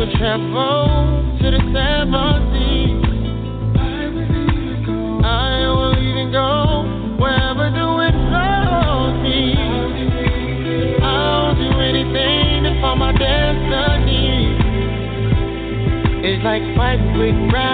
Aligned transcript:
would 0.00 0.12
travel 0.12 1.28
to 1.42 1.50
the 1.50 1.60
seven 1.76 2.32
seas. 2.48 3.04
I 5.22 5.68
will 5.68 5.92
even 5.92 6.32
go. 6.32 6.88
Wherever 7.20 7.68
the 7.68 7.84
me. 9.20 9.60
I'll 11.04 11.54
do 11.54 11.80
anything 11.80 12.64
to 12.64 12.80
find 12.80 12.98
my 12.98 13.12
destiny. 13.12 14.56
It's 16.24 16.44
like 16.44 16.62
fighting 16.74 17.18
with 17.18 17.36
gravity. 17.50 17.69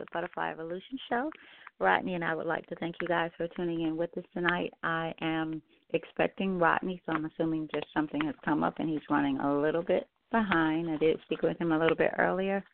of 0.00 0.06
the 0.06 0.12
Butterfly 0.12 0.50
Evolution 0.50 0.98
Show. 1.08 1.30
Rodney 1.78 2.14
and 2.14 2.24
I 2.24 2.34
would 2.34 2.46
like 2.46 2.66
to 2.66 2.76
thank 2.76 2.96
you 3.00 3.08
guys 3.08 3.30
for 3.36 3.48
tuning 3.48 3.82
in 3.82 3.96
with 3.96 4.16
us 4.16 4.24
tonight. 4.32 4.72
I 4.82 5.12
am 5.20 5.60
expecting 5.90 6.58
Rodney, 6.58 7.00
so 7.04 7.12
I'm 7.12 7.26
assuming 7.26 7.68
just 7.74 7.86
something 7.94 8.20
has 8.24 8.34
come 8.44 8.64
up 8.64 8.74
and 8.78 8.88
he's 8.88 9.00
running 9.10 9.38
a 9.38 9.60
little 9.60 9.82
bit 9.82 10.08
behind. 10.30 10.90
I 10.90 10.96
did 10.96 11.20
speak 11.24 11.42
with 11.42 11.58
him 11.58 11.72
a 11.72 11.78
little 11.78 11.96
bit 11.96 12.12
earlier, 12.18 12.64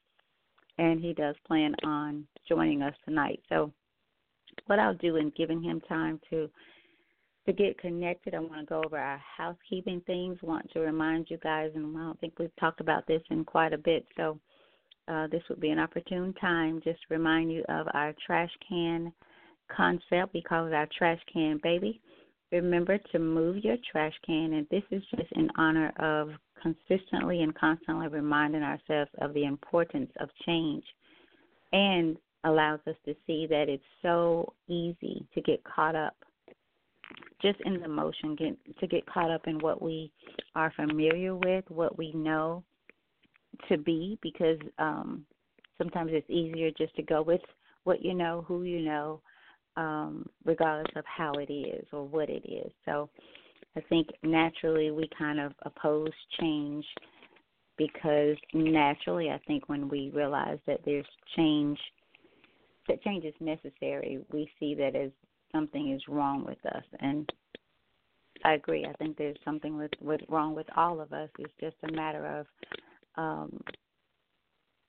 and 0.78 1.00
he 1.00 1.12
does 1.12 1.34
plan 1.46 1.74
on 1.84 2.26
joining 2.48 2.82
us 2.82 2.94
tonight. 3.04 3.40
So, 3.48 3.72
what 4.66 4.78
I'll 4.78 4.94
do 4.94 5.16
in 5.16 5.32
giving 5.36 5.62
him 5.62 5.80
time 5.88 6.20
to 6.30 6.48
to 7.44 7.52
get 7.52 7.76
connected, 7.80 8.34
I 8.34 8.38
want 8.38 8.60
to 8.60 8.66
go 8.66 8.82
over 8.84 8.96
our 8.96 9.20
housekeeping 9.36 10.00
things. 10.06 10.38
Want 10.42 10.70
to 10.74 10.80
remind 10.80 11.26
you 11.28 11.38
guys, 11.38 11.72
and 11.74 11.96
I 11.96 12.00
don't 12.00 12.20
think 12.20 12.38
we've 12.38 12.54
talked 12.60 12.80
about 12.80 13.04
this 13.08 13.22
in 13.30 13.44
quite 13.44 13.72
a 13.72 13.78
bit. 13.78 14.06
So, 14.16 14.38
uh, 15.12 15.26
this 15.28 15.42
would 15.48 15.60
be 15.60 15.70
an 15.70 15.78
opportune 15.78 16.32
time 16.40 16.80
just 16.82 17.00
to 17.00 17.14
remind 17.14 17.52
you 17.52 17.62
of 17.68 17.86
our 17.92 18.14
trash 18.26 18.50
can 18.66 19.12
concept. 19.74 20.32
We 20.32 20.42
call 20.42 20.66
it 20.66 20.72
our 20.72 20.88
trash 20.96 21.20
can 21.32 21.60
baby. 21.62 22.00
Remember 22.50 22.98
to 23.12 23.18
move 23.18 23.64
your 23.64 23.76
trash 23.90 24.12
can, 24.26 24.54
and 24.54 24.66
this 24.70 24.82
is 24.90 25.02
just 25.16 25.30
in 25.32 25.48
honor 25.56 25.92
of 25.98 26.30
consistently 26.62 27.42
and 27.42 27.54
constantly 27.54 28.08
reminding 28.08 28.62
ourselves 28.62 29.10
of 29.20 29.34
the 29.34 29.44
importance 29.44 30.10
of 30.20 30.28
change 30.46 30.84
and 31.72 32.16
allows 32.44 32.80
us 32.86 32.96
to 33.04 33.14
see 33.26 33.46
that 33.48 33.68
it's 33.68 33.82
so 34.02 34.52
easy 34.68 35.26
to 35.34 35.40
get 35.40 35.62
caught 35.64 35.96
up 35.96 36.14
just 37.40 37.58
in 37.64 37.80
the 37.80 37.88
motion, 37.88 38.36
get, 38.36 38.56
to 38.78 38.86
get 38.86 39.04
caught 39.06 39.30
up 39.30 39.46
in 39.46 39.58
what 39.58 39.82
we 39.82 40.10
are 40.54 40.72
familiar 40.76 41.34
with, 41.34 41.64
what 41.68 41.98
we 41.98 42.12
know, 42.12 42.62
to 43.68 43.76
be 43.76 44.18
because 44.22 44.58
um 44.78 45.24
sometimes 45.78 46.10
it's 46.12 46.28
easier 46.30 46.70
just 46.76 46.94
to 46.96 47.02
go 47.02 47.22
with 47.22 47.40
what 47.84 48.04
you 48.04 48.14
know 48.14 48.44
who 48.46 48.62
you 48.64 48.80
know 48.80 49.20
um 49.76 50.26
regardless 50.44 50.92
of 50.96 51.04
how 51.04 51.32
it 51.34 51.52
is 51.52 51.86
or 51.92 52.06
what 52.06 52.28
it 52.28 52.44
is 52.48 52.70
so 52.84 53.08
i 53.76 53.80
think 53.88 54.08
naturally 54.22 54.90
we 54.90 55.08
kind 55.18 55.40
of 55.40 55.52
oppose 55.62 56.10
change 56.40 56.84
because 57.78 58.36
naturally 58.52 59.30
i 59.30 59.40
think 59.46 59.68
when 59.68 59.88
we 59.88 60.10
realize 60.14 60.58
that 60.66 60.80
there's 60.84 61.06
change 61.36 61.78
that 62.88 63.02
change 63.02 63.24
is 63.24 63.34
necessary, 63.40 64.20
we 64.32 64.50
see 64.58 64.74
that 64.74 64.96
as 64.96 65.10
something 65.52 65.92
is 65.92 66.02
wrong 66.08 66.44
with 66.44 66.64
us. 66.74 66.84
And 67.00 67.30
I 68.44 68.54
agree. 68.54 68.84
I 68.84 68.92
think 68.94 69.16
there's 69.16 69.36
something 69.44 69.76
with, 69.76 69.92
with 70.00 70.20
wrong 70.28 70.54
with 70.54 70.66
all 70.76 71.00
of 71.00 71.12
us. 71.12 71.28
It's 71.38 71.52
just 71.60 71.76
a 71.88 71.92
matter 71.92 72.26
of 72.26 72.46
um, 73.16 73.60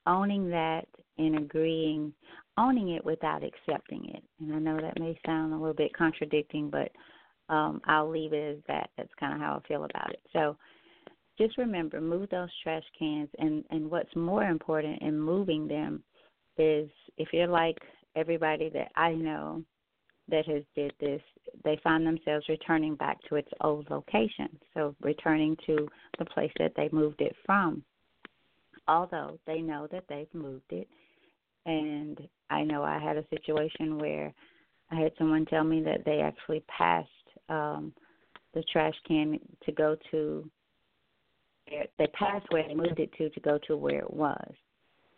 owning 0.05 0.49
that 0.49 0.85
and 1.17 1.37
agreeing, 1.37 2.13
owning 2.57 2.89
it 2.89 3.05
without 3.05 3.41
accepting 3.43 4.09
it. 4.13 4.23
And 4.39 4.53
I 4.53 4.59
know 4.59 4.79
that 4.81 4.99
may 4.99 5.17
sound 5.25 5.53
a 5.53 5.57
little 5.57 5.73
bit 5.73 5.95
contradicting, 5.95 6.69
but 6.69 6.91
um, 7.53 7.81
I'll 7.85 8.09
leave 8.09 8.33
it 8.33 8.57
as 8.57 8.63
that. 8.67 8.89
That's 8.97 9.13
kind 9.19 9.33
of 9.33 9.39
how 9.39 9.61
I 9.63 9.67
feel 9.67 9.85
about 9.85 10.11
it. 10.11 10.21
So 10.33 10.57
just 11.37 11.57
remember, 11.57 11.99
move 11.99 12.29
those 12.29 12.49
trash 12.61 12.83
cans. 12.97 13.29
And, 13.39 13.63
and 13.69 13.89
what's 13.89 14.15
more 14.15 14.43
important 14.43 15.01
in 15.01 15.19
moving 15.19 15.67
them 15.67 16.03
is 16.57 16.89
if 17.17 17.29
you're 17.33 17.47
like 17.47 17.77
everybody 18.15 18.69
that 18.69 18.91
I 18.95 19.13
know 19.13 19.63
that 20.29 20.47
has 20.47 20.63
did 20.75 20.93
this, 20.99 21.21
they 21.63 21.79
find 21.83 22.05
themselves 22.05 22.47
returning 22.47 22.95
back 22.95 23.17
to 23.27 23.35
its 23.35 23.49
old 23.61 23.89
location. 23.89 24.47
So 24.73 24.95
returning 25.01 25.57
to 25.65 25.87
the 26.19 26.25
place 26.25 26.51
that 26.59 26.73
they 26.75 26.89
moved 26.91 27.21
it 27.21 27.35
from. 27.45 27.83
Although 28.87 29.39
they 29.47 29.61
know 29.61 29.87
that 29.91 30.05
they've 30.09 30.33
moved 30.33 30.71
it. 30.71 30.87
And 31.65 32.19
I 32.49 32.63
know 32.63 32.83
I 32.83 32.99
had 32.99 33.17
a 33.17 33.27
situation 33.29 33.97
where 33.97 34.33
I 34.91 34.95
had 34.95 35.13
someone 35.17 35.45
tell 35.45 35.63
me 35.63 35.81
that 35.83 36.03
they 36.05 36.19
actually 36.19 36.63
passed 36.67 37.09
um 37.49 37.93
the 38.53 38.63
trash 38.71 38.93
can 39.07 39.39
to 39.65 39.71
go 39.71 39.97
to 40.11 40.49
they 41.97 42.07
passed 42.07 42.45
where 42.49 42.67
they 42.67 42.75
moved 42.75 42.99
it 42.99 43.11
to 43.17 43.29
to 43.29 43.39
go 43.39 43.57
to 43.67 43.77
where 43.77 43.99
it 43.99 44.13
was. 44.13 44.53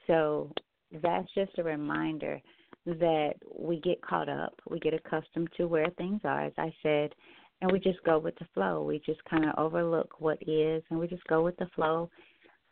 So 0.07 0.51
that's 1.01 1.27
just 1.33 1.57
a 1.57 1.63
reminder 1.63 2.39
that 2.85 3.33
we 3.57 3.79
get 3.79 4.01
caught 4.01 4.29
up, 4.29 4.53
we 4.69 4.79
get 4.79 4.94
accustomed 4.94 5.50
to 5.57 5.67
where 5.67 5.89
things 5.97 6.21
are, 6.23 6.45
as 6.45 6.53
I 6.57 6.73
said, 6.83 7.13
and 7.62 7.71
we 7.71 7.79
just 7.79 8.03
go 8.03 8.19
with 8.19 8.35
the 8.38 8.45
flow. 8.53 8.83
We 8.83 9.01
just 9.06 9.23
kind 9.25 9.45
of 9.45 9.56
overlook 9.57 10.19
what 10.19 10.38
is, 10.41 10.83
and 10.89 11.00
we 11.00 11.07
just 11.07 11.25
go 11.25 11.44
with 11.44 11.57
the 11.57 11.67
flow 11.75 12.09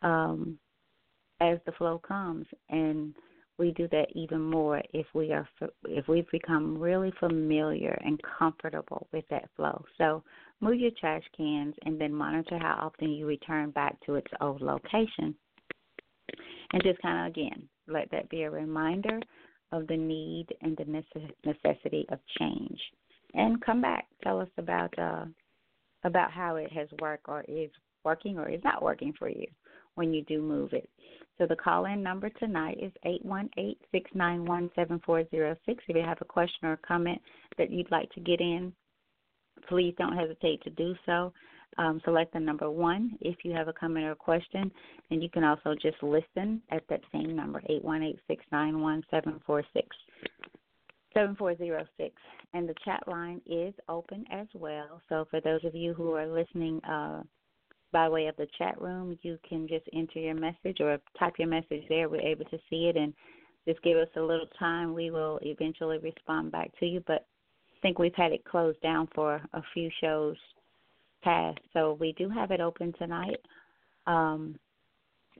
um, 0.02 0.58
as 1.52 1.58
the 1.66 1.72
flow 1.72 1.98
comes. 1.98 2.46
And 2.70 3.14
we 3.58 3.70
do 3.72 3.86
that 3.88 4.06
even 4.14 4.40
more 4.40 4.82
if 4.92 5.06
we 5.14 5.32
are 5.32 5.48
if 5.84 6.08
we've 6.08 6.30
become 6.32 6.76
really 6.76 7.12
familiar 7.20 7.96
and 8.04 8.20
comfortable 8.38 9.06
with 9.12 9.24
that 9.30 9.48
flow. 9.56 9.84
So 9.96 10.24
move 10.60 10.80
your 10.80 10.90
trash 10.98 11.22
cans 11.36 11.74
and 11.84 12.00
then 12.00 12.12
monitor 12.12 12.58
how 12.58 12.78
often 12.80 13.10
you 13.10 13.26
return 13.26 13.70
back 13.70 13.96
to 14.06 14.16
its 14.16 14.30
old 14.40 14.60
location. 14.60 15.34
And 16.72 16.82
just 16.82 17.00
kind 17.00 17.26
of 17.26 17.30
again 17.30 17.68
let 17.86 18.10
that 18.10 18.28
be 18.28 18.42
a 18.42 18.50
reminder 18.50 19.20
of 19.70 19.86
the 19.86 19.96
need 19.96 20.46
and 20.62 20.76
the 20.76 21.24
necessity 21.44 22.06
of 22.08 22.18
change. 22.38 22.80
And 23.34 23.60
come 23.64 23.80
back, 23.80 24.06
tell 24.22 24.40
us 24.40 24.48
about 24.58 24.98
uh, 24.98 25.26
about 26.02 26.32
how 26.32 26.56
it 26.56 26.72
has 26.72 26.88
worked 27.00 27.28
or 27.28 27.44
is 27.46 27.70
working 28.04 28.38
or 28.38 28.48
is 28.48 28.60
not 28.64 28.82
working 28.82 29.12
for 29.16 29.28
you 29.28 29.46
when 29.94 30.12
you 30.12 30.22
do 30.24 30.40
move 30.40 30.72
it. 30.72 30.88
So 31.38 31.46
the 31.46 31.56
call 31.56 31.86
in 31.86 32.02
number 32.02 32.30
tonight 32.30 32.78
is 32.80 32.92
eight 33.04 33.24
one 33.24 33.50
eight 33.58 33.78
six 33.90 34.10
nine 34.14 34.44
one 34.44 34.70
seven 34.74 35.00
four 35.04 35.24
zero 35.30 35.56
six. 35.66 35.82
If 35.88 35.96
you 35.96 36.02
have 36.02 36.20
a 36.20 36.26
question 36.26 36.68
or 36.68 36.72
a 36.74 36.78
comment 36.78 37.20
that 37.58 37.70
you'd 37.70 37.90
like 37.90 38.10
to 38.12 38.20
get 38.20 38.40
in, 38.40 38.72
please 39.68 39.94
don't 39.98 40.16
hesitate 40.16 40.62
to 40.62 40.70
do 40.70 40.94
so 41.06 41.32
um, 41.78 42.00
select 42.04 42.32
the 42.32 42.40
number 42.40 42.70
one 42.70 43.16
if 43.20 43.36
you 43.44 43.52
have 43.52 43.68
a 43.68 43.72
comment 43.72 44.06
or 44.06 44.12
a 44.12 44.16
question, 44.16 44.70
and 45.10 45.22
you 45.22 45.28
can 45.28 45.44
also 45.44 45.74
just 45.80 46.02
listen 46.02 46.62
at 46.70 46.82
that 46.88 47.00
same 47.12 47.34
number, 47.34 47.60
818-691-7446. 47.70 49.64
7406 51.14 52.14
and 52.54 52.68
the 52.68 52.74
chat 52.84 53.00
line 53.06 53.40
is 53.46 53.72
open 53.88 54.24
as 54.32 54.48
well 54.52 55.00
so 55.08 55.24
for 55.30 55.40
those 55.40 55.64
of 55.64 55.72
you 55.72 55.94
who 55.94 56.10
are 56.10 56.26
listening 56.26 56.82
uh, 56.82 57.22
by 57.94 58.08
way 58.08 58.26
of 58.26 58.36
the 58.36 58.46
chat 58.58 58.78
room 58.78 59.18
you 59.22 59.38
can 59.48 59.66
just 59.66 59.86
enter 59.94 60.18
your 60.18 60.34
message 60.34 60.80
or 60.80 60.98
type 61.18 61.34
your 61.38 61.48
message 61.48 61.82
there 61.88 62.10
we're 62.10 62.20
able 62.20 62.44
to 62.44 62.58
see 62.68 62.88
it 62.88 62.96
and 62.96 63.14
just 63.66 63.82
give 63.82 63.96
us 63.96 64.08
a 64.16 64.20
little 64.20 64.48
time 64.58 64.92
we 64.92 65.10
will 65.10 65.38
eventually 65.40 65.96
respond 65.98 66.52
back 66.52 66.70
to 66.78 66.84
you 66.84 67.02
but 67.06 67.26
i 67.72 67.80
think 67.80 67.98
we've 67.98 68.14
had 68.14 68.32
it 68.32 68.44
closed 68.44 68.80
down 68.82 69.08
for 69.14 69.40
a 69.54 69.62
few 69.72 69.88
shows 70.00 70.36
past. 71.24 71.58
So 71.72 71.96
we 71.98 72.12
do 72.12 72.28
have 72.28 72.52
it 72.52 72.60
open 72.60 72.92
tonight, 72.98 73.40
um, 74.06 74.56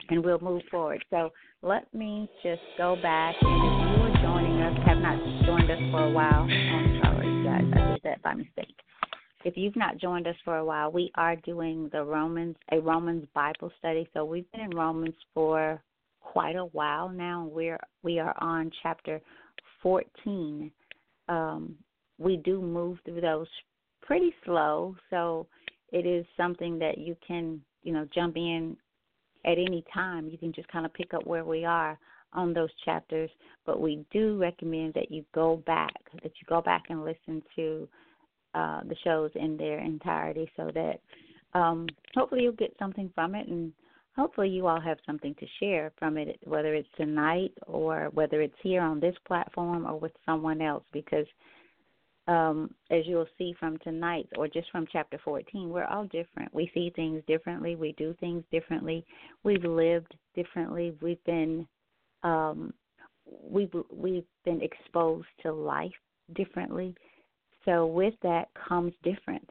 and 0.08 0.24
we'll 0.24 0.40
move 0.40 0.62
forward. 0.70 1.04
So 1.10 1.30
let 1.62 1.92
me 1.94 2.28
just 2.42 2.62
go 2.76 2.96
back. 3.00 3.36
And 3.40 3.64
if 3.64 3.98
you 3.98 4.02
are 4.02 4.22
joining 4.22 4.60
us, 4.62 4.86
have 4.86 4.98
not 4.98 5.18
joined 5.46 5.70
us 5.70 5.78
for 5.92 6.04
a 6.04 6.10
while, 6.10 6.42
I'm 6.42 7.00
sorry, 7.04 7.44
guys, 7.44 7.64
I 7.74 7.92
did 7.92 8.00
that 8.02 8.22
by 8.22 8.34
mistake. 8.34 8.73
If 9.44 9.58
you've 9.58 9.76
not 9.76 9.98
joined 9.98 10.26
us 10.26 10.36
for 10.42 10.56
a 10.56 10.64
while, 10.64 10.90
we 10.90 11.10
are 11.16 11.36
doing 11.36 11.90
the 11.92 12.02
Romans, 12.02 12.56
a 12.72 12.80
Romans 12.80 13.26
Bible 13.34 13.70
study. 13.78 14.08
So 14.14 14.24
we've 14.24 14.50
been 14.52 14.62
in 14.62 14.70
Romans 14.70 15.14
for 15.34 15.82
quite 16.20 16.56
a 16.56 16.64
while 16.66 17.10
now. 17.10 17.46
We're 17.52 17.78
we 18.02 18.18
are 18.18 18.34
on 18.40 18.70
chapter 18.82 19.20
14. 19.82 20.70
Um, 21.28 21.74
we 22.18 22.38
do 22.38 22.62
move 22.62 22.98
through 23.04 23.20
those 23.20 23.46
pretty 24.00 24.34
slow, 24.46 24.96
so 25.10 25.46
it 25.92 26.06
is 26.06 26.24
something 26.38 26.78
that 26.78 26.96
you 26.96 27.14
can, 27.26 27.60
you 27.82 27.92
know, 27.92 28.08
jump 28.14 28.36
in 28.36 28.78
at 29.44 29.58
any 29.58 29.84
time. 29.92 30.26
You 30.26 30.38
can 30.38 30.54
just 30.54 30.68
kind 30.68 30.86
of 30.86 30.94
pick 30.94 31.12
up 31.12 31.26
where 31.26 31.44
we 31.44 31.66
are 31.66 31.98
on 32.32 32.54
those 32.54 32.70
chapters, 32.86 33.30
but 33.66 33.78
we 33.78 34.06
do 34.10 34.38
recommend 34.38 34.94
that 34.94 35.10
you 35.10 35.22
go 35.34 35.62
back, 35.66 35.94
that 36.22 36.32
you 36.40 36.46
go 36.48 36.62
back 36.62 36.84
and 36.88 37.04
listen 37.04 37.42
to 37.56 37.86
uh, 38.54 38.80
the 38.84 38.96
shows 39.04 39.30
in 39.34 39.56
their 39.56 39.80
entirety 39.80 40.50
so 40.56 40.70
that 40.74 41.00
um, 41.58 41.86
hopefully 42.14 42.42
you'll 42.42 42.52
get 42.52 42.74
something 42.78 43.10
from 43.14 43.34
it 43.34 43.46
and 43.48 43.72
hopefully 44.16 44.48
you 44.48 44.66
all 44.66 44.80
have 44.80 44.98
something 45.06 45.34
to 45.40 45.46
share 45.60 45.92
from 45.98 46.16
it, 46.16 46.38
whether 46.44 46.74
it's 46.74 46.88
tonight 46.96 47.52
or 47.66 48.10
whether 48.12 48.40
it's 48.40 48.54
here 48.62 48.82
on 48.82 49.00
this 49.00 49.16
platform 49.26 49.86
or 49.86 49.98
with 49.98 50.12
someone 50.26 50.60
else, 50.60 50.84
because– 50.92 51.26
um, 52.26 52.74
as 52.90 53.02
you'll 53.06 53.28
see 53.36 53.54
from 53.58 53.78
tonight 53.78 54.28
or 54.36 54.48
just 54.48 54.70
from 54.70 54.86
chapter 54.90 55.18
14, 55.24 55.68
we're 55.68 55.84
all 55.84 56.04
different. 56.06 56.52
We 56.54 56.70
see 56.72 56.90
things 56.94 57.22
differently. 57.26 57.76
We 57.76 57.92
do 57.92 58.14
things 58.18 58.44
differently. 58.50 59.04
We've 59.42 59.64
lived 59.64 60.14
differently. 60.34 60.94
We've 61.02 61.22
been 61.24 61.66
um, 62.22 62.72
we've 63.26 63.72
we've 63.92 64.24
been 64.44 64.62
exposed 64.62 65.26
to 65.42 65.52
life 65.52 65.92
differently. 66.34 66.94
So 67.64 67.86
with 67.86 68.14
that 68.22 68.48
comes 68.68 68.92
difference. 69.02 69.50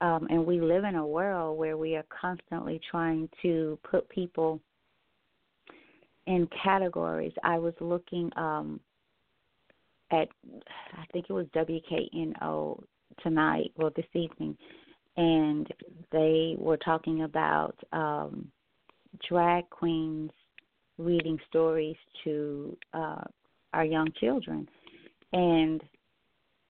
Um, 0.00 0.26
and 0.30 0.44
we 0.44 0.60
live 0.60 0.84
in 0.84 0.96
a 0.96 1.06
world 1.06 1.58
where 1.58 1.76
we 1.76 1.94
are 1.94 2.04
constantly 2.20 2.80
trying 2.90 3.28
to 3.42 3.78
put 3.88 4.08
people 4.08 4.60
in 6.26 6.48
categories. 6.62 7.32
I 7.44 7.58
was 7.58 7.74
looking 7.80 8.30
um, 8.36 8.80
at 10.10 10.28
I 10.92 11.04
think 11.12 11.26
it 11.28 11.32
was 11.32 11.46
WKNO 11.54 12.82
tonight, 13.22 13.72
well 13.76 13.92
this 13.94 14.04
evening, 14.14 14.56
and 15.16 15.68
they 16.10 16.56
were 16.58 16.76
talking 16.76 17.22
about 17.22 17.76
um, 17.92 18.50
drag 19.28 19.68
queens 19.70 20.30
reading 20.98 21.38
stories 21.48 21.96
to 22.24 22.76
uh, 22.92 23.22
our 23.72 23.84
young 23.84 24.08
children, 24.20 24.68
and 25.32 25.82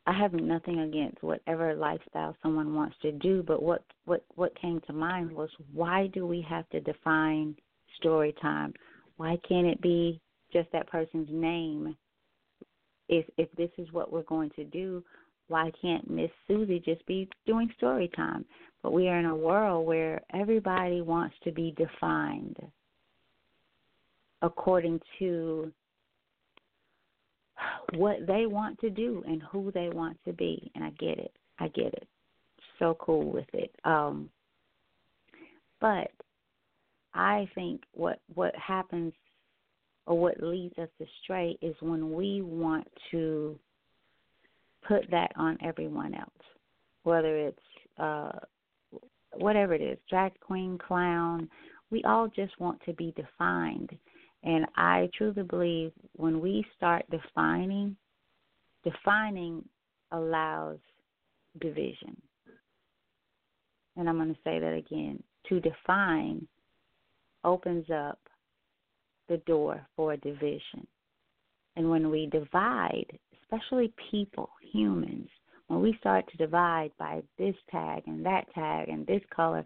I 0.06 0.12
have 0.18 0.32
nothing 0.32 0.80
against 0.80 1.22
whatever 1.22 1.74
lifestyle 1.74 2.36
someone 2.42 2.74
wants 2.74 2.96
to 3.02 3.12
do, 3.12 3.42
but 3.46 3.62
what 3.62 3.84
what 4.04 4.24
what 4.34 4.60
came 4.60 4.80
to 4.86 4.92
mind 4.92 5.30
was 5.30 5.48
why 5.72 6.08
do 6.08 6.26
we 6.26 6.40
have 6.48 6.68
to 6.70 6.80
define 6.80 7.56
story 7.98 8.34
time? 8.42 8.74
Why 9.16 9.38
can't 9.48 9.66
it 9.66 9.80
be 9.80 10.20
just 10.52 10.70
that 10.72 10.88
person's 10.88 11.28
name 11.30 11.96
if 13.08 13.26
if 13.36 13.50
this 13.52 13.70
is 13.78 13.92
what 13.92 14.12
we're 14.12 14.22
going 14.24 14.50
to 14.56 14.64
do, 14.64 15.04
Why 15.48 15.70
can't 15.80 16.08
Miss 16.08 16.30
Susie 16.48 16.80
just 16.80 17.04
be 17.06 17.28
doing 17.46 17.70
story 17.76 18.10
time? 18.16 18.44
But 18.82 18.92
we 18.92 19.08
are 19.08 19.18
in 19.18 19.26
a 19.26 19.36
world 19.36 19.86
where 19.86 20.22
everybody 20.32 21.02
wants 21.02 21.36
to 21.44 21.52
be 21.52 21.74
defined 21.76 22.56
according 24.40 25.00
to 25.18 25.70
what 27.94 28.26
they 28.26 28.46
want 28.46 28.78
to 28.80 28.90
do 28.90 29.22
and 29.26 29.42
who 29.42 29.70
they 29.72 29.88
want 29.88 30.18
to 30.24 30.32
be. 30.32 30.70
And 30.74 30.84
I 30.84 30.90
get 30.90 31.18
it. 31.18 31.32
I 31.58 31.68
get 31.68 31.94
it. 31.94 32.08
So 32.78 32.96
cool 33.00 33.30
with 33.30 33.48
it. 33.52 33.74
Um 33.84 34.30
but 35.80 36.10
I 37.14 37.48
think 37.54 37.82
what 37.92 38.20
what 38.34 38.54
happens 38.56 39.12
or 40.06 40.18
what 40.18 40.42
leads 40.42 40.76
us 40.78 40.88
astray 41.00 41.56
is 41.62 41.76
when 41.80 42.12
we 42.12 42.42
want 42.42 42.86
to 43.10 43.58
put 44.86 45.08
that 45.10 45.30
on 45.36 45.56
everyone 45.64 46.14
else, 46.14 46.30
whether 47.04 47.36
it's 47.36 47.58
uh, 47.98 48.32
whatever 49.32 49.74
it 49.74 49.80
is, 49.80 49.98
drag 50.08 50.38
queen, 50.40 50.78
clown. 50.78 51.48
We 51.90 52.02
all 52.04 52.28
just 52.28 52.58
want 52.58 52.80
to 52.86 52.92
be 52.94 53.12
defined, 53.16 53.90
and 54.44 54.66
I 54.76 55.08
truly 55.16 55.42
believe 55.42 55.92
when 56.16 56.40
we 56.40 56.64
start 56.76 57.04
defining, 57.10 57.96
defining 58.84 59.64
allows 60.10 60.78
division. 61.60 62.20
And 63.96 64.08
I'm 64.08 64.16
going 64.16 64.34
to 64.34 64.40
say 64.42 64.58
that 64.58 64.74
again. 64.74 65.22
To 65.48 65.60
define 65.60 66.46
opens 67.44 67.86
up 67.90 68.18
the 69.28 69.38
door 69.38 69.86
for 69.96 70.16
division. 70.16 70.86
And 71.76 71.90
when 71.90 72.10
we 72.10 72.26
divide, 72.26 73.06
especially 73.42 73.92
people, 74.10 74.50
humans, 74.72 75.28
when 75.68 75.80
we 75.80 75.96
start 76.00 76.24
to 76.30 76.36
divide 76.36 76.90
by 76.98 77.22
this 77.38 77.54
tag 77.70 78.02
and 78.06 78.24
that 78.26 78.52
tag 78.54 78.88
and 78.88 79.06
this 79.06 79.22
color, 79.34 79.64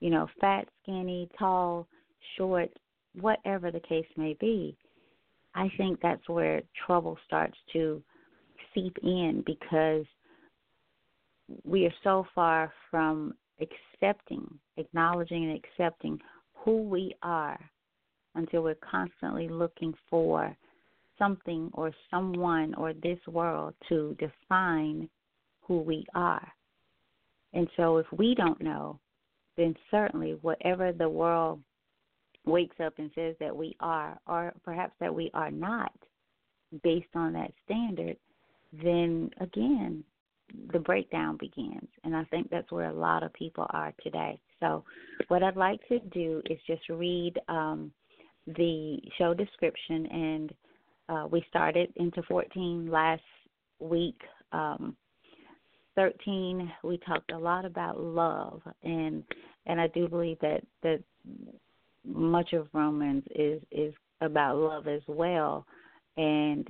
you 0.00 0.10
know, 0.10 0.28
fat, 0.40 0.68
skinny, 0.82 1.28
tall, 1.38 1.86
short, 2.36 2.70
whatever 3.20 3.70
the 3.70 3.80
case 3.80 4.06
may 4.16 4.34
be, 4.40 4.76
I 5.54 5.70
think 5.76 6.00
that's 6.00 6.28
where 6.28 6.62
trouble 6.86 7.18
starts 7.26 7.56
to 7.72 8.02
seep 8.74 8.96
in 9.02 9.42
because 9.46 10.04
we 11.64 11.86
are 11.86 11.94
so 12.04 12.26
far 12.34 12.72
from 12.90 13.34
accepting, 13.60 14.46
acknowledging, 14.76 15.50
and 15.50 15.58
accepting 15.58 16.18
who 16.54 16.82
we 16.82 17.14
are 17.22 17.58
until 18.34 18.62
we're 18.62 18.76
constantly 18.76 19.48
looking 19.48 19.94
for 20.08 20.56
something 21.18 21.70
or 21.72 21.90
someone 22.10 22.74
or 22.74 22.92
this 22.92 23.18
world 23.26 23.74
to 23.88 24.16
define 24.18 25.08
who 25.62 25.80
we 25.80 26.04
are. 26.14 26.46
And 27.52 27.68
so 27.76 27.96
if 27.96 28.06
we 28.12 28.34
don't 28.34 28.60
know, 28.60 29.00
then 29.56 29.74
certainly 29.90 30.38
whatever 30.42 30.92
the 30.92 31.08
world 31.08 31.60
wakes 32.46 32.76
up 32.84 32.94
and 32.98 33.10
says 33.14 33.34
that 33.40 33.54
we 33.54 33.76
are, 33.80 34.18
or 34.26 34.52
perhaps 34.64 34.94
that 35.00 35.14
we 35.14 35.30
are 35.34 35.50
not, 35.50 35.92
based 36.82 37.14
on 37.14 37.32
that 37.32 37.52
standard, 37.64 38.16
then 38.72 39.30
again, 39.40 40.04
the 40.72 40.78
breakdown 40.78 41.36
begins. 41.38 41.88
And 42.04 42.16
I 42.16 42.24
think 42.24 42.50
that's 42.50 42.70
where 42.70 42.88
a 42.88 42.92
lot 42.92 43.22
of 43.22 43.32
people 43.32 43.66
are 43.70 43.92
today. 44.02 44.40
So, 44.60 44.84
what 45.28 45.42
I'd 45.42 45.56
like 45.56 45.80
to 45.88 45.98
do 45.98 46.42
is 46.48 46.58
just 46.66 46.88
read 46.88 47.34
um, 47.48 47.92
the 48.46 48.98
show 49.18 49.34
description, 49.34 50.06
and 50.06 50.54
uh, 51.08 51.26
we 51.30 51.44
started 51.48 51.92
into 51.96 52.22
14 52.22 52.90
last 52.90 53.22
week. 53.78 54.20
Um, 54.52 54.96
13, 55.96 56.70
we 56.84 56.98
talked 56.98 57.32
a 57.32 57.38
lot 57.38 57.64
about 57.64 58.00
love, 58.00 58.62
and 58.82 59.24
and 59.66 59.80
I 59.80 59.88
do 59.88 60.08
believe 60.08 60.38
that 60.40 60.60
that 60.82 61.02
much 62.04 62.52
of 62.52 62.68
Romans 62.72 63.24
is 63.34 63.62
is 63.70 63.94
about 64.20 64.56
love 64.56 64.86
as 64.88 65.02
well, 65.06 65.66
and 66.16 66.68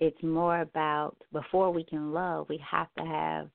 it's 0.00 0.22
more 0.22 0.60
about 0.60 1.16
before 1.32 1.70
we 1.70 1.84
can 1.84 2.12
love, 2.12 2.48
we 2.48 2.60
have 2.68 2.88
to 2.98 3.04
have 3.04 3.48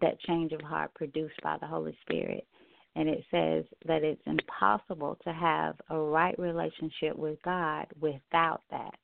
that 0.00 0.20
change 0.20 0.52
of 0.52 0.60
heart 0.60 0.92
produced 0.94 1.40
by 1.42 1.56
the 1.60 1.66
Holy 1.66 1.96
Spirit. 2.02 2.46
And 2.94 3.08
it 3.08 3.24
says 3.30 3.64
that 3.86 4.02
it's 4.02 4.22
impossible 4.26 5.16
to 5.24 5.32
have 5.32 5.76
a 5.90 5.98
right 5.98 6.38
relationship 6.38 7.16
with 7.16 7.40
God 7.44 7.86
without 8.00 8.62
that. 8.70 8.94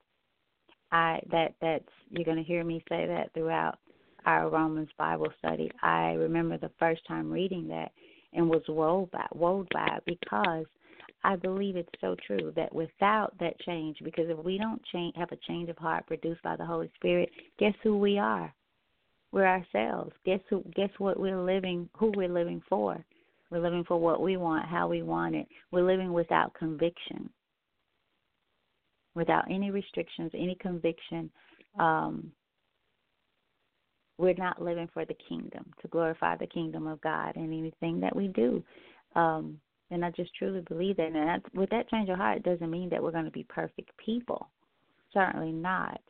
I 0.93 1.21
that 1.31 1.55
that's 1.61 1.85
you're 2.11 2.25
going 2.25 2.37
to 2.37 2.43
hear 2.43 2.65
me 2.65 2.85
say 2.89 3.07
that 3.07 3.33
throughout 3.35 3.79
our 4.27 4.49
Romans 4.49 4.89
Bible 4.99 5.29
study. 5.39 5.71
I 5.83 6.13
remember 6.13 6.59
the 6.59 6.71
first 6.79 7.07
time 7.07 7.31
reading 7.31 7.69
that 7.69 7.93
and 8.35 8.49
was 8.49 8.63
woed 8.69 9.11
by 9.11 9.27
woed 9.35 9.69
by 9.73 9.97
it 9.97 10.03
because 10.07 10.67
I 11.25 11.37
believe 11.37 11.77
it's 11.77 11.89
so 12.01 12.15
true 12.27 12.53
that 12.55 12.75
without 12.75 13.33
that 13.41 13.59
change, 13.61 13.97
because 14.05 14.27
if 14.29 14.39
we 14.45 14.59
don't 14.59 14.83
change, 14.93 15.17
have 15.17 15.33
a 15.33 15.39
change 15.49 15.71
of 15.71 15.79
heart 15.79 16.07
produced 16.07 16.43
by 16.43 16.57
the 16.57 16.67
Holy 16.67 16.91
Spirit, 16.97 17.31
guess 17.59 17.73
who 17.83 17.99
we 17.99 18.19
are? 18.19 18.53
We're 19.33 19.47
ourselves. 19.47 20.13
Guess 20.25 20.41
who? 20.49 20.63
Guess 20.77 20.91
what 20.99 21.19
we're 21.19 21.43
living? 21.43 21.89
Who 21.97 22.13
we're 22.15 22.29
living 22.29 22.63
for? 22.69 23.03
We're 23.51 23.61
living 23.63 23.85
for 23.85 23.99
what 23.99 24.21
we 24.21 24.37
want, 24.37 24.67
how 24.67 24.87
we 24.87 25.03
want 25.03 25.35
it. 25.35 25.47
We're 25.71 25.87
living 25.87 26.13
without 26.13 26.55
conviction, 26.55 27.31
without 29.15 29.51
any 29.51 29.71
restrictions, 29.71 30.31
any 30.35 30.57
conviction. 30.61 31.31
Um, 31.79 32.31
we're 34.19 34.35
not 34.35 34.63
living 34.63 34.89
for 34.93 35.05
the 35.05 35.17
kingdom 35.29 35.65
to 35.83 35.89
glorify 35.89 36.37
the 36.37 36.47
kingdom 36.47 36.87
of 36.87 37.01
God 37.01 37.37
in 37.37 37.53
anything 37.53 38.01
that 38.01 38.15
we 38.15 38.29
do. 38.29 38.63
Um, 39.17 39.59
and 39.91 40.05
I 40.05 40.11
just 40.11 40.35
truly 40.35 40.61
believe 40.69 40.97
that. 40.97 41.13
And 41.15 41.43
with 41.55 41.71
that 41.71 41.89
change 41.89 42.09
of 42.09 42.17
heart, 42.17 42.43
doesn't 42.43 42.71
mean 42.71 42.89
that 42.91 43.03
we're 43.03 43.11
going 43.13 43.25
to 43.25 43.31
be 43.31 43.47
perfect 43.49 43.91
people. 44.05 44.49
Certainly 45.13 45.53
not. 45.53 46.01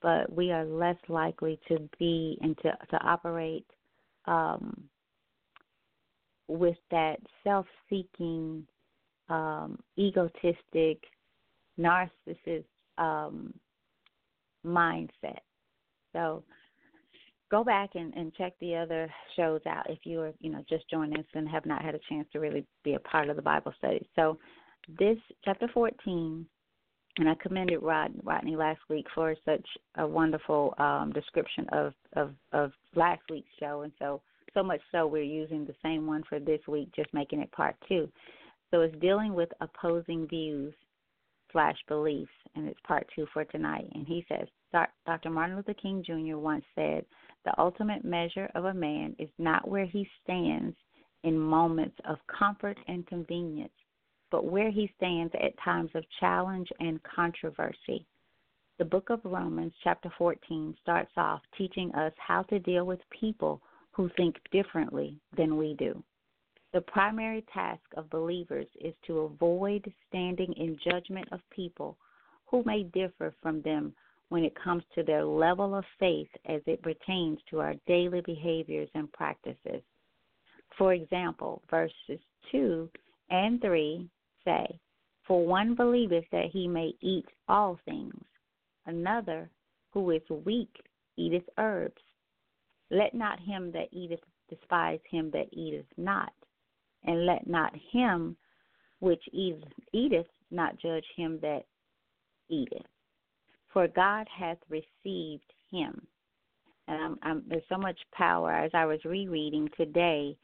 But 0.00 0.32
we 0.32 0.50
are 0.50 0.64
less 0.64 0.96
likely 1.08 1.58
to 1.68 1.88
be 1.98 2.38
and 2.40 2.56
to, 2.58 2.76
to 2.90 2.96
operate 3.04 3.66
um, 4.26 4.82
with 6.48 6.76
that 6.90 7.18
self 7.44 7.66
seeking, 7.88 8.66
um, 9.28 9.78
egotistic, 9.98 10.98
narcissist 11.78 12.64
um, 12.98 13.54
mindset. 14.66 15.38
So, 16.12 16.42
go 17.52 17.62
back 17.62 17.90
and, 17.94 18.12
and 18.14 18.34
check 18.34 18.54
the 18.60 18.74
other 18.74 19.12
shows 19.36 19.60
out 19.68 19.88
if 19.88 19.98
you 20.04 20.20
are, 20.20 20.32
you 20.40 20.50
know, 20.50 20.64
just 20.68 20.88
joining 20.90 21.18
us 21.18 21.24
and 21.34 21.48
have 21.48 21.66
not 21.66 21.84
had 21.84 21.94
a 21.94 22.00
chance 22.08 22.26
to 22.32 22.40
really 22.40 22.66
be 22.82 22.94
a 22.94 23.00
part 23.00 23.28
of 23.28 23.36
the 23.36 23.42
Bible 23.42 23.72
study. 23.78 24.08
So 24.16 24.38
this 24.98 25.18
chapter 25.44 25.68
14, 25.72 26.46
and 27.18 27.28
I 27.28 27.34
commended 27.40 27.82
Rod, 27.82 28.12
Rodney 28.24 28.56
last 28.56 28.80
week 28.88 29.04
for 29.14 29.36
such 29.44 29.66
a 29.98 30.06
wonderful 30.06 30.74
um, 30.78 31.12
description 31.14 31.66
of, 31.72 31.92
of, 32.14 32.32
of 32.52 32.72
last 32.94 33.20
week's 33.30 33.50
show, 33.60 33.82
and 33.82 33.92
so 33.98 34.22
so 34.54 34.62
much 34.62 34.80
so 34.90 35.06
we're 35.06 35.22
using 35.22 35.64
the 35.64 35.74
same 35.82 36.06
one 36.06 36.22
for 36.28 36.38
this 36.38 36.60
week, 36.68 36.88
just 36.94 37.12
making 37.14 37.40
it 37.40 37.50
part 37.52 37.74
two. 37.88 38.08
So 38.70 38.80
it's 38.80 38.98
dealing 38.98 39.34
with 39.34 39.48
opposing 39.60 40.26
views 40.28 40.74
slash 41.52 41.76
beliefs, 41.88 42.32
and 42.54 42.66
it's 42.66 42.80
part 42.86 43.06
two 43.14 43.26
for 43.32 43.44
tonight. 43.44 43.88
And 43.94 44.06
he 44.06 44.26
says, 44.28 44.46
Dr. 45.06 45.30
Martin 45.30 45.56
Luther 45.56 45.74
King 45.74 46.02
Jr. 46.04 46.36
once 46.36 46.64
said, 46.74 47.04
the 47.44 47.58
ultimate 47.58 48.04
measure 48.04 48.50
of 48.54 48.66
a 48.66 48.74
man 48.74 49.16
is 49.18 49.30
not 49.38 49.68
where 49.68 49.86
he 49.86 50.08
stands 50.22 50.76
in 51.24 51.38
moments 51.38 51.96
of 52.08 52.18
comfort 52.26 52.78
and 52.88 53.06
convenience, 53.06 53.72
but 54.30 54.44
where 54.44 54.70
he 54.70 54.92
stands 54.96 55.32
at 55.34 55.58
times 55.64 55.90
of 55.94 56.04
challenge 56.20 56.68
and 56.80 57.00
controversy. 57.02 58.06
The 58.78 58.84
book 58.84 59.10
of 59.10 59.20
Romans, 59.24 59.72
chapter 59.84 60.10
14, 60.18 60.74
starts 60.82 61.12
off 61.16 61.42
teaching 61.56 61.94
us 61.94 62.12
how 62.16 62.42
to 62.44 62.58
deal 62.58 62.84
with 62.84 63.00
people 63.10 63.60
who 63.92 64.10
think 64.16 64.36
differently 64.50 65.20
than 65.36 65.56
we 65.56 65.74
do. 65.74 66.02
The 66.72 66.80
primary 66.80 67.44
task 67.52 67.82
of 67.96 68.08
believers 68.08 68.66
is 68.80 68.94
to 69.06 69.20
avoid 69.20 69.92
standing 70.08 70.52
in 70.54 70.78
judgment 70.82 71.28
of 71.30 71.40
people 71.50 71.98
who 72.46 72.62
may 72.64 72.84
differ 72.84 73.34
from 73.42 73.60
them 73.62 73.94
when 74.32 74.44
it 74.44 74.54
comes 74.64 74.82
to 74.94 75.02
their 75.02 75.26
level 75.26 75.74
of 75.74 75.84
faith 76.00 76.30
as 76.46 76.62
it 76.64 76.80
pertains 76.80 77.38
to 77.50 77.60
our 77.60 77.74
daily 77.86 78.22
behaviors 78.22 78.88
and 78.94 79.12
practices. 79.12 79.82
For 80.78 80.94
example, 80.94 81.60
verses 81.70 82.18
2 82.50 82.88
and 83.28 83.60
3 83.60 84.08
say, 84.42 84.80
For 85.26 85.46
one 85.46 85.74
believeth 85.74 86.24
that 86.32 86.46
he 86.50 86.66
may 86.66 86.94
eat 87.02 87.26
all 87.46 87.78
things, 87.84 88.24
another, 88.86 89.50
who 89.90 90.12
is 90.12 90.22
weak, 90.46 90.74
eateth 91.18 91.44
herbs. 91.58 92.00
Let 92.90 93.12
not 93.12 93.38
him 93.38 93.70
that 93.72 93.88
eateth 93.92 94.24
despise 94.48 95.00
him 95.10 95.30
that 95.32 95.52
eateth 95.52 95.84
not, 95.98 96.32
and 97.04 97.26
let 97.26 97.46
not 97.46 97.74
him 97.92 98.38
which 99.00 99.22
eateth 99.34 100.26
not 100.50 100.78
judge 100.78 101.04
him 101.18 101.38
that 101.42 101.64
eateth 102.48 102.86
for 103.72 103.88
God 103.88 104.26
hath 104.36 104.58
received 104.68 105.52
him. 105.70 106.06
and 106.88 107.00
I'm, 107.02 107.18
I'm, 107.22 107.42
there's 107.48 107.62
so 107.68 107.78
much 107.78 107.98
power 108.12 108.52
as 108.52 108.70
I 108.74 108.84
was 108.84 109.04
rereading 109.04 109.68
today, 109.76 110.36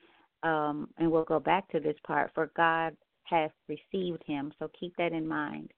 um, 0.42 0.88
and 0.98 1.10
we'll 1.10 1.24
go 1.24 1.40
back 1.40 1.68
to 1.70 1.80
this 1.80 1.96
part. 2.06 2.30
For 2.34 2.50
God 2.56 2.96
hath 3.24 3.52
received 3.68 4.22
him, 4.26 4.52
so 4.58 4.70
keep 4.78 4.94
that 4.96 5.12
in 5.12 5.26
mind. 5.26 5.70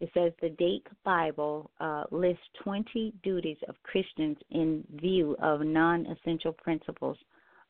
It 0.00 0.10
says 0.14 0.32
the 0.40 0.50
Dake 0.50 0.86
Bible 1.04 1.70
uh, 1.78 2.04
lists 2.10 2.42
20 2.64 3.12
duties 3.22 3.58
of 3.68 3.76
Christians 3.84 4.36
in 4.50 4.82
view 4.94 5.36
of 5.40 5.60
non 5.60 6.06
essential 6.06 6.52
principles 6.52 7.16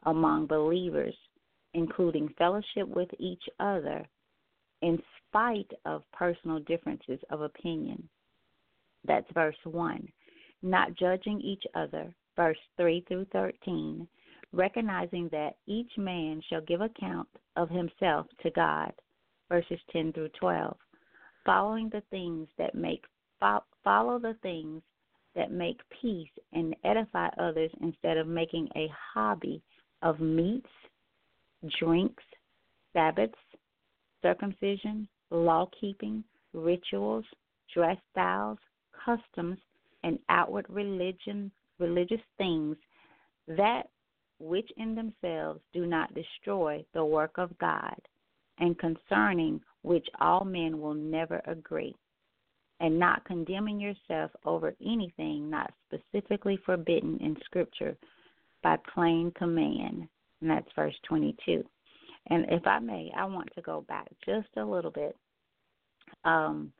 among 0.04 0.46
believers, 0.46 1.14
including 1.74 2.32
fellowship 2.38 2.88
with 2.88 3.10
each 3.18 3.42
other 3.60 4.06
in 4.80 4.98
spite 5.28 5.70
of 5.84 6.02
personal 6.12 6.58
differences 6.60 7.20
of 7.30 7.42
opinion. 7.42 8.08
That's 9.06 9.26
verse 9.32 9.56
1. 9.64 10.08
Not 10.62 10.94
judging 10.94 11.40
each 11.40 11.64
other, 11.74 12.14
verse 12.36 12.58
3 12.76 13.04
through 13.08 13.26
13. 13.32 14.06
Recognizing 14.52 15.28
that 15.32 15.56
each 15.66 15.90
man 15.96 16.42
shall 16.48 16.60
give 16.60 16.80
account 16.80 17.28
of 17.56 17.68
himself 17.70 18.26
to 18.42 18.50
God, 18.50 18.92
verses 19.48 19.80
10 19.92 20.12
through 20.12 20.28
12 20.38 20.76
following 21.44 21.88
the 21.90 22.02
things 22.10 22.48
that 22.58 22.74
make 22.74 23.04
follow 23.82 24.18
the 24.20 24.36
things 24.42 24.80
that 25.34 25.50
make 25.50 25.80
peace 26.00 26.28
and 26.52 26.76
edify 26.84 27.28
others 27.38 27.70
instead 27.80 28.16
of 28.16 28.28
making 28.28 28.68
a 28.76 28.88
hobby 29.14 29.60
of 30.02 30.20
meats, 30.20 30.68
drinks, 31.80 32.22
Sabbaths, 32.92 33.34
circumcision, 34.20 35.08
law 35.30 35.68
keeping, 35.80 36.22
rituals, 36.52 37.24
dress 37.74 37.96
styles, 38.12 38.58
customs, 39.04 39.58
and 40.04 40.18
outward 40.28 40.66
religion 40.68 41.50
religious 41.78 42.20
things 42.38 42.76
that 43.48 43.84
which 44.38 44.68
in 44.76 44.94
themselves 44.94 45.60
do 45.72 45.86
not 45.86 46.14
destroy 46.14 46.84
the 46.94 47.04
work 47.04 47.32
of 47.36 47.56
God, 47.58 47.94
and 48.58 48.78
concerning 48.78 49.60
which 49.82 50.06
all 50.20 50.44
men 50.44 50.80
will 50.80 50.94
never 50.94 51.40
agree, 51.46 51.94
and 52.80 52.98
not 52.98 53.24
condemning 53.24 53.78
yourself 53.80 54.30
over 54.44 54.74
anything 54.84 55.48
not 55.48 55.72
specifically 55.86 56.58
forbidden 56.66 57.18
in 57.20 57.36
Scripture 57.44 57.96
by 58.62 58.76
plain 58.94 59.32
command. 59.36 60.08
And 60.40 60.50
that's 60.50 60.68
verse 60.74 60.94
22. 61.08 61.62
And 62.28 62.46
if 62.50 62.66
I 62.66 62.78
may, 62.78 63.12
I 63.16 63.24
want 63.24 63.48
to 63.54 63.62
go 63.62 63.84
back 63.88 64.08
just 64.24 64.48
a 64.56 64.64
little 64.64 64.90
bit. 64.90 65.16
Um, 66.24 66.72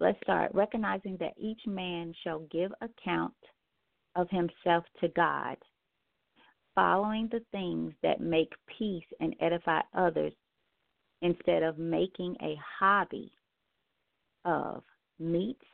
let's 0.00 0.18
start 0.22 0.50
recognizing 0.54 1.16
that 1.20 1.34
each 1.38 1.60
man 1.66 2.14
shall 2.22 2.40
give 2.50 2.72
account 2.80 3.34
of 4.16 4.28
himself 4.30 4.84
to 5.00 5.08
God, 5.16 5.56
following 6.74 7.28
the 7.30 7.42
things 7.52 7.92
that 8.02 8.20
make 8.20 8.52
peace 8.78 9.04
and 9.20 9.34
edify 9.40 9.80
others 9.96 10.32
instead 11.22 11.62
of 11.62 11.78
making 11.78 12.36
a 12.42 12.56
hobby 12.78 13.32
of 14.44 14.82
meats, 15.18 15.64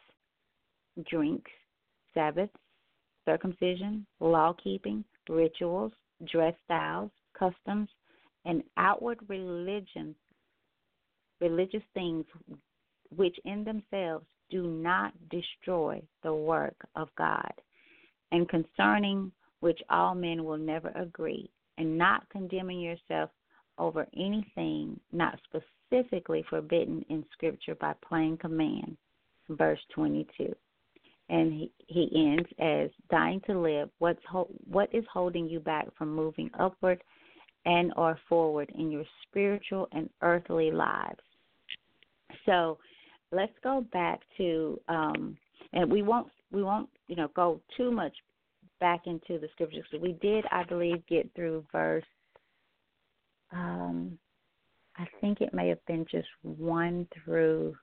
drinks, 1.09 1.51
Sabbaths, 2.15 2.53
circumcision, 3.25 4.07
law 4.21 4.55
keeping, 4.63 5.05
rituals, 5.29 5.93
dress 6.31 6.55
styles, 6.65 7.11
customs, 7.39 7.89
and 8.45 8.63
outward 8.77 9.19
religion, 9.29 10.15
religious 11.41 11.83
things 11.95 12.25
which 13.15 13.37
in 13.45 13.65
themselves 13.65 14.27
do 14.51 14.67
not 14.67 15.13
destroy 15.31 16.03
the 16.23 16.35
work 16.35 16.77
of 16.97 17.09
God, 17.17 17.53
and 18.33 18.49
concerning 18.49 19.31
which 19.61 19.81
all 19.91 20.15
men 20.15 20.45
will 20.45 20.59
never 20.59 20.89
agree, 20.91 21.51
and 21.79 21.97
not 21.97 22.29
condemning 22.31 22.81
yourself 22.81 23.31
over 23.79 24.07
anything 24.17 25.01
not 25.13 25.39
specifically 25.49 26.45
forbidden 26.49 27.05
in 27.09 27.25
Scripture 27.33 27.75
by 27.75 27.95
plain 28.07 28.37
command. 28.37 28.97
Verse 29.49 29.81
22. 29.95 30.55
And 31.31 31.53
he, 31.53 31.73
he 31.87 32.11
ends 32.15 32.49
as 32.59 32.91
dying 33.11 33.41
to 33.47 33.59
live. 33.59 33.89
What's 33.99 34.23
ho- 34.29 34.51
what 34.69 34.95
is 34.95 35.05
holding 35.13 35.49
you 35.49 35.61
back 35.61 35.87
from 35.97 36.15
moving 36.15 36.51
upward 36.59 37.03
and 37.65 37.93
or 37.97 38.19
forward 38.29 38.71
in 38.77 38.91
your 38.91 39.05
spiritual 39.27 39.89
and 39.93 40.11
earthly 40.23 40.71
lives? 40.71 41.21
So, 42.47 42.79
let's 43.33 43.53
go 43.63 43.85
back 43.93 44.21
to 44.37 44.81
um, 44.89 45.37
and 45.73 45.91
we 45.91 46.03
won't 46.03 46.29
we 46.51 46.63
won't 46.63 46.89
you 47.07 47.17
know 47.17 47.29
go 47.35 47.61
too 47.77 47.91
much 47.91 48.15
back 48.81 49.03
into 49.07 49.39
the 49.39 49.49
scriptures. 49.53 49.85
We 50.01 50.13
did, 50.23 50.45
I 50.51 50.65
believe, 50.65 51.07
get 51.07 51.31
through 51.35 51.65
verse 51.71 52.05
um, 53.53 54.19
I 54.97 55.07
think 55.21 55.41
it 55.41 55.55
may 55.55 55.69
have 55.69 55.85
been 55.87 56.07
just 56.11 56.29
one 56.43 57.07
through 57.25 57.75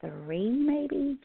three, 0.00 0.50
maybe. 0.50 1.18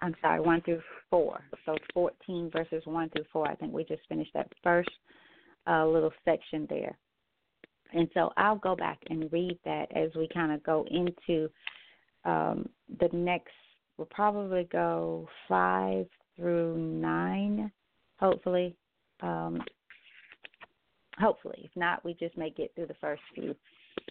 I'm 0.00 0.14
sorry, 0.20 0.40
one 0.40 0.60
through 0.62 0.80
four. 1.10 1.40
So 1.66 1.76
14 1.92 2.50
verses 2.52 2.82
one 2.84 3.10
through 3.10 3.24
four. 3.32 3.48
I 3.48 3.56
think 3.56 3.72
we 3.72 3.84
just 3.84 4.02
finished 4.08 4.30
that 4.34 4.50
first 4.62 4.90
uh, 5.66 5.86
little 5.86 6.12
section 6.24 6.66
there. 6.70 6.96
And 7.92 8.08
so 8.14 8.30
I'll 8.36 8.56
go 8.56 8.76
back 8.76 8.98
and 9.08 9.32
read 9.32 9.58
that 9.64 9.86
as 9.96 10.10
we 10.14 10.28
kind 10.32 10.52
of 10.52 10.62
go 10.62 10.84
into 10.90 11.48
um, 12.24 12.68
the 13.00 13.08
next. 13.12 13.52
We'll 13.96 14.08
probably 14.10 14.68
go 14.70 15.28
five 15.48 16.06
through 16.36 16.78
nine, 16.78 17.72
hopefully, 18.20 18.76
um, 19.22 19.60
hopefully, 21.18 21.62
if 21.64 21.70
not, 21.74 22.04
we 22.04 22.14
just 22.14 22.36
may 22.36 22.50
get 22.50 22.72
through 22.74 22.86
the 22.86 22.94
first 23.00 23.22
few. 23.34 23.56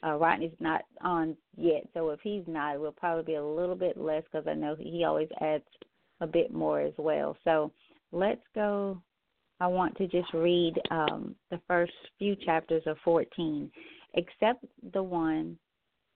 Uh, 0.04 0.18
Rodney's 0.18 0.52
not 0.60 0.82
on 1.02 1.38
yet, 1.56 1.88
so 1.94 2.10
if 2.10 2.20
he's 2.22 2.44
not, 2.48 2.76
it 2.76 2.82
will 2.82 2.92
probably 2.92 3.24
be 3.24 3.36
a 3.36 3.46
little 3.46 3.76
bit 3.76 3.98
less 3.98 4.24
because 4.24 4.46
I 4.48 4.54
know 4.54 4.76
he 4.78 5.06
always 5.06 5.30
adds 5.40 5.64
a 6.20 6.28
bit 6.28 6.52
more 6.54 6.82
as 6.82 6.94
well. 6.98 7.38
So 7.44 7.72
let's 8.12 8.42
go. 8.54 9.02
I 9.60 9.68
want 9.68 9.96
to 9.98 10.08
just 10.08 10.32
read 10.34 10.76
um, 10.92 11.36
the 11.50 11.60
first 11.68 11.94
few 12.20 12.36
chapters 12.36 12.84
of 12.86 12.98
14. 13.04 13.72
Except 14.14 14.66
the 14.94 15.04
one, 15.04 15.58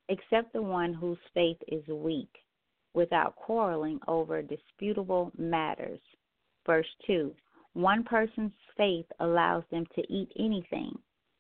except 0.10 0.54
the 0.54 0.62
one 0.62 0.94
whose 0.94 1.18
faith 1.34 1.58
is 1.68 1.86
weak, 1.88 2.30
without 2.94 3.36
quarreling 3.36 4.00
over 4.08 4.42
disputable 4.42 5.32
matters. 5.38 6.00
Verse 6.66 6.88
2 7.08 7.34
one 7.74 8.04
person's 8.04 8.52
faith 8.76 9.06
allows 9.22 9.64
them 9.72 9.86
to 9.96 10.02
eat 10.14 10.30
anything, 10.38 10.92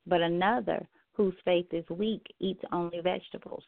but 0.07 0.21
another 0.21 0.87
whose 1.11 1.35
faith 1.43 1.67
is 1.73 1.89
weak 1.89 2.25
eats 2.39 2.63
only 2.71 3.01
vegetables. 3.01 3.65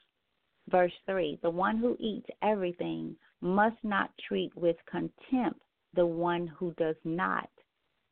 Verse 0.69 0.93
3 1.05 1.39
The 1.41 1.49
one 1.49 1.77
who 1.77 1.97
eats 1.99 2.29
everything 2.41 3.17
must 3.41 3.75
not 3.83 4.11
treat 4.27 4.55
with 4.55 4.77
contempt 4.89 5.59
the 5.93 6.05
one 6.05 6.47
who 6.47 6.73
does 6.73 6.95
not, 7.03 7.49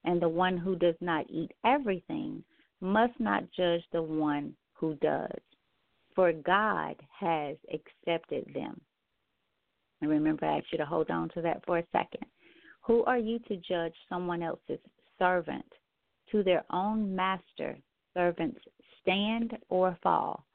and 0.04 0.22
the 0.22 0.30
one 0.30 0.58
who 0.58 0.76
does 0.76 0.96
not 1.02 1.26
eat 1.30 1.52
everything 1.66 2.44
must 2.80 3.20
not 3.20 3.44
judge 3.56 3.84
the 3.92 4.02
one 4.02 4.56
who 4.74 4.96
does, 4.96 5.40
for 6.16 6.34
God 6.34 6.96
has 7.20 7.56
accepted 7.72 8.52
them. 8.54 8.80
And 10.02 10.10
remember, 10.10 10.46
I 10.46 10.58
asked 10.58 10.72
you 10.72 10.80
to 10.80 10.86
hold 10.86 11.12
on 11.12 11.30
to 11.30 11.42
that 11.42 11.64
for 11.66 11.78
a 11.78 11.88
second. 11.92 12.26
Who 12.82 13.04
are 13.06 13.20
you 13.20 13.38
to 13.48 13.58
judge 13.58 13.94
someone 14.10 14.42
else's 14.42 14.80
servant? 15.20 15.66
To 16.32 16.44
their 16.44 16.64
own 16.72 17.16
master, 17.16 17.78
servants 18.16 18.60
stand 19.02 19.56
or 19.70 19.98
fall, 20.02 20.46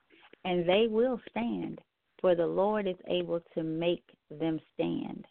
and 0.45 0.69
they 0.69 0.87
will 0.89 1.21
stand, 1.31 1.81
for 2.21 2.35
the 2.35 2.47
Lord 2.47 2.89
is 2.89 2.97
able 3.09 3.41
to 3.55 3.63
make 3.63 4.05
them 4.31 4.59
stand. 4.75 5.25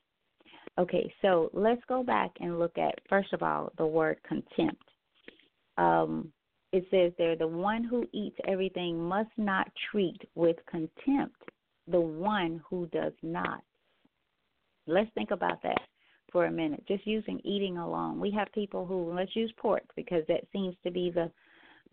Okay, 0.78 1.14
so 1.22 1.50
let's 1.54 1.82
go 1.88 2.04
back 2.04 2.32
and 2.40 2.60
look 2.60 2.78
at, 2.78 2.96
first 3.08 3.32
of 3.32 3.42
all, 3.42 3.72
the 3.78 3.86
word 3.86 4.18
contempt. 4.28 4.84
Um, 5.78 6.32
it 6.74 6.86
says 6.92 7.14
there, 7.18 7.38
the 7.38 7.48
one 7.48 7.84
who 7.84 8.06
eats 8.12 8.36
everything 8.48 9.02
must 9.02 9.30
not 9.38 9.72
treat 9.92 10.20
with 10.36 10.58
contempt 10.70 11.42
the 11.88 12.00
one 12.00 12.62
who 12.70 12.88
does 12.88 13.14
not. 13.22 13.64
Let's 14.88 15.10
think 15.14 15.32
about 15.32 15.62
that 15.64 15.82
for 16.32 16.46
a 16.46 16.52
minute, 16.52 16.84
just 16.88 17.06
using 17.08 17.40
eating 17.44 17.78
alone. 17.78 18.20
We 18.20 18.32
have 18.32 18.48
people 18.54 18.86
who 18.86 19.14
let's 19.14 19.36
use 19.36 19.54
pork 19.58 19.84
because 19.96 20.24
that 20.28 20.42
seems 20.52 20.76
to 20.84 20.92
be 20.92 21.12
the 21.12 21.32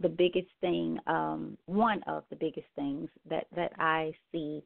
the 0.01 0.09
biggest 0.09 0.49
thing, 0.61 0.99
um, 1.07 1.57
one 1.67 2.03
of 2.07 2.25
the 2.31 2.37
biggest 2.37 2.67
things 2.75 3.09
that 3.29 3.47
that 3.55 3.73
I 3.79 4.13
see 4.33 4.63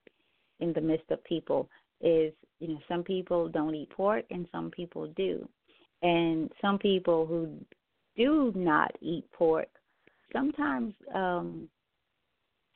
in 0.61 0.73
the 0.73 0.81
midst 0.81 1.11
of 1.11 1.23
people 1.25 1.69
is 2.01 2.33
you 2.61 2.69
know 2.69 2.79
some 2.89 3.03
people 3.03 3.49
don't 3.49 3.75
eat 3.75 3.91
pork 3.91 4.25
and 4.31 4.47
some 4.53 4.71
people 4.71 5.07
do, 5.17 5.49
and 6.03 6.51
some 6.61 6.79
people 6.79 7.27
who 7.27 7.49
do 8.17 8.53
not 8.55 8.93
eat 9.01 9.25
pork 9.33 9.69
sometimes 10.33 10.95
um, 11.15 11.69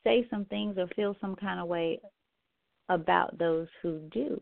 say 0.04 0.26
some 0.30 0.44
things 0.46 0.76
or 0.78 0.87
feel 0.96 1.16
some 1.20 1.37
kind 1.37 1.61
of 1.61 1.68
way 1.68 2.00
about 2.88 3.38
those 3.38 3.68
who 3.83 4.00
do. 4.12 4.40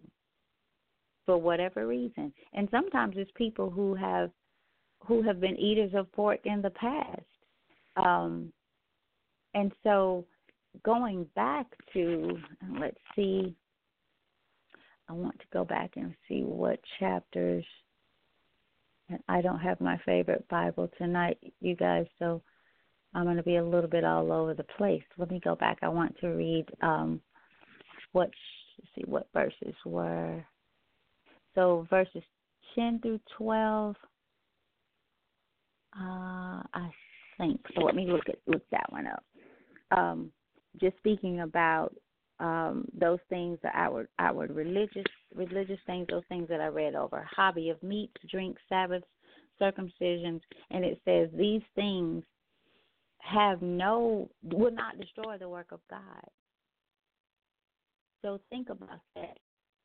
for 1.27 1.37
whatever 1.37 1.87
reason. 1.87 2.33
And 2.55 2.69
sometimes 2.71 3.15
it's 3.19 3.31
people 3.35 3.69
who 3.69 3.95
have 3.95 4.31
who 5.07 5.23
have 5.23 5.41
been 5.41 5.57
eaters 5.59 5.93
of 5.95 6.11
pork 6.13 6.41
in 6.45 6.63
the 6.63 6.71
past. 6.71 7.21
Um, 7.97 8.53
and 9.55 9.73
so 9.83 10.25
going 10.85 11.27
back 11.35 11.67
to 11.93 12.39
let's 12.81 12.97
see 13.15 13.55
I 15.09 15.13
want 15.13 15.39
to 15.39 15.47
go 15.53 15.65
back 15.65 15.93
and 15.97 16.15
see 16.29 16.43
what 16.43 16.81
chapters 16.99 17.65
and 19.09 19.21
I 19.29 19.41
don't 19.41 19.61
have 19.61 19.81
my 19.81 19.99
favorite 20.05 20.47
Bible 20.49 20.91
tonight, 20.99 21.39
you 21.61 21.75
guys, 21.75 22.07
so 22.19 22.43
I'm 23.15 23.25
going 23.25 23.37
to 23.37 23.43
be 23.43 23.57
a 23.57 23.65
little 23.65 23.89
bit 23.89 24.05
all 24.05 24.31
over 24.33 24.55
the 24.55 24.65
place. 24.77 25.03
Let 25.17 25.31
me 25.31 25.41
go 25.43 25.55
back. 25.55 25.79
I 25.83 25.89
want 25.89 26.17
to 26.21 26.29
read 26.29 26.67
um 26.83 27.21
what 28.13 28.31
see 28.95 29.05
what 29.07 29.29
verses 29.33 29.75
were. 29.85 30.45
So 31.55 31.87
verses 31.91 32.23
10 32.75 33.01
through 33.01 33.21
12 33.37 33.97
uh 35.97 36.01
I 36.01 36.91
think. 37.39 37.61
So 37.75 37.83
let 37.83 37.95
me 37.95 38.07
look 38.07 38.29
at 38.29 38.37
look 38.47 38.69
that 38.71 38.91
one 38.93 39.07
up. 39.07 39.25
Um 39.97 40.31
just 40.81 40.97
speaking 40.99 41.41
about 41.41 41.95
um, 42.41 42.87
those 42.99 43.19
things, 43.29 43.59
the 43.63 43.71
outward, 43.75 44.09
outward 44.19 44.55
religious, 44.55 45.05
religious 45.35 45.81
things, 45.87 46.07
those 46.09 46.23
things 46.29 46.49
that 46.49 46.61
I 46.61 46.67
read 46.67 46.95
over, 46.95 47.27
hobby 47.31 47.71
of 47.71 47.83
meats, 47.83 48.15
drinks, 48.31 48.63
Sabbaths, 48.69 49.07
circumcisions, 49.61 50.41
and 50.71 50.85
it 50.85 51.01
says 51.05 51.29
these 51.37 51.63
things 51.75 52.23
have 53.19 53.61
no, 53.61 54.31
will 54.43 54.71
not 54.71 54.99
destroy 55.01 55.37
the 55.39 55.49
work 55.49 55.73
of 55.73 55.81
God. 55.91 56.01
So 58.23 58.41
think 58.51 58.69
about 58.71 59.01
that. 59.15 59.39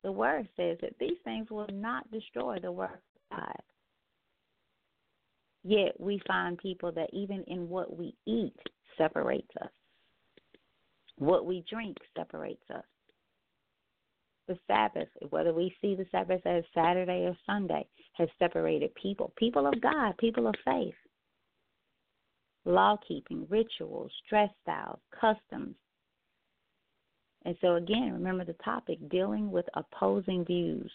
The 0.04 0.12
word 0.12 0.48
says 0.58 0.78
that 0.82 0.98
these 1.00 1.18
things 1.24 1.50
will 1.50 1.70
not 1.72 2.10
destroy 2.12 2.60
the 2.62 2.72
work 2.72 3.02
of 3.32 3.38
God. 3.38 3.56
Yet 5.64 6.00
we 6.00 6.22
find 6.28 6.58
people 6.58 6.92
that 6.92 7.10
even 7.14 7.44
in 7.48 7.70
what 7.70 7.98
we 7.98 8.14
eat 8.28 8.58
separates 8.98 9.50
us. 9.62 9.70
What 11.18 11.46
we 11.46 11.64
drink 11.70 11.98
separates 12.18 12.64
us. 12.74 12.84
The 14.48 14.58
Sabbath, 14.68 15.08
whether 15.30 15.54
we 15.54 15.74
see 15.82 15.96
the 15.96 16.06
Sabbath 16.12 16.46
as 16.46 16.64
Saturday 16.74 17.26
or 17.26 17.38
Sunday, 17.46 17.88
has 18.14 18.28
separated 18.40 18.94
people. 18.96 19.32
People 19.38 19.68
of 19.68 19.80
God, 19.82 20.18
people 20.18 20.48
of 20.48 20.56
faith. 20.66 20.96
Law 22.66 22.98
keeping, 23.08 23.46
rituals, 23.50 24.12
dress 24.30 24.50
styles, 24.62 25.00
customs. 25.20 25.76
And 27.46 27.56
so, 27.62 27.76
again, 27.76 28.12
remember 28.14 28.46
the 28.46 28.56
topic 28.64 28.98
dealing 29.10 29.52
with 29.52 29.66
opposing 29.76 30.46
views 30.46 30.92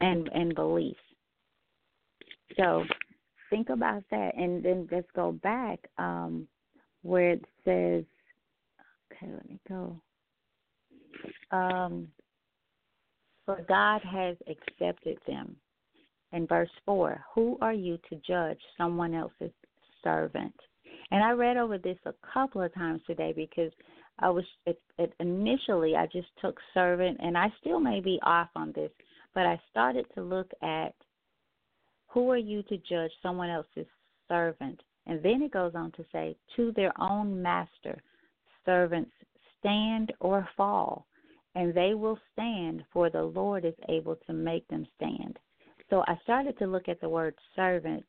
and, 0.00 0.28
and 0.32 0.54
beliefs. 0.54 0.98
So, 2.56 2.84
think 3.50 3.68
about 3.70 4.02
that. 4.10 4.34
And 4.36 4.62
then 4.62 4.88
let's 4.90 5.10
go 5.14 5.32
back 5.32 5.78
um, 5.98 6.46
where 7.02 7.32
it 7.32 7.44
says 7.64 8.04
Okay, 9.22 9.32
let 9.32 9.48
me 9.48 9.58
go. 9.68 10.00
Um, 11.50 12.08
for 13.44 13.64
God 13.68 14.02
has 14.02 14.36
accepted 14.48 15.18
them. 15.26 15.56
In 16.32 16.46
verse 16.46 16.68
4, 16.84 17.24
who 17.34 17.56
are 17.62 17.72
you 17.72 17.98
to 18.10 18.20
judge 18.26 18.58
someone 18.76 19.14
else's 19.14 19.50
servant? 20.04 20.54
And 21.10 21.24
I 21.24 21.30
read 21.30 21.56
over 21.56 21.78
this 21.78 21.96
a 22.04 22.12
couple 22.34 22.60
of 22.60 22.74
times 22.74 23.00
today 23.06 23.32
because 23.34 23.72
I 24.18 24.28
was 24.28 24.44
it, 24.66 24.78
it, 24.98 25.14
initially 25.20 25.96
I 25.96 26.06
just 26.06 26.28
took 26.42 26.58
servant, 26.74 27.18
and 27.22 27.38
I 27.38 27.50
still 27.60 27.80
may 27.80 28.00
be 28.00 28.18
off 28.22 28.50
on 28.54 28.72
this, 28.72 28.90
but 29.34 29.46
I 29.46 29.58
started 29.70 30.04
to 30.14 30.22
look 30.22 30.50
at 30.62 30.94
who 32.08 32.30
are 32.30 32.36
you 32.36 32.62
to 32.64 32.76
judge 32.78 33.12
someone 33.22 33.48
else's 33.48 33.86
servant, 34.28 34.78
and 35.06 35.22
then 35.22 35.40
it 35.40 35.52
goes 35.52 35.72
on 35.74 35.92
to 35.92 36.04
say 36.12 36.36
to 36.56 36.72
their 36.72 36.92
own 37.00 37.40
master 37.40 38.02
servants 38.68 39.10
stand 39.58 40.12
or 40.20 40.46
fall, 40.54 41.06
and 41.54 41.72
they 41.72 41.94
will 41.94 42.18
stand, 42.32 42.84
for 42.92 43.08
the 43.08 43.22
Lord 43.22 43.64
is 43.64 43.74
able 43.88 44.16
to 44.26 44.32
make 44.34 44.68
them 44.68 44.86
stand. 44.96 45.38
So 45.88 46.04
I 46.06 46.18
started 46.22 46.58
to 46.58 46.66
look 46.66 46.86
at 46.86 47.00
the 47.00 47.08
word 47.08 47.34
servant 47.56 48.04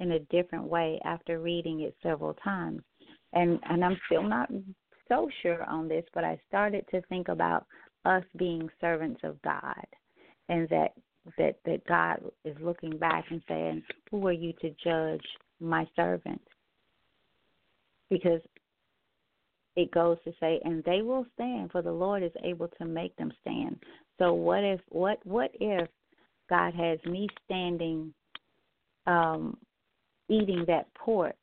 in 0.00 0.12
a 0.12 0.18
different 0.18 0.64
way 0.64 1.00
after 1.06 1.40
reading 1.40 1.80
it 1.80 1.96
several 2.02 2.34
times. 2.34 2.82
And 3.32 3.58
and 3.68 3.82
I'm 3.82 3.98
still 4.06 4.22
not 4.22 4.50
so 5.08 5.28
sure 5.42 5.64
on 5.64 5.88
this, 5.88 6.04
but 6.12 6.22
I 6.22 6.38
started 6.48 6.84
to 6.90 7.00
think 7.08 7.28
about 7.28 7.64
us 8.04 8.24
being 8.36 8.68
servants 8.80 9.20
of 9.24 9.40
God 9.42 9.86
and 10.50 10.68
that 10.68 10.92
that 11.38 11.56
that 11.64 11.86
God 11.86 12.20
is 12.44 12.56
looking 12.60 12.98
back 12.98 13.24
and 13.30 13.42
saying, 13.48 13.82
"Who 14.10 14.26
are 14.26 14.32
you 14.32 14.52
to 14.60 14.70
judge 14.84 15.26
my 15.60 15.88
servant?" 15.96 16.42
Because 18.10 18.42
it 19.76 19.90
goes 19.90 20.18
to 20.24 20.32
say, 20.38 20.60
and 20.64 20.84
they 20.84 21.02
will 21.02 21.26
stand, 21.34 21.72
for 21.72 21.82
the 21.82 21.92
Lord 21.92 22.22
is 22.22 22.32
able 22.44 22.68
to 22.78 22.84
make 22.84 23.14
them 23.16 23.32
stand. 23.40 23.78
So 24.18 24.32
what 24.32 24.62
if 24.62 24.80
what 24.90 25.18
what 25.24 25.50
if 25.54 25.88
God 26.48 26.74
has 26.74 26.98
me 27.04 27.28
standing 27.44 28.14
um 29.06 29.56
eating 30.28 30.64
that 30.66 30.86
pork 30.94 31.34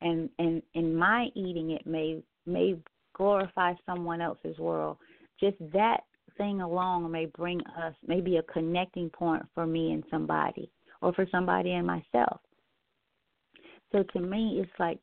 and 0.00 0.28
and 0.38 0.62
in 0.74 0.94
my 0.94 1.28
eating 1.34 1.70
it 1.70 1.86
may 1.86 2.22
may 2.46 2.76
glorify 3.14 3.72
someone 3.86 4.20
else's 4.20 4.58
world. 4.58 4.98
Just 5.40 5.56
that 5.72 6.00
thing 6.36 6.60
alone 6.60 7.10
may 7.10 7.26
bring 7.26 7.60
us 7.78 7.94
maybe 8.06 8.36
a 8.36 8.42
connecting 8.44 9.10
point 9.10 9.42
for 9.54 9.66
me 9.66 9.92
and 9.92 10.04
somebody 10.10 10.70
or 11.00 11.12
for 11.12 11.26
somebody 11.30 11.72
and 11.72 11.86
myself. 11.86 12.40
So 13.90 14.02
to 14.02 14.20
me 14.20 14.60
it's 14.62 14.78
like 14.78 14.98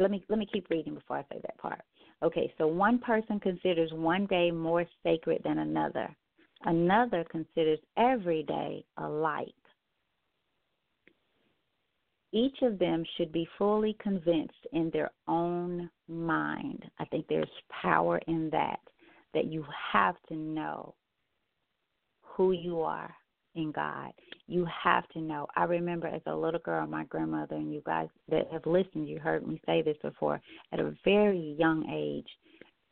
let 0.00 0.10
me 0.10 0.24
let 0.28 0.38
me 0.38 0.46
keep 0.50 0.68
reading 0.70 0.94
before 0.94 1.18
I 1.18 1.22
say 1.32 1.40
that 1.42 1.58
part. 1.58 1.80
Okay, 2.22 2.52
so 2.58 2.66
one 2.66 2.98
person 2.98 3.40
considers 3.40 3.92
one 3.92 4.26
day 4.26 4.50
more 4.50 4.84
sacred 5.02 5.40
than 5.44 5.58
another. 5.58 6.14
Another 6.64 7.24
considers 7.30 7.78
every 7.96 8.42
day 8.42 8.84
alike. 8.98 9.48
Each 12.32 12.56
of 12.62 12.78
them 12.78 13.04
should 13.16 13.32
be 13.32 13.48
fully 13.58 13.96
convinced 14.00 14.66
in 14.72 14.90
their 14.92 15.10
own 15.26 15.90
mind. 16.08 16.84
I 16.98 17.04
think 17.06 17.26
there's 17.28 17.48
power 17.82 18.20
in 18.28 18.50
that, 18.50 18.78
that 19.34 19.46
you 19.46 19.64
have 19.92 20.14
to 20.28 20.34
know 20.34 20.94
who 22.22 22.52
you 22.52 22.82
are 22.82 23.12
in 23.54 23.72
God. 23.72 24.12
You 24.46 24.66
have 24.82 25.08
to 25.10 25.20
know. 25.20 25.46
I 25.56 25.64
remember 25.64 26.06
as 26.06 26.22
a 26.26 26.34
little 26.34 26.60
girl, 26.60 26.86
my 26.86 27.04
grandmother, 27.04 27.56
and 27.56 27.72
you 27.72 27.82
guys 27.84 28.08
that 28.28 28.48
have 28.52 28.66
listened, 28.66 29.08
you 29.08 29.18
heard 29.18 29.46
me 29.46 29.60
say 29.66 29.82
this 29.82 29.96
before, 30.02 30.40
at 30.72 30.80
a 30.80 30.94
very 31.04 31.56
young 31.58 31.88
age, 31.88 32.28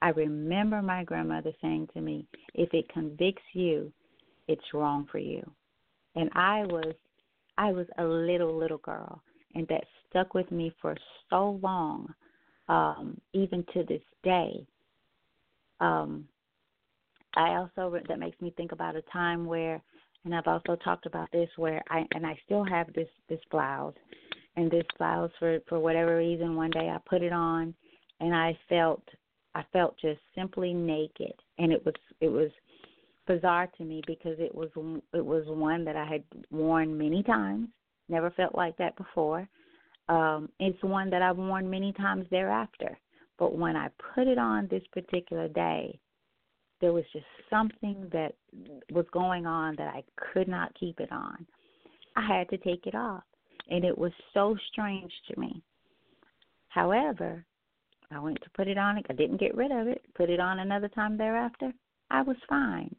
I 0.01 0.11
remember 0.11 0.81
my 0.81 1.05
grandmother 1.05 1.53
saying 1.61 1.89
to 1.95 2.01
me, 2.01 2.27
if 2.55 2.73
it 2.73 2.89
convicts 2.93 3.43
you, 3.53 3.93
it's 4.47 4.63
wrong 4.73 5.07
for 5.11 5.19
you. 5.19 5.49
And 6.15 6.31
I 6.35 6.63
was 6.63 6.95
I 7.57 7.73
was 7.73 7.87
a 7.99 8.05
little 8.05 8.57
little 8.57 8.79
girl 8.79 9.21
and 9.55 9.67
that 9.69 9.85
stuck 10.09 10.35
with 10.35 10.51
me 10.51 10.73
for 10.81 10.97
so 11.29 11.59
long 11.63 12.13
um 12.69 13.21
even 13.33 13.65
to 13.75 13.83
this 13.85 14.03
day 14.23 14.67
um 15.81 16.25
I 17.35 17.57
also 17.57 17.97
that 18.09 18.19
makes 18.19 18.41
me 18.41 18.53
think 18.57 18.73
about 18.73 18.97
a 18.97 19.03
time 19.13 19.45
where 19.45 19.83
and 20.25 20.35
I've 20.35 20.47
also 20.47 20.77
talked 20.77 21.07
about 21.07 21.31
this 21.33 21.49
where 21.57 21.83
I 21.91 22.05
and 22.15 22.27
I 22.27 22.39
still 22.45 22.65
have 22.65 22.93
this 22.93 23.09
this 23.29 23.41
blouse, 23.51 23.95
and 24.57 24.71
this 24.71 24.87
blouse 24.99 25.31
for 25.39 25.59
for 25.69 25.79
whatever 25.79 26.17
reason 26.19 26.57
one 26.57 26.71
day 26.71 26.89
I 26.89 26.99
put 27.09 27.23
it 27.23 27.33
on, 27.33 27.75
and 28.21 28.35
I 28.35 28.59
felt 28.69 29.03
I 29.55 29.65
felt 29.73 29.97
just 30.01 30.21
simply 30.35 30.73
naked, 30.75 31.33
and 31.59 31.73
it 31.73 31.85
was 31.85 31.95
it 32.21 32.29
was 32.29 32.51
bizarre 33.27 33.69
to 33.77 33.85
me 33.85 34.03
because 34.07 34.37
it 34.39 34.55
was 34.55 34.69
it 35.15 35.25
was 35.25 35.45
one 35.47 35.85
that 35.85 35.97
I 35.97 36.05
had 36.05 36.25
worn 36.51 36.97
many 36.97 37.23
times, 37.23 37.69
never 38.09 38.31
felt 38.31 38.55
like 38.55 38.77
that 38.79 38.97
before. 38.97 39.49
Um, 40.09 40.49
it's 40.59 40.83
one 40.83 41.11
that 41.11 41.21
I've 41.21 41.37
worn 41.37 41.69
many 41.69 41.93
times 41.93 42.27
thereafter, 42.31 42.99
but 43.39 43.57
when 43.57 43.77
I 43.77 43.89
put 44.15 44.27
it 44.27 44.39
on 44.39 44.67
this 44.69 44.83
particular 44.93 45.49
day, 45.49 45.99
there 46.81 46.93
was 46.93 47.05
just 47.13 47.27
something 47.51 48.09
that 48.13 48.35
was 48.93 49.07
going 49.13 49.47
on 49.47 49.75
that 49.77 49.95
I 49.95 50.05
could 50.33 50.49
not 50.49 50.75
keep 50.79 51.01
it 51.01 51.11
on. 51.11 51.47
I 52.17 52.27
had 52.27 52.49
to 52.51 52.59
take 52.59 52.87
it 52.87 52.95
off, 52.95 53.23
and 53.69 53.85
it 53.85 53.97
was 53.97 54.13
so 54.35 54.57
strange 54.71 55.13
to 55.31 55.41
me. 55.41 55.63
However, 56.69 57.45
I 58.11 58.19
went 58.21 58.39
to 58.43 58.51
put 58.51 58.69
it 58.69 58.79
on. 58.79 59.03
I 59.09 59.13
didn't 59.13 59.41
get 59.41 59.55
rid 59.55 59.71
of 59.71 59.87
it. 59.87 60.03
Put 60.15 60.31
it 60.31 60.41
on 60.41 60.61
another 60.61 60.89
time 60.89 61.17
thereafter. 61.17 61.73
I 62.11 62.23
was 62.23 62.37
fine. 62.49 62.95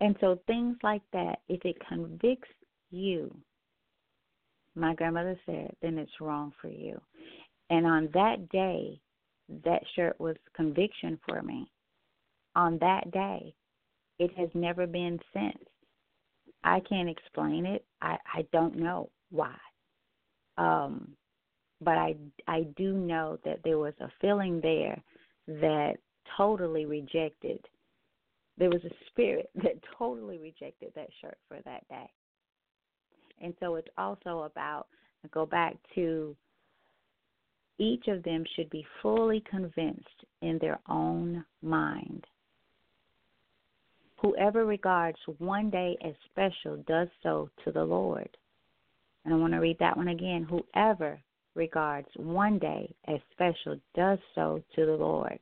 And 0.00 0.16
so 0.20 0.38
things 0.46 0.76
like 0.82 1.02
that, 1.12 1.40
if 1.48 1.64
it 1.64 1.76
convicts 1.88 2.48
you, 2.90 3.34
my 4.74 4.94
grandmother 4.94 5.38
said, 5.46 5.74
then 5.80 5.98
it's 5.98 6.20
wrong 6.20 6.52
for 6.60 6.68
you. 6.68 7.00
And 7.70 7.86
on 7.86 8.10
that 8.12 8.48
day, 8.50 9.00
that 9.64 9.82
shirt 9.94 10.18
was 10.18 10.36
conviction 10.54 11.18
for 11.26 11.42
me 11.42 11.70
on 12.54 12.78
that 12.80 13.10
day. 13.10 13.54
It 14.18 14.30
has 14.36 14.48
never 14.54 14.86
been 14.86 15.18
since. 15.32 15.64
I 16.62 16.80
can't 16.88 17.08
explain 17.08 17.66
it. 17.66 17.84
I, 18.00 18.16
I 18.32 18.46
don't 18.52 18.76
know 18.76 19.10
why. 19.30 19.56
Um, 20.56 21.10
but 21.80 21.98
I 21.98 22.14
I 22.46 22.62
do 22.76 22.94
know 22.94 23.38
that 23.44 23.60
there 23.64 23.78
was 23.78 23.94
a 24.00 24.08
feeling 24.20 24.60
there 24.60 25.02
that 25.46 25.94
totally 26.36 26.86
rejected. 26.86 27.58
There 28.56 28.70
was 28.70 28.84
a 28.84 28.94
spirit 29.08 29.50
that 29.56 29.80
totally 29.98 30.38
rejected 30.38 30.92
that 30.94 31.08
shirt 31.20 31.38
for 31.48 31.58
that 31.64 31.86
day. 31.88 32.08
And 33.42 33.52
so 33.60 33.74
it's 33.74 33.88
also 33.98 34.42
about 34.42 34.86
go 35.32 35.46
back 35.46 35.74
to 35.94 36.36
each 37.78 38.06
of 38.08 38.22
them 38.22 38.44
should 38.54 38.70
be 38.70 38.86
fully 39.02 39.42
convinced 39.50 40.24
in 40.42 40.58
their 40.60 40.78
own 40.88 41.44
mind. 41.62 42.24
Whoever 44.24 44.64
regards 44.64 45.18
one 45.36 45.68
day 45.68 45.98
as 46.02 46.14
special 46.30 46.78
does 46.88 47.08
so 47.22 47.50
to 47.62 47.70
the 47.70 47.84
Lord. 47.84 48.34
And 49.22 49.34
I 49.34 49.36
want 49.36 49.52
to 49.52 49.58
read 49.58 49.76
that 49.80 49.98
one 49.98 50.08
again. 50.08 50.48
Whoever 50.48 51.20
regards 51.54 52.08
one 52.16 52.58
day 52.58 52.90
as 53.06 53.18
special 53.32 53.78
does 53.94 54.18
so 54.34 54.62
to 54.76 54.86
the 54.86 54.92
Lord. 54.92 55.38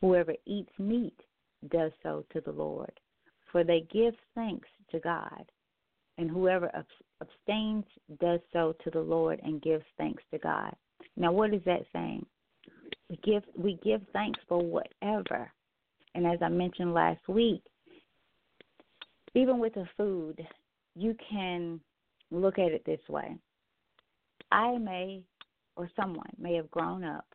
Whoever 0.00 0.34
eats 0.46 0.70
meat 0.78 1.18
does 1.72 1.90
so 2.04 2.24
to 2.32 2.40
the 2.40 2.52
Lord, 2.52 2.92
for 3.50 3.64
they 3.64 3.84
give 3.92 4.14
thanks 4.36 4.68
to 4.92 5.00
God. 5.00 5.44
And 6.16 6.30
whoever 6.30 6.70
abstains 7.20 7.84
does 8.20 8.38
so 8.52 8.76
to 8.84 8.90
the 8.90 9.00
Lord 9.00 9.40
and 9.42 9.60
gives 9.60 9.84
thanks 9.98 10.22
to 10.30 10.38
God. 10.38 10.72
Now, 11.16 11.32
what 11.32 11.52
is 11.52 11.62
that 11.66 11.84
saying? 11.92 12.24
We 13.10 13.18
give 13.24 13.42
we 13.58 13.80
give 13.82 14.02
thanks 14.12 14.38
for 14.48 14.62
whatever. 14.62 15.50
And 16.14 16.28
as 16.28 16.38
I 16.42 16.48
mentioned 16.48 16.94
last 16.94 17.26
week, 17.26 17.60
even 19.34 19.58
with 19.58 19.74
the 19.74 19.86
food, 19.96 20.46
you 20.94 21.16
can 21.30 21.80
look 22.30 22.58
at 22.58 22.72
it 22.72 22.84
this 22.84 23.00
way. 23.08 23.36
I 24.52 24.78
may 24.78 25.22
or 25.76 25.90
someone 25.96 26.30
may 26.38 26.54
have 26.54 26.70
grown 26.70 27.04
up 27.04 27.26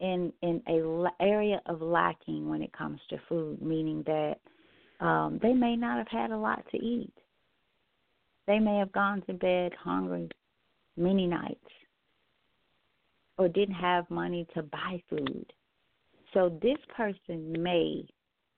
in 0.00 0.32
in 0.42 0.62
a 0.66 1.22
area 1.22 1.60
of 1.66 1.82
lacking 1.82 2.48
when 2.48 2.62
it 2.62 2.72
comes 2.72 3.00
to 3.10 3.18
food, 3.28 3.60
meaning 3.60 4.02
that 4.06 4.36
um, 5.04 5.38
they 5.42 5.52
may 5.52 5.76
not 5.76 5.98
have 5.98 6.08
had 6.08 6.30
a 6.30 6.36
lot 6.36 6.64
to 6.70 6.78
eat. 6.78 7.12
They 8.46 8.58
may 8.58 8.78
have 8.78 8.92
gone 8.92 9.22
to 9.26 9.34
bed 9.34 9.72
hungry 9.78 10.28
many 10.96 11.26
nights 11.26 11.64
or 13.38 13.48
didn't 13.48 13.74
have 13.74 14.10
money 14.10 14.46
to 14.54 14.62
buy 14.62 15.02
food. 15.08 15.52
So 16.34 16.58
this 16.62 16.78
person 16.96 17.52
may 17.52 18.04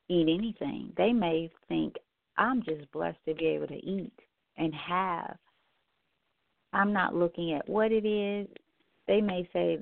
eat 0.08 0.28
anything. 0.28 0.92
They 0.96 1.12
may 1.12 1.50
think, 1.68 1.94
I'm 2.36 2.62
just 2.62 2.90
blessed 2.92 3.18
to 3.28 3.34
be 3.34 3.46
able 3.46 3.68
to 3.68 3.86
eat 3.86 4.12
and 4.56 4.74
have. 4.74 5.36
I'm 6.72 6.92
not 6.92 7.14
looking 7.14 7.52
at 7.52 7.68
what 7.68 7.92
it 7.92 8.06
is. 8.06 8.48
They 9.06 9.20
may 9.20 9.48
say 9.52 9.78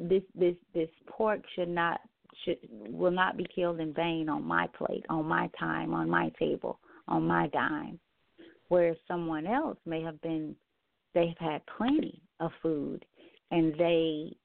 this 0.00 0.22
this 0.34 0.54
this 0.72 0.88
pork 1.06 1.40
should 1.54 1.68
not 1.68 2.00
should 2.44 2.58
will 2.70 3.10
not 3.10 3.36
be 3.36 3.46
killed 3.54 3.80
in 3.80 3.92
vain 3.92 4.28
on 4.28 4.44
my 4.44 4.66
plate, 4.68 5.04
on 5.10 5.26
my 5.26 5.50
time, 5.58 5.92
on 5.92 6.08
my 6.08 6.30
table, 6.38 6.78
on 7.08 7.26
my 7.26 7.48
dime. 7.48 7.98
Whereas 8.68 8.96
someone 9.08 9.46
else 9.46 9.78
may 9.84 10.00
have 10.02 10.20
been 10.22 10.54
they've 11.12 11.36
had 11.38 11.60
plenty 11.76 12.22
of 12.38 12.52
food 12.62 13.04
and 13.50 13.74
they 13.76 14.36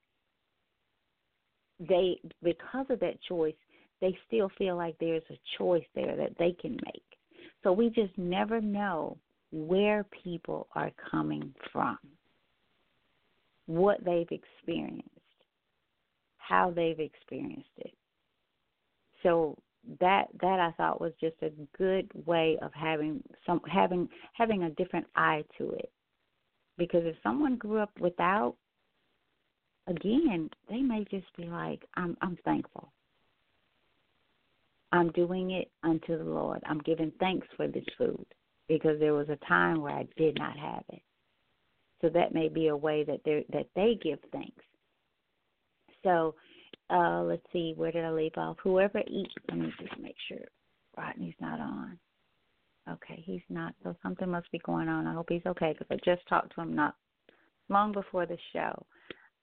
they 1.79 2.19
because 2.41 2.85
of 2.89 2.99
that 2.99 3.21
choice 3.27 3.53
they 4.01 4.17
still 4.27 4.49
feel 4.57 4.75
like 4.75 4.95
there's 4.99 5.23
a 5.29 5.39
choice 5.57 5.85
there 5.95 6.15
that 6.15 6.37
they 6.37 6.51
can 6.59 6.77
make. 6.85 7.03
So 7.63 7.71
we 7.71 7.89
just 7.89 8.17
never 8.17 8.61
know 8.61 9.17
where 9.51 10.05
people 10.23 10.67
are 10.75 10.91
coming 11.09 11.53
from 11.71 11.97
what 13.67 14.03
they've 14.03 14.29
experienced 14.29 15.09
how 16.47 16.71
they've 16.75 16.99
experienced 16.99 17.69
it. 17.77 17.93
So 19.23 19.57
that 19.99 20.25
that 20.41 20.59
I 20.59 20.71
thought 20.77 21.01
was 21.01 21.13
just 21.19 21.35
a 21.41 21.51
good 21.77 22.09
way 22.25 22.57
of 22.61 22.71
having 22.73 23.21
some 23.45 23.61
having 23.71 24.07
having 24.33 24.63
a 24.63 24.69
different 24.71 25.07
eye 25.15 25.43
to 25.57 25.71
it. 25.71 25.91
Because 26.77 27.03
if 27.05 27.15
someone 27.23 27.55
grew 27.57 27.79
up 27.79 27.91
without 27.99 28.55
again, 29.87 30.49
they 30.69 30.81
may 30.81 31.05
just 31.09 31.27
be 31.37 31.45
like, 31.45 31.83
I'm 31.95 32.17
I'm 32.21 32.37
thankful. 32.45 32.91
I'm 34.91 35.11
doing 35.11 35.51
it 35.51 35.69
unto 35.83 36.17
the 36.17 36.23
Lord. 36.23 36.61
I'm 36.65 36.79
giving 36.79 37.11
thanks 37.19 37.47
for 37.57 37.67
this 37.67 37.85
food 37.97 38.25
because 38.67 38.99
there 38.99 39.13
was 39.13 39.29
a 39.29 39.45
time 39.47 39.81
where 39.81 39.93
I 39.93 40.07
did 40.17 40.37
not 40.37 40.57
have 40.57 40.83
it. 40.89 41.01
So 42.01 42.09
that 42.09 42.33
may 42.33 42.49
be 42.49 42.67
a 42.67 42.77
way 42.77 43.03
that 43.03 43.21
they 43.25 43.45
that 43.51 43.67
they 43.75 43.97
give 44.01 44.19
thanks. 44.31 44.63
So 46.03 46.35
uh 46.89 47.23
let's 47.23 47.45
see, 47.51 47.73
where 47.75 47.91
did 47.91 48.05
I 48.05 48.11
leave 48.11 48.37
off? 48.37 48.57
Whoever 48.63 48.99
eats 49.07 49.33
let 49.49 49.59
me 49.59 49.73
just 49.79 49.99
make 49.99 50.15
sure 50.27 50.45
Rodney's 50.97 51.35
not 51.39 51.59
on. 51.59 51.97
Okay, 52.89 53.23
he's 53.25 53.41
not. 53.49 53.73
So 53.83 53.95
something 54.03 54.29
must 54.29 54.51
be 54.51 54.59
going 54.59 54.87
on. 54.87 55.07
I 55.07 55.13
hope 55.13 55.27
he's 55.29 55.45
okay 55.47 55.73
because 55.73 55.87
I 55.89 55.97
just 56.05 56.27
talked 56.27 56.53
to 56.55 56.61
him 56.61 56.75
not 56.75 56.95
long 57.69 57.91
before 57.91 58.25
the 58.25 58.37
show. 58.53 58.85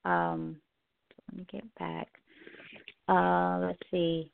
Um, 0.04 0.56
let 1.28 1.38
me 1.38 1.46
get 1.50 1.74
back. 1.78 2.08
Uh, 3.08 3.58
let's 3.66 3.82
see. 3.90 4.30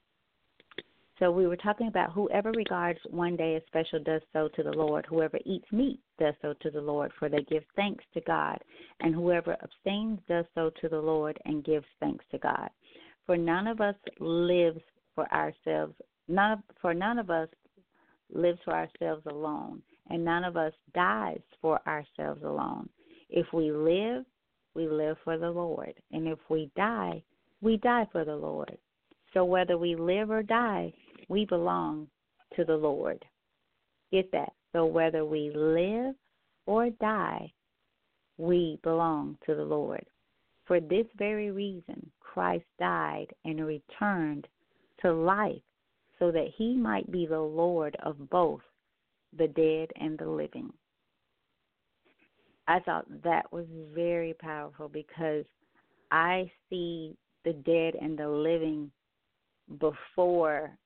So 1.18 1.32
we 1.32 1.48
were 1.48 1.56
talking 1.56 1.88
about 1.88 2.12
whoever 2.12 2.52
regards 2.52 3.00
one 3.10 3.34
day 3.34 3.56
as 3.56 3.62
special 3.66 3.98
does 4.02 4.22
so 4.32 4.48
to 4.54 4.62
the 4.62 4.70
Lord. 4.70 5.04
Whoever 5.08 5.38
eats 5.44 5.66
meat 5.72 5.98
does 6.18 6.34
so 6.40 6.54
to 6.60 6.70
the 6.70 6.80
Lord, 6.80 7.10
for 7.18 7.28
they 7.28 7.42
give 7.50 7.64
thanks 7.74 8.04
to 8.14 8.20
God. 8.20 8.58
And 9.00 9.14
whoever 9.14 9.56
abstains 9.62 10.20
does 10.28 10.44
so 10.54 10.70
to 10.80 10.88
the 10.88 11.00
Lord 11.00 11.36
and 11.44 11.64
gives 11.64 11.86
thanks 11.98 12.24
to 12.30 12.38
God. 12.38 12.68
For 13.26 13.36
none 13.36 13.66
of 13.66 13.80
us 13.80 13.96
lives 14.20 14.80
for 15.14 15.30
ourselves. 15.32 15.94
None 16.28 16.52
of, 16.52 16.58
for 16.80 16.94
none 16.94 17.18
of 17.18 17.30
us 17.30 17.48
lives 18.32 18.60
for 18.64 18.74
ourselves 18.74 19.22
alone, 19.26 19.82
and 20.10 20.24
none 20.24 20.44
of 20.44 20.56
us 20.56 20.72
dies 20.94 21.40
for 21.60 21.80
ourselves 21.86 22.42
alone. 22.44 22.88
If 23.28 23.46
we 23.52 23.72
live, 23.72 24.24
we 24.74 24.88
live 24.88 25.16
for 25.24 25.36
the 25.36 25.50
Lord. 25.50 25.94
And 26.12 26.28
if 26.28 26.38
we 26.48 26.70
die, 26.76 27.22
we 27.60 27.78
die 27.78 28.06
for 28.12 28.24
the 28.24 28.36
Lord. 28.36 28.76
So 29.34 29.44
whether 29.44 29.76
we 29.76 29.94
live 29.94 30.30
or 30.30 30.42
die, 30.42 30.92
we 31.28 31.44
belong 31.44 32.08
to 32.56 32.64
the 32.64 32.76
Lord. 32.76 33.24
Get 34.10 34.30
that? 34.32 34.52
So 34.72 34.84
whether 34.86 35.24
we 35.24 35.50
live 35.54 36.14
or 36.66 36.90
die, 36.90 37.52
we 38.36 38.78
belong 38.82 39.36
to 39.46 39.54
the 39.54 39.64
Lord. 39.64 40.04
For 40.66 40.80
this 40.80 41.06
very 41.16 41.50
reason, 41.50 42.10
Christ 42.20 42.66
died 42.78 43.28
and 43.44 43.66
returned 43.66 44.46
to 45.00 45.12
life 45.12 45.62
so 46.18 46.30
that 46.30 46.48
he 46.56 46.76
might 46.76 47.10
be 47.10 47.26
the 47.26 47.40
Lord 47.40 47.96
of 48.02 48.30
both 48.30 48.60
the 49.36 49.48
dead 49.48 49.88
and 50.00 50.18
the 50.18 50.28
living. 50.28 50.72
I 52.66 52.80
thought 52.80 53.06
that 53.24 53.50
was 53.52 53.66
very 53.94 54.34
powerful 54.34 54.88
because 54.88 55.44
I 56.10 56.50
see 56.68 57.16
the 57.44 57.54
dead 57.54 57.94
and 58.00 58.18
the 58.18 58.28
living 58.28 58.90
before 59.80 60.76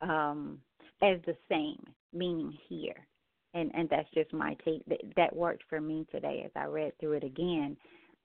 um 0.00 0.58
as 1.02 1.18
the 1.26 1.36
same, 1.48 1.82
meaning 2.12 2.56
here. 2.68 3.06
And 3.54 3.70
and 3.74 3.88
that's 3.88 4.10
just 4.14 4.32
my 4.32 4.56
take. 4.64 4.84
That, 4.86 5.00
that 5.16 5.34
worked 5.34 5.64
for 5.68 5.80
me 5.80 6.06
today 6.10 6.42
as 6.44 6.50
I 6.54 6.64
read 6.64 6.92
through 6.98 7.12
it 7.12 7.24
again. 7.24 7.76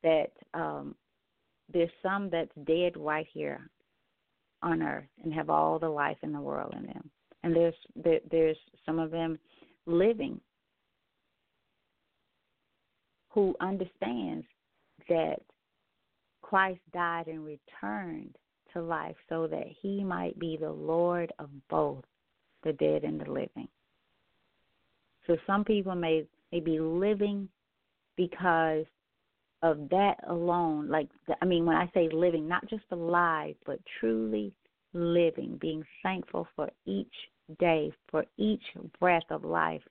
That 0.03 0.31
um 0.53 0.95
there's 1.71 1.89
some 2.01 2.29
that's 2.29 2.51
dead 2.65 2.93
right 2.97 3.27
here 3.31 3.69
on 4.62 4.81
earth 4.81 5.05
and 5.23 5.33
have 5.33 5.49
all 5.49 5.79
the 5.79 5.89
life 5.89 6.17
in 6.23 6.31
the 6.33 6.41
world 6.41 6.73
in 6.77 6.86
them. 6.86 7.09
And 7.43 7.55
there's 7.55 7.75
there, 7.95 8.19
there's 8.31 8.57
some 8.86 8.99
of 8.99 9.12
them 9.12 9.38
living 9.86 10.39
who 13.29 13.55
understands 13.59 14.45
that 15.09 15.39
Christ 16.41 16.79
died 16.93 17.27
and 17.27 17.43
returned 17.43 18.38
to 18.73 18.81
life 18.81 19.15
so 19.29 19.47
that 19.47 19.65
he 19.81 20.03
might 20.03 20.38
be 20.39 20.57
the 20.57 20.71
Lord 20.71 21.31
of 21.39 21.49
both 21.69 22.03
the 22.63 22.73
dead 22.73 23.03
and 23.03 23.19
the 23.19 23.29
living. 23.29 23.67
So 25.27 25.38
some 25.47 25.63
people 25.63 25.95
may, 25.95 26.25
may 26.51 26.59
be 26.59 26.79
living 26.79 27.47
because 28.17 28.86
of 29.62 29.89
that 29.89 30.15
alone. 30.27 30.89
Like, 30.89 31.07
I 31.41 31.45
mean, 31.45 31.65
when 31.65 31.77
I 31.77 31.89
say 31.93 32.09
living, 32.12 32.47
not 32.47 32.67
just 32.69 32.83
alive, 32.91 33.55
but 33.65 33.79
truly 33.99 34.53
living, 34.93 35.57
being 35.59 35.83
thankful 36.01 36.47
for 36.55 36.69
each 36.86 37.13
day, 37.59 37.91
for 38.09 38.25
each 38.38 38.63
breath 38.99 39.23
of 39.29 39.43
life, 39.43 39.81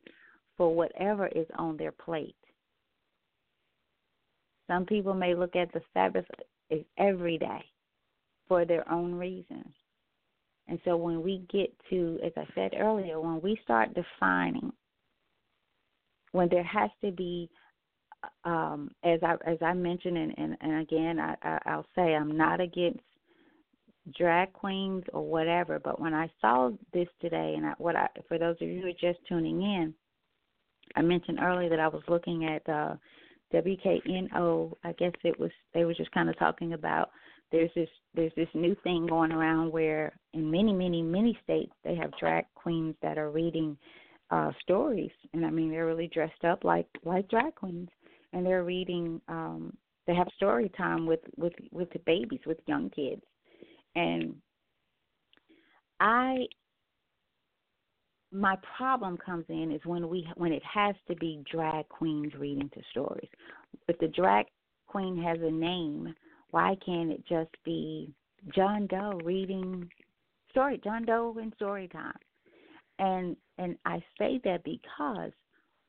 for 0.56 0.74
whatever 0.74 1.28
is 1.28 1.46
on 1.58 1.76
their 1.76 1.92
plate. 1.92 2.36
Some 4.66 4.86
people 4.86 5.14
may 5.14 5.34
look 5.34 5.56
at 5.56 5.72
the 5.72 5.82
Sabbath 5.92 6.24
as 6.70 6.80
every 6.98 7.38
day 7.38 7.64
for 8.48 8.64
their 8.64 8.90
own 8.90 9.14
reasons. 9.14 9.72
And 10.68 10.78
so 10.84 10.96
when 10.96 11.22
we 11.22 11.44
get 11.52 11.74
to, 11.90 12.18
as 12.24 12.32
I 12.36 12.46
said 12.54 12.72
earlier, 12.78 13.20
when 13.20 13.40
we 13.40 13.58
start 13.62 13.94
defining, 13.94 14.72
when 16.32 16.48
there 16.48 16.62
has 16.62 16.90
to 17.04 17.10
be, 17.10 17.50
um, 18.44 18.90
as 19.04 19.20
I 19.22 19.34
as 19.44 19.58
I 19.60 19.72
mentioned, 19.74 20.16
and 20.16 20.34
and, 20.38 20.56
and 20.60 20.80
again, 20.80 21.18
I, 21.18 21.34
I 21.42 21.58
I'll 21.66 21.86
say 21.94 22.14
I'm 22.14 22.36
not 22.36 22.60
against 22.60 23.00
drag 24.16 24.52
queens 24.52 25.04
or 25.12 25.24
whatever, 25.24 25.78
but 25.78 26.00
when 26.00 26.14
I 26.14 26.30
saw 26.40 26.70
this 26.92 27.08
today, 27.20 27.54
and 27.56 27.66
I, 27.66 27.72
what 27.78 27.96
I 27.96 28.08
for 28.28 28.38
those 28.38 28.56
of 28.60 28.68
you 28.68 28.80
who 28.80 28.88
are 28.88 29.12
just 29.12 29.24
tuning 29.28 29.62
in, 29.62 29.92
I 30.96 31.02
mentioned 31.02 31.40
earlier 31.42 31.68
that 31.68 31.80
I 31.80 31.88
was 31.88 32.02
looking 32.08 32.46
at 32.46 32.68
uh, 32.68 32.94
WKNO. 33.52 34.72
I 34.84 34.92
guess 34.92 35.12
it 35.24 35.38
was 35.38 35.50
they 35.74 35.84
were 35.84 35.94
just 35.94 36.12
kind 36.12 36.30
of 36.30 36.38
talking 36.38 36.72
about 36.72 37.10
there's 37.52 37.70
this 37.76 37.88
there's 38.14 38.32
this 38.36 38.48
new 38.54 38.74
thing 38.82 39.06
going 39.06 39.30
around 39.30 39.70
where 39.70 40.18
in 40.32 40.50
many 40.50 40.72
many 40.72 41.02
many 41.02 41.38
states 41.44 41.72
they 41.84 41.94
have 41.94 42.10
drag 42.18 42.46
queens 42.54 42.94
that 43.02 43.18
are 43.18 43.30
reading 43.30 43.76
uh 44.30 44.50
stories. 44.62 45.12
And 45.32 45.46
i 45.46 45.50
mean 45.50 45.70
they're 45.70 45.86
really 45.86 46.08
dressed 46.08 46.44
up 46.44 46.64
like 46.64 46.88
like 47.04 47.28
drag 47.28 47.54
queens. 47.54 47.90
And 48.32 48.44
they're 48.44 48.64
reading 48.64 49.20
um 49.28 49.76
they 50.06 50.14
have 50.14 50.26
story 50.36 50.70
time 50.76 51.06
with 51.06 51.20
with 51.36 51.52
with 51.70 51.90
the 51.92 52.00
babies 52.00 52.40
with 52.46 52.58
young 52.66 52.90
kids. 52.90 53.22
And 53.94 54.34
i 56.00 56.46
my 58.32 58.56
problem 58.78 59.18
comes 59.18 59.44
in 59.50 59.70
is 59.70 59.82
when 59.84 60.08
we 60.08 60.26
when 60.36 60.52
it 60.52 60.62
has 60.64 60.94
to 61.08 61.14
be 61.16 61.44
drag 61.50 61.86
queens 61.90 62.32
reading 62.38 62.70
to 62.72 62.80
stories. 62.90 63.28
If 63.88 63.98
the 63.98 64.08
drag 64.08 64.46
queen 64.86 65.22
has 65.22 65.38
a 65.42 65.50
name 65.50 66.14
why 66.52 66.76
can't 66.84 67.10
it 67.10 67.26
just 67.26 67.50
be 67.64 68.12
John 68.54 68.86
Doe 68.86 69.18
reading 69.24 69.88
story 70.50 70.80
John 70.84 71.04
Doe 71.04 71.36
in 71.42 71.52
story 71.54 71.88
time? 71.88 72.18
And 72.98 73.36
and 73.58 73.76
I 73.84 74.02
say 74.18 74.40
that 74.44 74.62
because 74.62 75.32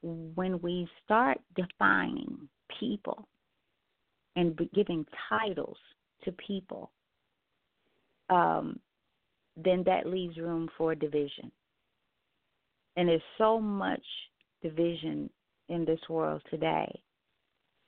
when 0.02 0.60
we 0.62 0.88
start 1.04 1.38
defining 1.56 2.50
people 2.80 3.28
and 4.36 4.58
giving 4.74 5.06
titles 5.30 5.78
to 6.24 6.32
people, 6.32 6.92
um, 8.30 8.80
then 9.58 9.84
that 9.86 10.08
leaves 10.08 10.38
room 10.38 10.70
for 10.78 10.96
division. 10.96 11.52
And 12.96 13.10
there's 13.10 13.22
so 13.38 13.60
much 13.60 14.04
division 14.62 15.30
in 15.68 15.84
this 15.84 16.00
world 16.10 16.42
today. 16.50 17.02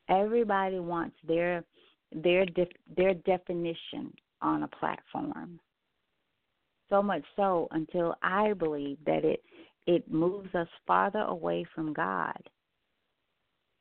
Everybody 0.09 0.79
wants 0.79 1.15
their 1.27 1.63
their 2.11 2.45
def- 2.45 2.67
their 2.95 3.13
definition 3.13 4.13
on 4.41 4.63
a 4.63 4.67
platform. 4.67 5.59
So 6.89 7.01
much 7.01 7.23
so 7.35 7.67
until 7.71 8.15
I 8.21 8.53
believe 8.53 8.97
that 9.05 9.25
it 9.25 9.43
it 9.87 10.09
moves 10.11 10.53
us 10.55 10.67
farther 10.87 11.19
away 11.19 11.65
from 11.73 11.93
God, 11.93 12.37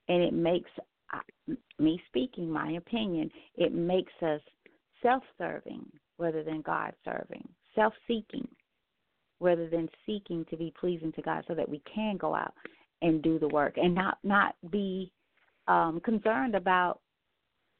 and 0.08 0.22
it 0.22 0.32
makes 0.32 0.70
uh, 1.12 1.54
me 1.78 2.02
speaking 2.08 2.50
my 2.50 2.72
opinion. 2.72 3.30
It 3.56 3.72
makes 3.74 4.12
us 4.22 4.40
self-serving 5.02 5.86
rather 6.18 6.42
than 6.42 6.62
God-serving, 6.62 7.46
self-seeking 7.74 8.48
rather 9.40 9.68
than 9.68 9.88
seeking 10.06 10.44
to 10.48 10.56
be 10.56 10.72
pleasing 10.78 11.12
to 11.12 11.22
God, 11.22 11.44
so 11.46 11.54
that 11.54 11.68
we 11.68 11.82
can 11.92 12.16
go 12.16 12.34
out 12.34 12.54
and 13.02 13.22
do 13.22 13.38
the 13.38 13.48
work 13.48 13.74
and 13.76 13.94
not 13.94 14.18
not 14.22 14.54
be 14.70 15.12
um, 15.68 16.00
concerned 16.04 16.54
about 16.54 17.00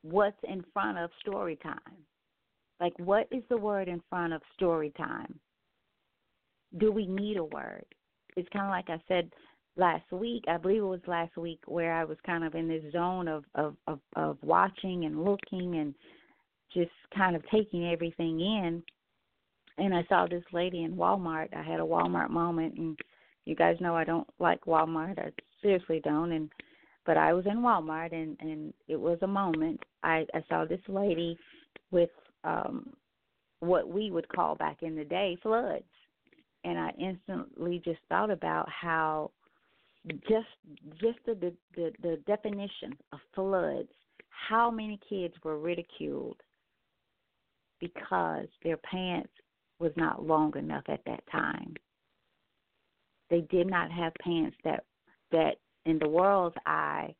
what's 0.05 0.37
in 0.45 0.63
front 0.73 0.99
of 0.99 1.11
story 1.21 1.59
time. 1.63 1.79
Like, 2.81 2.93
what 2.99 3.27
is 3.31 3.43
the 3.49 3.57
word 3.57 3.89
in 3.89 4.03
front 4.11 4.33
of 4.33 4.43
story 4.55 4.93
time? 4.97 5.39
Do 6.79 6.93
we 6.93 7.07
need 7.07 7.39
a 7.39 7.45
word? 7.45 7.87
It's 8.37 8.49
kind 8.53 8.67
of 8.67 8.71
like 8.71 8.91
I 8.91 9.03
said 9.09 9.31
last 9.77 10.11
week. 10.13 10.45
I 10.49 10.59
believe 10.59 10.83
it 10.83 10.87
was 10.87 11.01
last 11.07 11.37
week 11.37 11.61
where 11.67 11.95
I 11.95 12.05
was 12.05 12.19
kind 12.27 12.45
of 12.45 12.55
in 12.55 12.69
this 12.69 12.83
zone 12.93 13.29
of 13.29 13.45
of 13.55 13.77
of, 13.87 14.01
of 14.17 14.39
watching 14.43 15.05
and 15.05 15.25
looking 15.25 15.77
and 15.77 15.95
just 16.73 16.91
kind 17.17 17.37
of 17.37 17.43
taking 17.51 17.91
everything 17.91 18.41
in. 18.41 18.83
And 19.79 19.95
I 19.95 20.05
saw 20.09 20.27
this 20.27 20.45
lady 20.53 20.83
in 20.83 20.97
Walmart. 20.97 21.49
I 21.57 21.63
had 21.63 21.81
a 21.81 21.85
Walmart 21.85 22.31
moment, 22.31 22.77
and 22.77 22.99
you 23.45 23.55
guys 23.55 23.77
know 23.81 23.97
I 23.97 24.05
don't 24.05 24.29
like 24.39 24.65
Walmart. 24.65 25.19
I 25.19 25.31
seriously 25.63 26.01
don't. 26.05 26.33
And 26.33 26.51
but 27.07 27.17
I 27.17 27.33
was 27.33 27.47
in 27.47 27.59
Walmart 27.59 28.13
and 28.13 28.37
and 28.41 28.73
it 28.89 28.97
was 28.97 29.19
a 29.23 29.27
moment. 29.27 29.81
I 30.03 30.27
I 30.35 30.43
saw 30.49 30.65
this 30.65 30.81
lady 30.89 31.39
with 31.91 32.11
um 32.45 32.93
what 33.61 33.89
we 33.89 34.11
would 34.11 34.29
call 34.29 34.55
back 34.55 34.83
in 34.83 34.95
the 34.95 35.05
day 35.05 35.37
floods. 35.43 35.85
And 36.65 36.79
I 36.79 36.91
instantly 36.99 37.83
just 37.85 38.01
thought 38.09 38.31
about 38.31 38.69
how 38.69 39.31
just 40.29 40.47
just 41.01 41.19
the 41.27 41.53
the 41.77 41.93
the, 42.03 42.17
definition 42.27 42.97
of 43.13 43.19
floods, 43.35 43.89
how 44.29 44.71
many 44.71 44.99
kids 45.09 45.35
were 45.43 45.59
ridiculed 45.59 46.41
because 47.81 48.47
their 48.63 48.79
pants 48.79 49.33
was 49.79 49.93
not 49.97 50.25
long 50.25 50.57
enough 50.57 50.85
at 50.89 51.05
that 51.07 51.23
time. 51.31 51.75
They 53.31 53.43
did 53.43 53.67
not 53.67 53.91
have 53.91 54.13
pants 54.23 54.57
that 54.65 54.85
that 55.33 55.57
in 55.87 55.99
the 55.99 56.09
world's 56.09 56.57
eye 56.67 57.15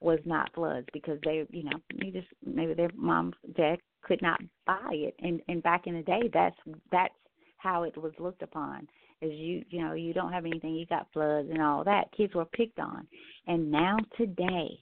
was 0.00 0.18
not 0.24 0.52
floods 0.54 0.86
because 0.92 1.18
they 1.24 1.46
you 1.50 1.64
know 1.64 1.78
you 1.94 2.12
just 2.12 2.26
maybe 2.44 2.74
their 2.74 2.90
mom's 2.94 3.34
dad 3.56 3.78
could 4.02 4.20
not 4.22 4.40
buy 4.66 4.90
it. 4.92 5.14
And 5.20 5.40
and 5.48 5.62
back 5.62 5.86
in 5.86 5.94
the 5.94 6.02
day 6.02 6.30
that's 6.32 6.56
that's 6.92 7.14
how 7.56 7.84
it 7.84 7.96
was 7.96 8.12
looked 8.18 8.42
upon 8.42 8.86
as 9.22 9.30
you 9.32 9.64
you 9.70 9.82
know 9.82 9.94
you 9.94 10.12
don't 10.12 10.32
have 10.32 10.44
anything 10.44 10.74
you 10.74 10.86
got 10.86 11.08
floods 11.12 11.48
and 11.50 11.62
all 11.62 11.84
that. 11.84 12.12
Kids 12.16 12.34
were 12.34 12.44
picked 12.44 12.78
on. 12.78 13.06
And 13.46 13.70
now 13.70 13.96
today 14.16 14.78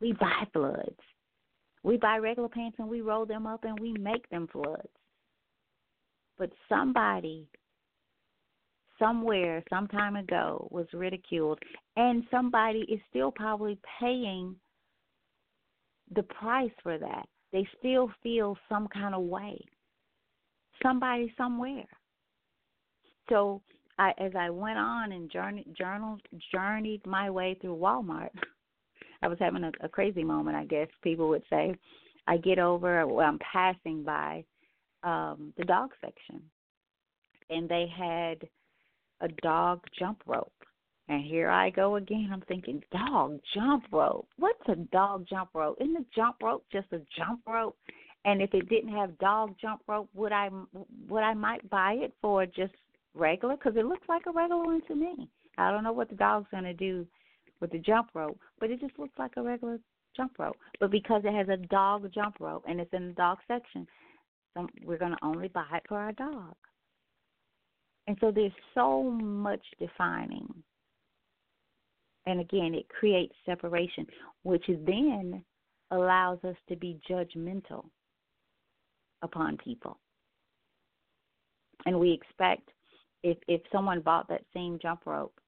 we 0.00 0.12
buy 0.12 0.44
floods. 0.52 1.00
We 1.82 1.96
buy 1.96 2.18
regular 2.18 2.48
pants 2.48 2.76
and 2.78 2.88
we 2.88 3.00
roll 3.00 3.24
them 3.24 3.46
up 3.46 3.64
and 3.64 3.78
we 3.80 3.92
make 3.94 4.28
them 4.28 4.48
floods. 4.52 4.88
But 6.36 6.50
somebody 6.68 7.48
somewhere 8.98 9.62
some 9.70 9.88
time 9.88 10.16
ago 10.16 10.68
was 10.70 10.86
ridiculed 10.92 11.58
and 11.96 12.24
somebody 12.30 12.80
is 12.88 13.00
still 13.10 13.30
probably 13.30 13.78
paying 14.00 14.54
the 16.14 16.22
price 16.22 16.70
for 16.82 16.98
that. 16.98 17.26
They 17.52 17.66
still 17.78 18.10
feel 18.22 18.56
some 18.68 18.88
kind 18.88 19.14
of 19.14 19.22
way. 19.22 19.58
Somebody 20.82 21.32
somewhere. 21.36 21.86
So 23.28 23.62
I, 23.98 24.12
as 24.18 24.32
I 24.38 24.50
went 24.50 24.78
on 24.78 25.12
and 25.12 25.30
journey, 25.30 25.66
journal, 25.76 26.18
journeyed 26.52 27.04
my 27.06 27.30
way 27.30 27.56
through 27.60 27.76
Walmart, 27.76 28.30
I 29.22 29.28
was 29.28 29.38
having 29.40 29.64
a, 29.64 29.72
a 29.82 29.88
crazy 29.88 30.22
moment, 30.22 30.56
I 30.56 30.64
guess 30.64 30.88
people 31.02 31.28
would 31.28 31.42
say. 31.50 31.74
I 32.26 32.36
get 32.36 32.58
over, 32.58 33.06
well, 33.06 33.26
I'm 33.26 33.38
passing 33.38 34.02
by 34.04 34.44
um 35.04 35.52
the 35.56 35.64
dog 35.64 35.90
section, 36.00 36.42
and 37.50 37.68
they 37.68 37.86
had 37.96 38.48
a 39.20 39.28
dog 39.42 39.80
jump 39.98 40.22
rope. 40.26 40.52
And 41.08 41.24
here 41.24 41.48
I 41.48 41.70
go 41.70 41.96
again. 41.96 42.30
I'm 42.32 42.42
thinking, 42.42 42.82
dog 42.92 43.40
jump 43.54 43.84
rope. 43.90 44.28
What's 44.38 44.60
a 44.68 44.76
dog 44.76 45.26
jump 45.28 45.50
rope? 45.54 45.78
Isn't 45.80 45.96
a 45.96 46.04
jump 46.14 46.36
rope 46.42 46.64
just 46.70 46.92
a 46.92 47.00
jump 47.16 47.40
rope? 47.46 47.76
And 48.24 48.42
if 48.42 48.52
it 48.52 48.68
didn't 48.68 48.92
have 48.92 49.18
dog 49.18 49.54
jump 49.60 49.80
rope, 49.86 50.10
would 50.14 50.32
I 50.32 50.50
would 51.08 51.22
I 51.22 51.34
might 51.34 51.68
buy 51.70 51.92
it 51.94 52.12
for 52.20 52.44
just 52.44 52.74
regular? 53.14 53.56
Because 53.56 53.76
it 53.76 53.86
looks 53.86 54.06
like 54.08 54.22
a 54.26 54.32
regular 54.32 54.64
one 54.64 54.82
to 54.88 54.94
me. 54.94 55.28
I 55.56 55.70
don't 55.70 55.84
know 55.84 55.92
what 55.92 56.10
the 56.10 56.16
dog's 56.16 56.48
gonna 56.50 56.74
do 56.74 57.06
with 57.60 57.72
the 57.72 57.78
jump 57.78 58.10
rope, 58.14 58.38
but 58.60 58.70
it 58.70 58.80
just 58.80 58.98
looks 58.98 59.18
like 59.18 59.32
a 59.36 59.42
regular 59.42 59.78
jump 60.14 60.38
rope. 60.38 60.56
But 60.78 60.90
because 60.90 61.22
it 61.24 61.34
has 61.34 61.48
a 61.48 61.56
dog 61.68 62.10
jump 62.12 62.36
rope 62.38 62.64
and 62.68 62.80
it's 62.80 62.92
in 62.92 63.08
the 63.08 63.14
dog 63.14 63.38
section, 63.48 63.86
so 64.54 64.68
we're 64.84 64.98
gonna 64.98 65.16
only 65.22 65.48
buy 65.48 65.66
it 65.72 65.84
for 65.88 65.96
our 65.96 66.12
dog. 66.12 66.54
And 68.08 68.16
so 68.22 68.32
there's 68.34 68.50
so 68.74 69.02
much 69.02 69.60
defining. 69.78 70.48
And 72.24 72.40
again, 72.40 72.74
it 72.74 72.88
creates 72.88 73.34
separation, 73.44 74.06
which 74.44 74.64
then 74.66 75.44
allows 75.90 76.38
us 76.42 76.56
to 76.70 76.76
be 76.76 76.98
judgmental 77.08 77.84
upon 79.20 79.58
people. 79.58 79.98
And 81.84 82.00
we 82.00 82.12
expect 82.12 82.70
if 83.22 83.36
if 83.46 83.60
someone 83.70 84.00
bought 84.00 84.28
that 84.28 84.44
same 84.54 84.78
jump 84.80 85.02
rope 85.04 85.38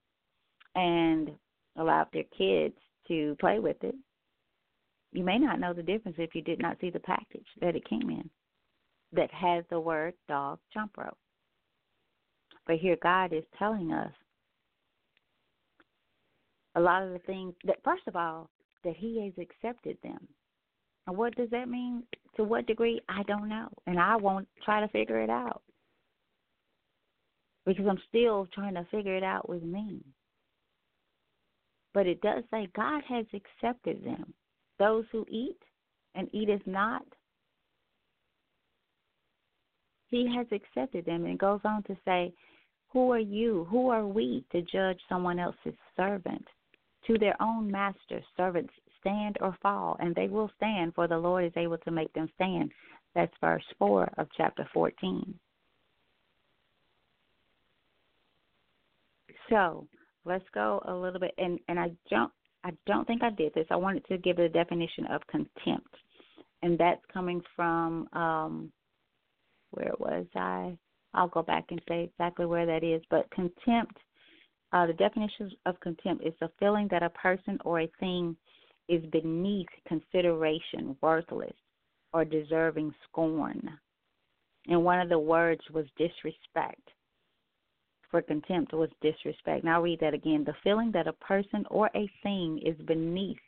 and 0.75 1.31
allowed 1.79 2.09
their 2.13 2.25
kids 2.37 2.77
to 3.09 3.37
play 3.41 3.59
with 3.59 3.83
it, 3.83 3.95
you 5.13 5.25
may 5.25 5.39
not 5.39 5.61
know 5.61 5.73
the 5.73 5.83
difference 5.83 6.19
if 6.21 6.35
you 6.35 6.43
did 6.43 6.61
not 6.61 6.77
see 6.79 6.91
the 6.91 7.01
package 7.01 7.47
that 7.63 7.75
it 7.75 7.89
came 7.89 8.11
in 8.11 8.29
that 9.13 9.33
has 9.33 9.65
the 9.71 9.81
word 9.81 10.13
dog 10.29 10.59
jump 10.75 10.99
rope. 10.99 11.17
But 12.67 12.77
here 12.77 12.97
God 13.03 13.33
is 13.33 13.45
telling 13.59 13.93
us 13.93 14.13
a 16.77 16.81
lot 16.81 17.03
of 17.03 17.13
the 17.13 17.19
things 17.21 17.55
that, 17.65 17.83
first 17.85 18.03
of 18.07 18.17
all, 18.17 18.49
that 18.85 18.97
He 18.97 19.25
has 19.25 19.45
accepted 19.45 19.99
them. 20.03 20.29
And 21.07 21.17
what 21.17 21.35
does 21.37 21.51
that 21.51 21.69
mean? 21.69 22.05
To 22.37 22.45
what 22.45 22.67
degree? 22.67 23.01
I 23.09 23.23
don't 23.25 23.49
know. 23.49 23.69
And 23.87 23.99
I 23.99 24.17
won't 24.17 24.49
try 24.65 24.81
to 24.81 24.89
figure 24.89 25.21
it 25.21 25.31
out. 25.31 25.63
because 27.67 27.87
I'm 27.89 28.01
still 28.09 28.49
trying 28.55 28.75
to 28.75 28.87
figure 28.91 29.17
it 29.17 29.23
out 29.23 29.49
with 29.49 29.63
me. 29.63 30.01
But 31.95 32.07
it 32.07 32.21
does 32.21 32.45
say 32.51 32.69
God 32.75 33.03
has 33.09 33.27
accepted 33.35 34.05
them. 34.05 34.33
Those 34.79 35.05
who 35.13 35.27
eat 35.29 35.59
and 36.15 36.29
eateth 36.33 36.67
not, 36.67 37.03
He 40.11 40.33
has 40.37 40.47
accepted 40.53 41.05
them. 41.05 41.25
And 41.25 41.39
goes 41.39 41.61
on 41.65 41.83
to 41.85 41.97
say, 42.05 42.33
Who 42.93 43.13
are 43.13 43.19
you? 43.19 43.67
Who 43.71 43.89
are 43.89 44.07
we 44.07 44.45
to 44.53 44.63
judge 44.63 44.99
someone 45.09 45.39
else's 45.39 45.75
servant? 45.97 46.47
To 47.07 47.19
their 47.19 47.41
own 47.41 47.71
master, 47.71 48.21
servants 48.37 48.73
stand 49.01 49.39
or 49.41 49.57
fall, 49.63 49.97
and 50.01 50.15
they 50.15 50.29
will 50.29 50.51
stand, 50.57 50.95
for 50.95 51.09
the 51.09 51.17
Lord 51.17 51.45
is 51.45 51.53
able 51.57 51.79
to 51.79 51.91
make 51.91 52.13
them 52.13 52.29
stand. 52.35 52.71
That's 53.15 53.33
verse 53.41 53.65
4 53.79 54.11
of 54.19 54.29
chapter 54.37 54.69
14. 54.73 55.35
So 59.49 59.87
let's 60.25 60.45
go 60.55 60.83
a 60.87 60.93
little 60.93 61.19
bit, 61.19 61.35
and, 61.39 61.59
and 61.69 61.79
I 61.79 61.91
don't 62.09 62.33
I 62.63 62.73
don't 62.87 63.07
think 63.07 63.23
I 63.23 63.31
did 63.31 63.55
this. 63.55 63.67
I 63.71 63.77
wanted 63.77 64.07
to 64.09 64.19
give 64.19 64.39
a 64.39 64.49
definition 64.49 65.07
of 65.07 65.27
contempt, 65.29 65.95
and 66.63 66.79
that's 66.79 67.01
coming 67.11 67.41
from 67.57 68.07
um, 68.13 68.71
where 69.71 69.93
was 69.99 70.27
I? 70.35 70.77
I'll 71.15 71.29
go 71.29 71.43
back 71.43 71.67
and 71.71 71.81
say 71.89 72.05
exactly 72.05 72.47
where 72.47 72.67
that 72.67 72.85
is. 72.85 73.03
But 73.11 73.31
contempt, 73.31 73.97
uh, 74.73 74.87
the 74.87 74.93
definition 74.93 75.51
of 75.67 75.81
contempt 75.81 76.25
is 76.25 76.35
the 76.41 76.51
feeling 76.59 76.89
that 76.91 77.03
a 77.03 77.11
person 77.11 77.59
or 77.65 77.81
a 77.81 77.91
thing 77.99 78.37
is 78.89 79.05
beneath 79.11 79.69
consideration, 79.87 80.97
worthless, 81.01 81.55
or 82.13 82.25
deserving 82.25 82.93
scorn. 83.09 83.79
And 84.67 84.85
one 84.85 85.01
of 85.01 85.09
the 85.09 85.19
words 85.19 85.63
was 85.73 85.87
disrespect. 85.97 86.83
For 88.11 88.23
contempt 88.23 88.73
was 88.73 88.91
disrespect. 89.01 89.65
Now 89.65 89.77
I'll 89.77 89.83
read 89.83 90.01
that 90.01 90.15
again. 90.15 90.45
The 90.45 90.55
feeling 90.65 90.91
that 90.93 91.07
a 91.07 91.13
person 91.15 91.65
or 91.71 91.89
a 91.95 92.11
thing 92.23 92.61
is 92.65 92.77
beneath 92.87 93.39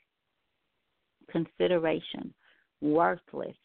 consideration, 1.30 2.32
worthless, 2.80 3.56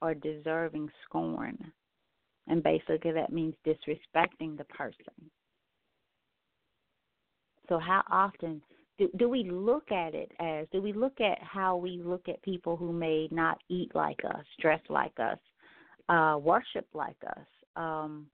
or 0.00 0.14
deserving 0.14 0.90
scorn. 1.04 1.72
And 2.48 2.62
basically 2.62 3.12
that 3.12 3.32
means 3.32 3.54
disrespecting 3.66 4.56
the 4.56 4.64
person. 4.64 5.30
So 7.68 7.78
how 7.78 8.02
often 8.10 8.62
do, 8.98 9.08
do 9.16 9.28
we 9.28 9.50
look 9.50 9.90
at 9.90 10.14
it 10.14 10.30
as 10.40 10.66
do 10.72 10.80
we 10.80 10.92
look 10.92 11.20
at 11.20 11.38
how 11.42 11.76
we 11.76 12.00
look 12.02 12.28
at 12.28 12.40
people 12.42 12.76
who 12.76 12.92
may 12.92 13.28
not 13.30 13.58
eat 13.68 13.90
like 13.94 14.20
us 14.24 14.44
dress 14.60 14.80
like 14.88 15.18
us 15.18 15.38
uh 16.08 16.38
worship 16.40 16.86
like 16.94 17.16
us? 17.26 17.46
Um 17.74 18.26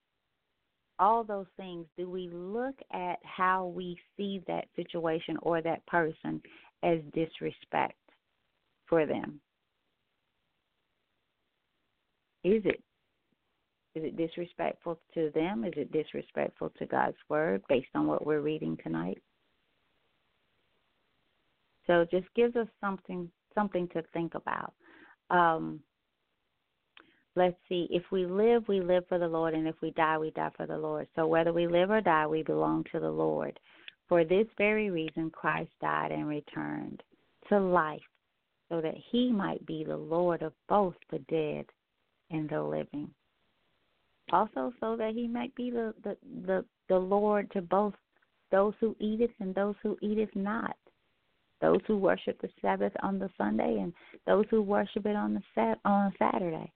all 0.99 1.23
those 1.23 1.47
things. 1.57 1.85
Do 1.97 2.09
we 2.09 2.29
look 2.31 2.75
at 2.93 3.17
how 3.23 3.67
we 3.75 3.97
see 4.15 4.41
that 4.47 4.65
situation 4.75 5.37
or 5.41 5.61
that 5.61 5.85
person 5.87 6.41
as 6.83 6.99
disrespect 7.13 7.97
for 8.87 9.05
them? 9.05 9.41
Is 12.43 12.61
it 12.65 12.81
is 13.95 14.03
it 14.03 14.17
disrespectful 14.17 14.99
to 15.13 15.31
them 15.33 15.63
is 15.63 15.73
it 15.75 15.91
disrespectful 15.91 16.71
to 16.77 16.85
god's 16.85 17.17
word 17.29 17.61
based 17.69 17.87
on 17.95 18.07
what 18.07 18.25
we're 18.25 18.41
reading 18.41 18.77
tonight 18.83 19.21
so 21.87 22.01
it 22.01 22.11
just 22.11 22.27
gives 22.35 22.55
us 22.55 22.67
something 22.79 23.29
something 23.53 23.87
to 23.89 24.03
think 24.13 24.35
about. 24.35 24.73
Um, 25.29 25.79
let's 27.35 27.57
see. 27.69 27.87
If 27.89 28.03
we 28.11 28.25
live, 28.25 28.67
we 28.67 28.81
live 28.81 29.05
for 29.07 29.17
the 29.17 29.27
Lord, 29.27 29.53
and 29.53 29.67
if 29.67 29.75
we 29.81 29.91
die, 29.91 30.17
we 30.17 30.31
die 30.31 30.51
for 30.55 30.65
the 30.65 30.77
Lord. 30.77 31.07
So 31.15 31.27
whether 31.27 31.53
we 31.53 31.67
live 31.67 31.89
or 31.89 32.01
die, 32.01 32.27
we 32.27 32.43
belong 32.43 32.85
to 32.91 32.99
the 32.99 33.11
Lord. 33.11 33.59
For 34.09 34.23
this 34.23 34.47
very 34.57 34.89
reason, 34.89 35.31
Christ 35.31 35.71
died 35.81 36.11
and 36.11 36.27
returned 36.27 37.01
to 37.49 37.59
life, 37.59 38.01
so 38.69 38.81
that 38.81 38.95
he 39.11 39.31
might 39.31 39.65
be 39.65 39.83
the 39.83 39.97
Lord 39.97 40.41
of 40.41 40.53
both 40.69 40.95
the 41.11 41.19
dead 41.29 41.65
and 42.31 42.49
the 42.49 42.61
living. 42.61 43.09
Also, 44.31 44.73
so 44.79 44.95
that 44.95 45.13
he 45.13 45.27
might 45.27 45.53
be 45.55 45.69
the 45.69 45.93
the 46.03 46.17
the, 46.45 46.65
the 46.89 46.97
Lord 46.97 47.51
to 47.51 47.61
both 47.61 47.93
those 48.51 48.73
who 48.79 48.95
eateth 48.99 49.31
and 49.39 49.53
those 49.53 49.75
who 49.83 49.97
eateth 50.01 50.35
not 50.35 50.75
those 51.63 51.79
who 51.87 51.97
worship 51.97 52.39
the 52.41 52.49
Sabbath 52.61 52.91
on 53.01 53.17
the 53.17 53.29
Sunday 53.37 53.79
and 53.79 53.93
those 54.27 54.45
who 54.51 54.61
worship 54.61 55.05
it 55.05 55.15
on 55.15 55.33
the 55.33 55.41
sat 55.55 55.79
on 55.85 56.13
Saturday. 56.19 56.71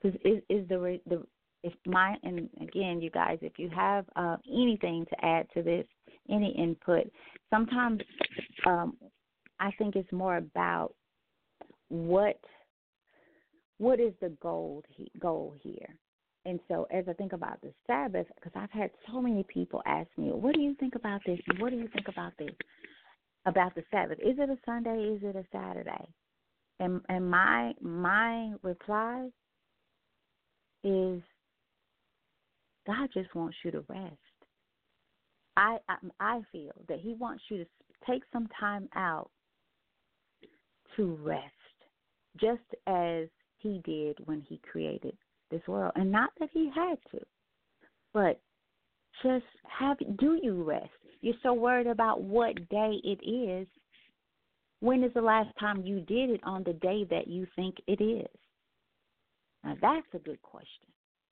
Because 0.00 0.18
is 0.24 0.40
is 0.48 0.66
the 0.68 1.00
the 1.08 1.24
if 1.64 1.72
my 1.84 2.16
and 2.22 2.48
again, 2.60 3.00
you 3.00 3.10
guys, 3.10 3.38
if 3.42 3.58
you 3.58 3.68
have 3.70 4.04
uh, 4.16 4.36
anything 4.48 5.04
to 5.06 5.24
add 5.24 5.46
to 5.54 5.62
this, 5.62 5.84
any 6.30 6.50
input, 6.56 7.10
sometimes 7.50 8.00
um, 8.66 8.96
I 9.58 9.72
think 9.78 9.96
it's 9.96 10.12
more 10.12 10.36
about 10.36 10.94
what 11.88 12.40
what 13.82 13.98
is 13.98 14.12
the 14.20 14.28
goal 14.40 14.84
he, 14.88 15.10
goal 15.18 15.56
here. 15.60 15.96
And 16.44 16.60
so, 16.68 16.86
as 16.92 17.04
I 17.08 17.12
think 17.14 17.32
about 17.32 17.60
the 17.62 17.72
Sabbath, 17.86 18.26
because 18.36 18.52
I've 18.54 18.70
had 18.70 18.90
so 19.10 19.20
many 19.20 19.44
people 19.44 19.82
ask 19.86 20.08
me, 20.16 20.30
"What 20.30 20.54
do 20.54 20.60
you 20.60 20.74
think 20.74 20.94
about 20.94 21.20
this? 21.26 21.40
What 21.58 21.70
do 21.70 21.76
you 21.76 21.88
think 21.88 22.06
about 22.08 22.32
this?" 22.38 22.54
about 23.44 23.74
the 23.74 23.82
Sabbath. 23.90 24.20
Is 24.20 24.38
it 24.38 24.48
a 24.50 24.58
Sunday? 24.64 25.16
Is 25.16 25.22
it 25.24 25.34
a 25.34 25.44
Saturday? 25.50 26.06
And 26.78 27.00
and 27.08 27.28
my 27.28 27.74
my 27.80 28.52
reply 28.62 29.28
is 30.84 31.20
God 32.86 33.08
just 33.12 33.34
wants 33.34 33.56
you 33.64 33.72
to 33.72 33.84
rest. 33.88 34.16
I, 35.56 35.78
I 35.88 35.96
I 36.20 36.40
feel 36.52 36.72
that 36.88 37.00
He 37.00 37.14
wants 37.14 37.42
you 37.48 37.58
to 37.58 37.66
take 38.06 38.22
some 38.32 38.48
time 38.60 38.88
out 38.94 39.30
to 40.96 41.18
rest, 41.22 41.76
just 42.36 42.62
as 42.86 43.28
He 43.62 43.80
did 43.84 44.18
when 44.24 44.40
He 44.40 44.60
created 44.70 45.16
this 45.50 45.62
world, 45.66 45.92
and 45.96 46.10
not 46.10 46.30
that 46.40 46.50
He 46.52 46.70
had 46.74 46.98
to, 47.12 47.20
but 48.12 48.40
just 49.22 49.44
have 49.78 49.98
do 50.18 50.38
you 50.42 50.62
rest? 50.62 50.90
You're 51.20 51.34
so 51.42 51.52
worried 51.52 51.86
about 51.86 52.22
what 52.22 52.56
day 52.68 53.00
it 53.04 53.24
is. 53.24 53.66
When 54.80 55.04
is 55.04 55.14
the 55.14 55.20
last 55.20 55.50
time 55.60 55.82
you 55.84 56.00
did 56.00 56.30
it 56.30 56.40
on 56.42 56.64
the 56.64 56.72
day 56.72 57.04
that 57.10 57.28
you 57.28 57.46
think 57.54 57.76
it 57.86 58.02
is? 58.02 58.28
Now 59.62 59.76
that's 59.80 60.06
a 60.14 60.18
good 60.18 60.42
question. 60.42 60.88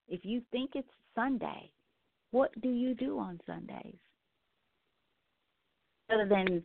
If 0.09 0.25
you 0.25 0.43
think 0.53 0.73
it's 0.75 0.89
Sunday, 1.15 1.71
what 2.31 2.51
do 2.61 2.69
you 2.69 2.95
do 2.95 3.19
on 3.19 3.41
Sundays? 3.47 3.97
Other 6.13 6.29
than 6.29 6.63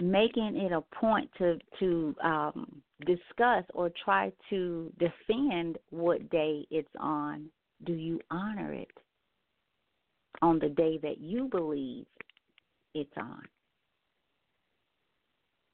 making 0.00 0.56
it 0.56 0.72
a 0.72 0.80
point 0.96 1.30
to 1.38 1.58
to 1.78 2.14
um, 2.22 2.82
discuss 3.06 3.64
or 3.74 3.90
try 4.04 4.32
to 4.50 4.92
defend 4.98 5.78
what 5.90 6.30
day 6.30 6.66
it's 6.70 6.88
on, 6.98 7.46
do 7.84 7.92
you 7.92 8.20
honor 8.30 8.72
it? 8.72 8.90
on 10.42 10.58
the 10.58 10.68
day 10.68 10.98
that 11.02 11.18
you 11.18 11.48
believe 11.48 12.06
it's 12.94 13.12
on. 13.16 13.42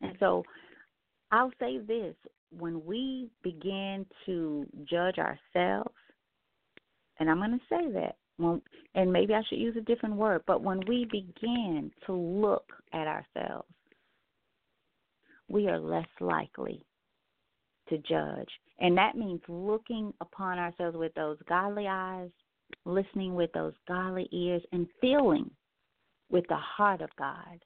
And 0.01 0.17
so 0.19 0.45
I'll 1.33 1.53
say 1.61 1.79
this 1.79 2.15
when 2.57 2.85
we 2.85 3.29
begin 3.43 4.07
to 4.27 4.67
judge 4.89 5.17
ourselves, 5.19 5.95
and 7.19 7.31
I'm 7.31 7.39
going 7.39 7.53
to 7.53 7.59
say 7.69 7.93
that, 7.93 8.17
when, 8.39 8.63
and 8.95 9.13
maybe 9.13 9.35
I 9.35 9.43
should 9.49 9.59
use 9.59 9.77
a 9.77 9.83
different 9.83 10.17
word, 10.17 10.43
but 10.47 10.63
when 10.63 10.81
we 10.89 11.05
begin 11.05 11.91
to 12.07 12.13
look 12.13 12.73
at 12.93 13.07
ourselves, 13.07 13.69
we 15.49 15.69
are 15.69 15.79
less 15.79 16.07
likely 16.21 16.85
to 17.91 17.99
judge. 17.99 18.49
And 18.79 18.97
that 18.97 19.17
means 19.17 19.41
looking 19.49 20.13
upon 20.21 20.59
ourselves 20.59 20.97
with 20.97 21.13
those 21.15 21.37
godly 21.49 21.87
eyes 21.87 22.31
listening 22.85 23.35
with 23.35 23.53
those 23.53 23.75
godly 23.87 24.29
ears, 24.33 24.63
and 24.73 24.87
feeling 25.01 25.51
with 26.31 26.45
the 26.49 26.57
heart 26.57 27.01
of 27.01 27.11
God. 27.19 27.59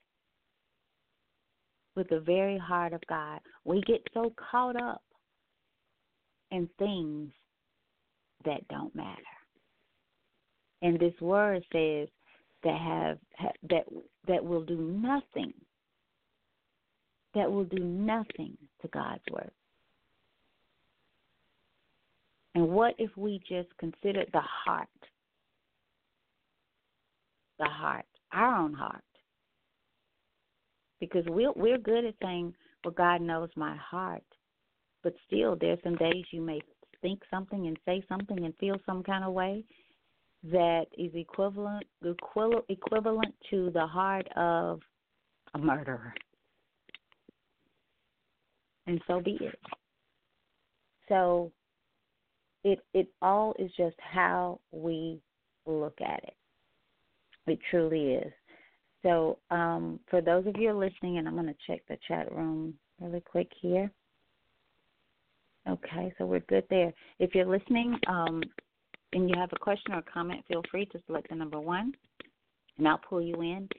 With 1.95 2.09
the 2.09 2.19
very 2.19 2.57
heart 2.57 2.93
of 2.93 3.01
God. 3.07 3.39
We 3.63 3.81
get 3.81 4.01
so 4.13 4.33
caught 4.51 4.75
up 4.81 5.01
in 6.51 6.69
things 6.77 7.31
that 8.43 8.67
don't 8.67 8.93
matter. 8.95 9.21
And 10.81 10.99
this 10.99 11.13
word 11.21 11.63
says 11.71 12.09
that 12.63 12.79
have, 12.79 13.17
that 13.69 13.85
that 14.27 14.43
will 14.43 14.63
do 14.63 14.77
nothing 14.77 15.53
that 17.33 17.51
will 17.51 17.65
do 17.65 17.83
nothing 17.83 18.57
to 18.81 18.87
God's 18.89 19.21
word. 19.29 19.51
And 22.55 22.69
what 22.69 22.95
if 22.97 23.15
we 23.17 23.41
just 23.47 23.67
considered 23.77 24.29
the 24.31 24.41
heart? 24.41 24.87
The 27.59 27.65
heart, 27.65 28.05
our 28.31 28.55
own 28.55 28.73
heart. 28.73 29.03
Because 31.01 31.25
we're, 31.27 31.51
we're 31.55 31.77
good 31.77 32.05
at 32.05 32.15
saying, 32.21 32.53
well, 32.83 32.93
God 32.93 33.21
knows 33.21 33.49
my 33.57 33.75
heart. 33.75 34.23
But 35.03 35.13
still, 35.27 35.57
there's 35.59 35.79
some 35.83 35.95
days 35.95 36.23
you 36.31 36.41
may 36.41 36.61
think 37.01 37.21
something 37.29 37.67
and 37.67 37.77
say 37.85 38.03
something 38.07 38.45
and 38.45 38.55
feel 38.55 38.77
some 38.85 39.03
kind 39.03 39.23
of 39.23 39.33
way 39.33 39.63
that 40.51 40.85
is 40.97 41.11
equivalent 41.13 41.83
equivalent 42.69 43.35
to 43.49 43.69
the 43.71 43.85
heart 43.85 44.27
of 44.35 44.79
a 45.53 45.57
murderer. 45.57 46.13
And 48.87 49.01
so 49.07 49.19
be 49.19 49.37
it. 49.41 49.59
So 51.09 51.51
it 52.65 52.79
it 52.93 53.07
all 53.21 53.53
is 53.57 53.71
just 53.77 53.95
how 53.99 54.59
we 54.71 55.21
look 55.65 55.97
at 56.01 56.21
it. 56.23 56.33
It 57.47 57.59
truly 57.69 58.15
is. 58.15 58.33
So 59.03 59.37
um, 59.51 59.99
for 60.09 60.19
those 60.19 60.47
of 60.47 60.55
you 60.57 60.73
listening, 60.73 61.19
and 61.19 61.27
I'm 61.27 61.35
going 61.35 61.45
to 61.45 61.55
check 61.67 61.81
the 61.87 61.97
chat 62.07 62.31
room 62.31 62.73
really 62.99 63.21
quick 63.21 63.49
here. 63.61 63.89
Okay, 65.69 66.13
so 66.17 66.25
we're 66.25 66.39
good 66.41 66.63
there. 66.69 66.91
If 67.19 67.35
you're 67.35 67.45
listening 67.45 67.97
um, 68.07 68.41
and 69.13 69.29
you 69.29 69.35
have 69.37 69.51
a 69.53 69.59
question 69.59 69.93
or 69.93 70.01
comment, 70.01 70.43
feel 70.47 70.63
free 70.71 70.85
to 70.87 70.99
select 71.05 71.29
the 71.29 71.35
number 71.35 71.59
one, 71.59 71.93
and 72.77 72.87
I'll 72.87 72.97
pull 72.97 73.21
you 73.21 73.41
in. 73.41 73.69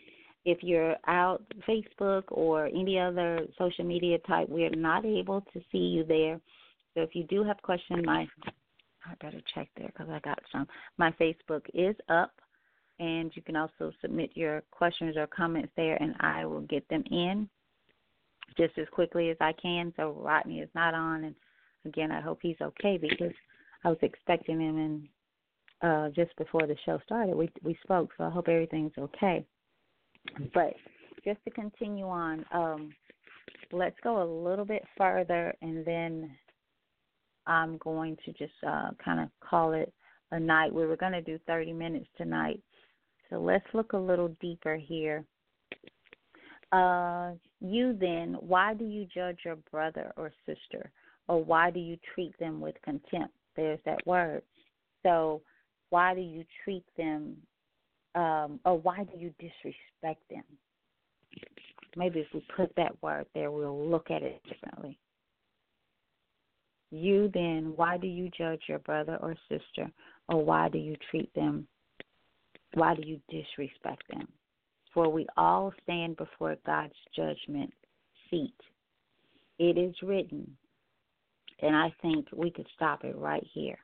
If 0.44 0.58
you're 0.62 0.94
out 1.08 1.42
Facebook 1.68 2.24
or 2.28 2.66
any 2.66 2.98
other 2.98 3.40
social 3.58 3.84
media 3.84 4.18
type, 4.28 4.48
we're 4.48 4.70
not 4.70 5.04
able 5.04 5.40
to 5.52 5.60
see 5.72 5.78
you 5.78 6.04
there. 6.04 6.40
So 6.94 7.02
if 7.02 7.16
you 7.16 7.24
do 7.24 7.42
have 7.42 7.60
questions, 7.62 8.04
my 8.04 8.26
I 9.08 9.14
better 9.24 9.40
check 9.54 9.68
there 9.76 9.88
because 9.88 10.08
I 10.10 10.20
got 10.20 10.38
some. 10.52 10.66
My 10.98 11.12
Facebook 11.12 11.62
is 11.74 11.96
up, 12.08 12.32
and 12.98 13.30
you 13.34 13.42
can 13.42 13.56
also 13.56 13.92
submit 14.00 14.30
your 14.34 14.62
questions 14.70 15.16
or 15.16 15.26
comments 15.26 15.72
there, 15.76 15.96
and 15.96 16.14
I 16.20 16.44
will 16.44 16.62
get 16.62 16.88
them 16.88 17.04
in 17.10 17.48
just 18.56 18.78
as 18.78 18.86
quickly 18.90 19.30
as 19.30 19.36
I 19.40 19.52
can. 19.60 19.92
So 19.96 20.16
Rodney 20.18 20.60
is 20.60 20.70
not 20.74 20.94
on, 20.94 21.24
and 21.24 21.34
again, 21.84 22.10
I 22.10 22.20
hope 22.20 22.38
he's 22.42 22.60
okay 22.60 22.98
because 22.98 23.34
I 23.84 23.88
was 23.88 23.98
expecting 24.02 24.60
him 24.60 24.78
and 24.78 25.08
uh 25.82 26.08
just 26.14 26.34
before 26.36 26.66
the 26.66 26.76
show 26.86 26.98
started. 27.04 27.36
We 27.36 27.50
we 27.62 27.76
spoke, 27.82 28.10
so 28.16 28.24
I 28.24 28.30
hope 28.30 28.48
everything's 28.48 28.96
okay. 28.98 29.44
But 30.54 30.74
just 31.24 31.38
to 31.44 31.50
continue 31.50 32.06
on, 32.06 32.44
um 32.52 32.92
let's 33.72 33.96
go 34.02 34.22
a 34.22 34.28
little 34.48 34.64
bit 34.64 34.82
further 34.96 35.54
and 35.60 35.84
then 35.84 36.30
I'm 37.46 37.78
going 37.78 38.16
to 38.24 38.32
just 38.32 38.52
uh 38.66 38.90
kind 39.02 39.20
of 39.20 39.28
call 39.40 39.72
it 39.72 39.92
a 40.32 40.40
night. 40.40 40.72
We 40.72 40.86
were 40.86 40.96
going 40.96 41.12
to 41.12 41.22
do 41.22 41.38
30 41.46 41.72
minutes 41.72 42.08
tonight. 42.16 42.60
So 43.30 43.36
let's 43.36 43.66
look 43.74 43.92
a 43.92 43.98
little 43.98 44.36
deeper 44.40 44.76
here. 44.76 45.24
Uh, 46.72 47.32
you 47.60 47.96
then, 47.98 48.36
why 48.40 48.74
do 48.74 48.84
you 48.84 49.06
judge 49.12 49.38
your 49.44 49.56
brother 49.70 50.12
or 50.16 50.32
sister? 50.44 50.90
or 51.28 51.42
why 51.42 51.70
do 51.70 51.80
you 51.80 51.96
treat 52.14 52.38
them 52.38 52.60
with 52.60 52.74
contempt? 52.82 53.34
There's 53.56 53.80
that 53.84 54.06
word. 54.06 54.42
So, 55.02 55.42
why 55.90 56.14
do 56.14 56.20
you 56.20 56.44
treat 56.64 56.84
them, 56.96 57.36
um, 58.14 58.60
or 58.64 58.78
why 58.78 59.04
do 59.04 59.18
you 59.18 59.32
disrespect 59.38 60.22
them? 60.30 60.44
Maybe 61.96 62.20
if 62.20 62.26
we 62.34 62.44
put 62.56 62.74
that 62.76 63.00
word 63.02 63.26
there, 63.34 63.50
we'll 63.50 63.88
look 63.88 64.10
at 64.10 64.22
it 64.22 64.42
differently. 64.48 64.98
You 66.90 67.30
then, 67.34 67.72
why 67.76 67.96
do 67.98 68.06
you 68.06 68.30
judge 68.36 68.62
your 68.68 68.78
brother 68.80 69.18
or 69.20 69.34
sister, 69.48 69.90
or 70.28 70.44
why 70.44 70.68
do 70.68 70.78
you 70.78 70.96
treat 71.10 71.32
them? 71.34 71.66
Why 72.74 72.94
do 72.94 73.02
you 73.06 73.20
disrespect 73.28 74.04
them? 74.10 74.28
For 74.94 75.08
we 75.08 75.26
all 75.36 75.72
stand 75.82 76.16
before 76.16 76.56
God's 76.64 76.94
judgment 77.14 77.72
seat. 78.30 78.54
It 79.58 79.76
is 79.78 79.94
written, 80.02 80.56
and 81.60 81.74
I 81.74 81.92
think 82.02 82.26
we 82.34 82.50
could 82.50 82.66
stop 82.74 83.04
it 83.04 83.16
right 83.16 83.46
here. 83.52 83.78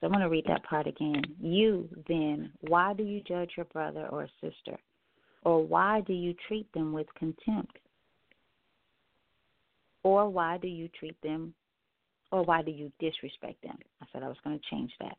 So 0.00 0.06
I'm 0.06 0.12
going 0.12 0.22
to 0.22 0.30
read 0.30 0.46
that 0.48 0.64
part 0.64 0.86
again. 0.86 1.22
You, 1.40 1.88
then, 2.08 2.52
why 2.62 2.94
do 2.94 3.02
you 3.02 3.20
judge 3.28 3.50
your 3.56 3.66
brother 3.66 4.08
or 4.10 4.28
sister? 4.40 4.78
Or 5.44 5.64
why 5.64 6.00
do 6.02 6.12
you 6.12 6.34
treat 6.48 6.70
them 6.72 6.92
with 6.92 7.06
contempt? 7.18 7.78
Or 10.02 10.28
why 10.28 10.56
do 10.58 10.68
you 10.68 10.88
treat 10.98 11.20
them, 11.22 11.54
or 12.32 12.42
why 12.44 12.62
do 12.62 12.70
you 12.70 12.92
disrespect 13.00 13.62
them? 13.62 13.76
I 14.02 14.06
said 14.12 14.22
I 14.22 14.28
was 14.28 14.36
going 14.44 14.58
to 14.58 14.64
change 14.70 14.92
that. 15.00 15.16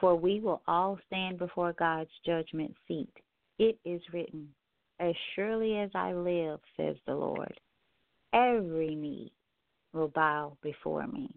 For 0.00 0.14
we 0.14 0.40
will 0.40 0.62
all 0.66 0.98
stand 1.06 1.38
before 1.38 1.74
God's 1.74 2.10
judgment 2.24 2.74
seat. 2.88 3.12
It 3.58 3.78
is 3.84 4.00
written, 4.12 4.48
As 4.98 5.14
surely 5.34 5.78
as 5.78 5.90
I 5.94 6.12
live, 6.12 6.60
says 6.76 6.96
the 7.06 7.14
Lord, 7.14 7.60
every 8.32 8.94
knee 8.94 9.32
will 9.92 10.08
bow 10.08 10.56
before 10.62 11.06
me. 11.06 11.34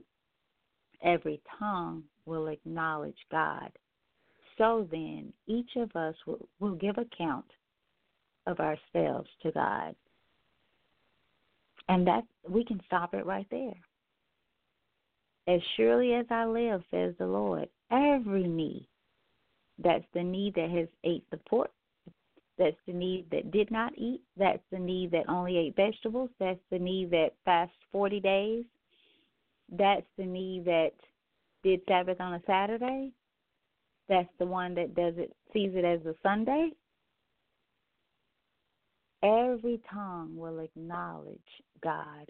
Every 1.04 1.42
tongue 1.60 2.04
will 2.26 2.48
acknowledge 2.48 3.18
God. 3.30 3.72
So 4.58 4.88
then, 4.90 5.34
each 5.48 5.72
of 5.76 5.94
us 5.96 6.16
will, 6.26 6.48
will 6.60 6.76
give 6.76 6.98
account 6.98 7.46
of 8.48 8.60
ourselves 8.60 9.30
to 9.42 9.52
God. 9.52 9.96
And 11.90 12.08
that 12.08 12.24
we 12.48 12.64
can 12.64 12.80
stop 12.86 13.14
it 13.14 13.26
right 13.26 13.48
there. 13.52 13.76
As 15.48 15.60
surely 15.76 16.14
as 16.14 16.26
I 16.30 16.46
live, 16.46 16.84
says 16.90 17.14
the 17.20 17.28
Lord, 17.28 17.68
every 17.92 18.48
knee, 18.48 18.88
that's 19.84 20.06
the 20.14 20.24
knee 20.24 20.52
that 20.56 20.70
has 20.70 20.88
ate 21.04 21.26
the 21.32 21.38
pork, 21.38 21.72
that's 22.58 22.78
the 22.86 22.94
knee 22.94 23.26
that 23.32 23.52
did 23.52 23.72
not 23.72 23.98
eat. 23.98 24.22
That's 24.38 24.62
the 24.72 24.80
knee 24.80 25.08
that 25.12 25.28
only 25.28 25.58
ate 25.58 25.76
vegetables. 25.76 26.30
That's 26.40 26.60
the 26.72 26.80
knee 26.80 27.06
that 27.06 27.32
fasts 27.46 27.76
40 27.92 28.20
days. 28.20 28.66
That's 29.72 30.06
the 30.18 30.26
knee 30.26 30.62
that 30.66 30.92
did 31.64 31.82
Sabbath 31.88 32.22
on 32.22 32.36
a 32.36 32.42
Saturday. 32.46 33.12
That's 34.08 34.30
the 34.38 34.46
one 34.46 34.76
that 34.76 34.96
does 34.96 35.16
it, 35.18 35.36
sees 35.52 35.72
it 35.74 35.86
as 35.86 36.06
a 36.06 36.16
Sunday. 36.22 36.72
Every 39.24 39.82
tongue 39.92 40.36
will 40.36 40.60
acknowledge 40.60 41.40
God. 41.82 42.30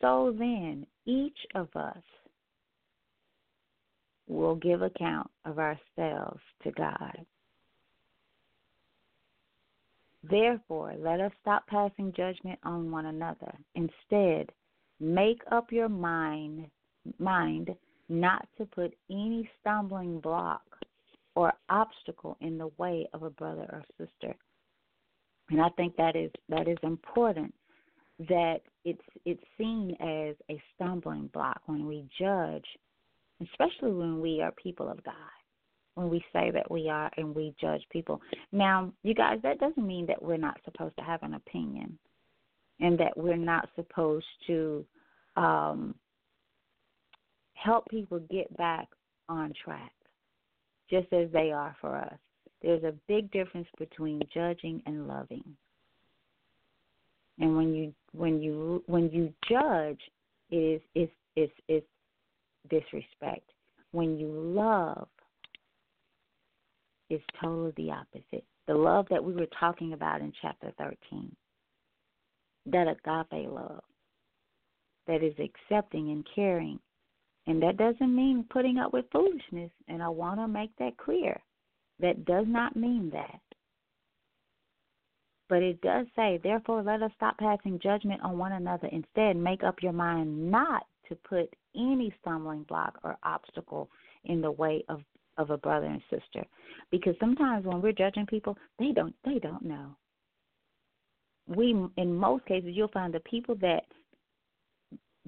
So 0.00 0.34
then, 0.36 0.86
each 1.06 1.38
of 1.54 1.68
us 1.76 2.02
will 4.30 4.54
give 4.54 4.82
account 4.82 5.30
of 5.44 5.58
ourselves 5.58 6.40
to 6.62 6.70
God. 6.72 7.26
Therefore, 10.22 10.94
let 10.98 11.20
us 11.20 11.32
stop 11.40 11.66
passing 11.66 12.12
judgment 12.16 12.58
on 12.62 12.90
one 12.90 13.06
another. 13.06 13.52
Instead, 13.74 14.50
make 15.00 15.40
up 15.50 15.72
your 15.72 15.88
mind 15.88 16.66
mind 17.18 17.70
not 18.08 18.46
to 18.58 18.66
put 18.66 18.92
any 19.10 19.48
stumbling 19.60 20.20
block 20.20 20.62
or 21.34 21.52
obstacle 21.70 22.36
in 22.40 22.58
the 22.58 22.70
way 22.76 23.08
of 23.14 23.22
a 23.22 23.30
brother 23.30 23.66
or 23.72 23.82
sister. 23.96 24.34
And 25.48 25.60
I 25.60 25.68
think 25.70 25.96
that 25.96 26.16
is 26.16 26.30
that 26.48 26.68
is 26.68 26.78
important 26.82 27.54
that 28.28 28.60
it's 28.84 29.00
it's 29.24 29.42
seen 29.56 29.96
as 30.00 30.36
a 30.50 30.62
stumbling 30.74 31.30
block 31.32 31.62
when 31.66 31.86
we 31.86 32.04
judge, 32.18 32.66
especially 33.42 33.92
when 33.92 34.20
we 34.20 34.42
are 34.42 34.52
people 34.52 34.88
of 34.88 35.02
God 35.04 35.14
when 35.94 36.08
we 36.08 36.24
say 36.32 36.50
that 36.50 36.70
we 36.70 36.88
are 36.88 37.10
and 37.16 37.34
we 37.34 37.54
judge 37.60 37.82
people. 37.90 38.20
Now, 38.52 38.92
you 39.02 39.14
guys, 39.14 39.38
that 39.42 39.58
doesn't 39.58 39.86
mean 39.86 40.06
that 40.06 40.22
we're 40.22 40.36
not 40.36 40.60
supposed 40.64 40.96
to 40.96 41.04
have 41.04 41.22
an 41.22 41.34
opinion 41.34 41.98
and 42.80 42.98
that 42.98 43.16
we're 43.16 43.36
not 43.36 43.68
supposed 43.76 44.26
to 44.46 44.84
um, 45.36 45.94
help 47.54 47.86
people 47.88 48.20
get 48.30 48.54
back 48.56 48.88
on 49.28 49.52
track, 49.62 49.92
just 50.88 51.12
as 51.12 51.30
they 51.32 51.52
are 51.52 51.76
for 51.80 51.96
us. 51.96 52.18
There's 52.62 52.84
a 52.84 52.94
big 53.08 53.30
difference 53.30 53.68
between 53.78 54.22
judging 54.32 54.82
and 54.86 55.06
loving. 55.06 55.44
And 57.38 57.56
when 57.56 57.74
you 57.74 57.94
when 58.12 58.42
you 58.42 58.82
when 58.86 59.10
you 59.10 59.32
judge, 59.48 60.00
it 60.50 60.56
is 60.56 60.80
it's 60.94 61.12
it's 61.36 61.52
it's 61.68 61.86
disrespect. 62.68 63.50
When 63.92 64.18
you 64.18 64.28
love, 64.28 65.08
is 67.10 67.20
totally 67.40 67.72
the 67.76 67.90
opposite. 67.90 68.44
The 68.66 68.74
love 68.74 69.06
that 69.10 69.22
we 69.22 69.34
were 69.34 69.48
talking 69.58 69.92
about 69.92 70.20
in 70.20 70.32
chapter 70.40 70.72
13, 70.78 71.34
that 72.66 72.86
agape 72.86 73.50
love, 73.50 73.82
that 75.06 75.22
is 75.24 75.34
accepting 75.38 76.10
and 76.10 76.26
caring. 76.34 76.78
And 77.46 77.60
that 77.62 77.76
doesn't 77.76 78.14
mean 78.14 78.46
putting 78.48 78.78
up 78.78 78.92
with 78.92 79.06
foolishness. 79.12 79.70
And 79.88 80.02
I 80.02 80.08
want 80.08 80.38
to 80.38 80.46
make 80.46 80.70
that 80.78 80.96
clear. 80.98 81.40
That 81.98 82.24
does 82.24 82.46
not 82.46 82.76
mean 82.76 83.10
that. 83.12 83.40
But 85.48 85.62
it 85.62 85.80
does 85.80 86.06
say, 86.14 86.38
therefore, 86.42 86.82
let 86.82 87.02
us 87.02 87.10
stop 87.16 87.36
passing 87.38 87.80
judgment 87.82 88.22
on 88.22 88.38
one 88.38 88.52
another. 88.52 88.88
Instead, 88.92 89.36
make 89.36 89.64
up 89.64 89.82
your 89.82 89.92
mind 89.92 90.50
not 90.50 90.84
to 91.10 91.16
put 91.16 91.54
any 91.76 92.12
stumbling 92.20 92.62
block 92.62 92.98
or 93.04 93.16
obstacle 93.22 93.90
in 94.24 94.40
the 94.40 94.50
way 94.50 94.82
of 94.88 95.02
of 95.36 95.50
a 95.50 95.56
brother 95.56 95.86
and 95.86 96.02
sister. 96.10 96.44
Because 96.90 97.14
sometimes 97.20 97.64
when 97.64 97.80
we're 97.80 97.92
judging 97.92 98.26
people 98.26 98.56
they 98.78 98.92
don't 98.92 99.14
they 99.24 99.38
don't 99.38 99.62
know. 99.62 99.96
We 101.46 101.76
in 101.96 102.14
most 102.14 102.46
cases 102.46 102.70
you'll 102.72 102.88
find 102.88 103.12
the 103.12 103.20
people 103.20 103.54
that 103.56 103.84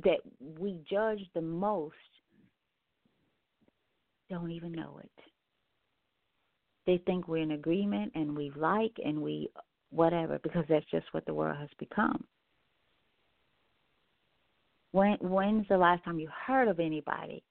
that 0.05 0.19
we 0.59 0.81
judge 0.89 1.21
the 1.35 1.41
most 1.43 1.95
don't 4.31 4.51
even 4.51 4.73
know 4.73 4.99
it. 5.03 5.11
They 6.87 6.99
think 7.05 7.29
we're 7.29 7.43
in 7.43 7.53
agreement 7.53 8.13
and 8.15 8.37
we 8.37 8.51
like 8.57 8.97
and 9.05 9.21
we 9.21 9.51
whatever 9.91 10.39
because 10.43 10.65
that's 10.69 10.91
just 10.91 11.07
what 11.13 11.27
the 11.27 11.35
world 11.35 11.59
has 11.59 11.69
become. 11.79 12.25
When 14.93 15.17
when's 15.21 15.67
the 15.69 15.77
last 15.77 16.05
time 16.05 16.19
you 16.19 16.29
heard 16.47 16.69
of 16.69 16.79
anybody 16.79 17.43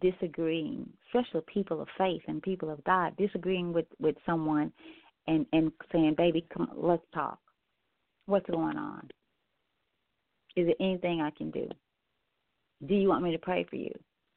disagreeing, 0.00 0.88
especially 1.06 1.40
people 1.52 1.80
of 1.80 1.88
faith 1.96 2.22
and 2.28 2.42
people 2.42 2.70
of 2.70 2.82
God, 2.84 3.16
disagreeing 3.16 3.72
with 3.72 3.86
with 4.00 4.16
someone 4.26 4.72
and 5.26 5.46
and 5.52 5.72
saying, 5.92 6.14
"Baby, 6.16 6.46
come, 6.52 6.70
let's 6.74 7.06
talk. 7.14 7.38
What's 8.26 8.50
going 8.50 8.76
on? 8.76 9.08
Is 10.56 10.66
there 10.66 10.74
anything 10.80 11.20
I 11.20 11.30
can 11.30 11.50
do? 11.50 11.68
Do 12.86 12.94
you 12.94 13.08
want 13.08 13.24
me 13.24 13.32
to 13.32 13.38
pray 13.38 13.64
for 13.64 13.76
you, 13.76 13.92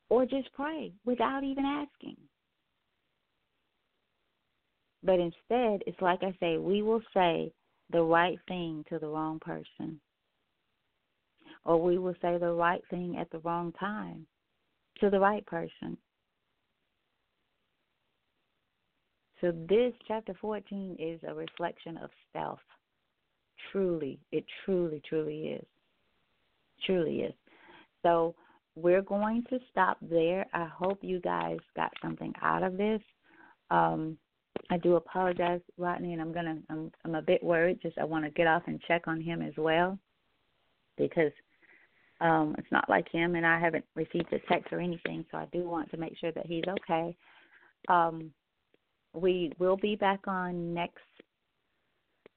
or 0.10 0.26
just 0.26 0.52
pray 0.54 0.94
without 1.04 1.44
even 1.44 1.66
asking?" 1.66 2.18
But 5.04 5.20
instead, 5.20 5.84
it's 5.86 6.02
like 6.02 6.24
I 6.24 6.36
say, 6.40 6.58
we 6.58 6.82
will 6.82 7.02
say 7.14 7.52
the 7.92 8.02
right 8.02 8.40
thing 8.48 8.84
to 8.90 8.98
the 8.98 9.08
wrong 9.08 9.40
person. 9.40 10.00
Or 11.66 11.82
we 11.82 11.98
will 11.98 12.16
say 12.22 12.38
the 12.38 12.52
right 12.52 12.82
thing 12.90 13.18
at 13.20 13.30
the 13.32 13.40
wrong 13.40 13.74
time 13.80 14.26
to 15.00 15.10
the 15.10 15.20
right 15.20 15.46
person. 15.46 15.98
So 19.42 19.52
this 19.68 19.94
chapter 20.08 20.34
14 20.40 20.96
is 20.98 21.20
a 21.28 21.34
reflection 21.34 21.98
of 21.98 22.10
self. 22.34 22.60
Truly, 23.72 24.20
it 24.32 24.46
truly, 24.64 25.02
truly 25.08 25.40
is. 25.50 25.66
Truly 26.86 27.22
is. 27.22 27.34
So 28.04 28.36
we're 28.76 29.02
going 29.02 29.44
to 29.50 29.60
stop 29.72 29.98
there. 30.02 30.46
I 30.54 30.66
hope 30.66 31.00
you 31.02 31.20
guys 31.20 31.58
got 31.76 31.92
something 32.02 32.34
out 32.42 32.64
of 32.64 32.78
this. 32.78 33.02
Um, 33.72 34.18
I 34.70 34.78
do 34.78 34.96
apologize, 34.96 35.62
Rodney, 35.78 36.14
and 36.14 36.22
I'm 36.22 36.34
gonna 36.34 36.58
I'm 36.70 36.92
I'm 37.04 37.16
a 37.16 37.22
bit 37.22 37.44
worried. 37.44 37.80
Just 37.82 37.98
I 37.98 38.04
want 38.04 38.26
to 38.26 38.32
get 38.32 38.48
off 38.48 38.64
and 38.68 38.82
check 38.88 39.08
on 39.08 39.22
him 39.22 39.42
as 39.42 39.54
well, 39.58 39.98
because 40.98 41.32
um 42.22 42.56
it's 42.58 42.72
not 42.72 42.90
like 42.90 43.10
him, 43.12 43.36
and 43.36 43.46
I 43.46 43.60
haven't 43.60 43.86
received 43.96 44.32
a 44.34 44.40
text 44.52 44.72
or 44.72 44.80
anything, 44.80 45.26
so 45.32 45.38
I 45.38 45.48
do 45.52 45.68
want 45.68 45.90
to 45.92 45.98
make 45.98 46.18
sure 46.18 46.32
that 46.32 46.46
he's 46.46 46.64
okay. 46.82 47.16
Um, 47.88 48.32
we 49.14 49.52
will 49.60 49.78
be 49.78 49.96
back 49.96 50.28
on 50.28 50.74
next 50.74 51.00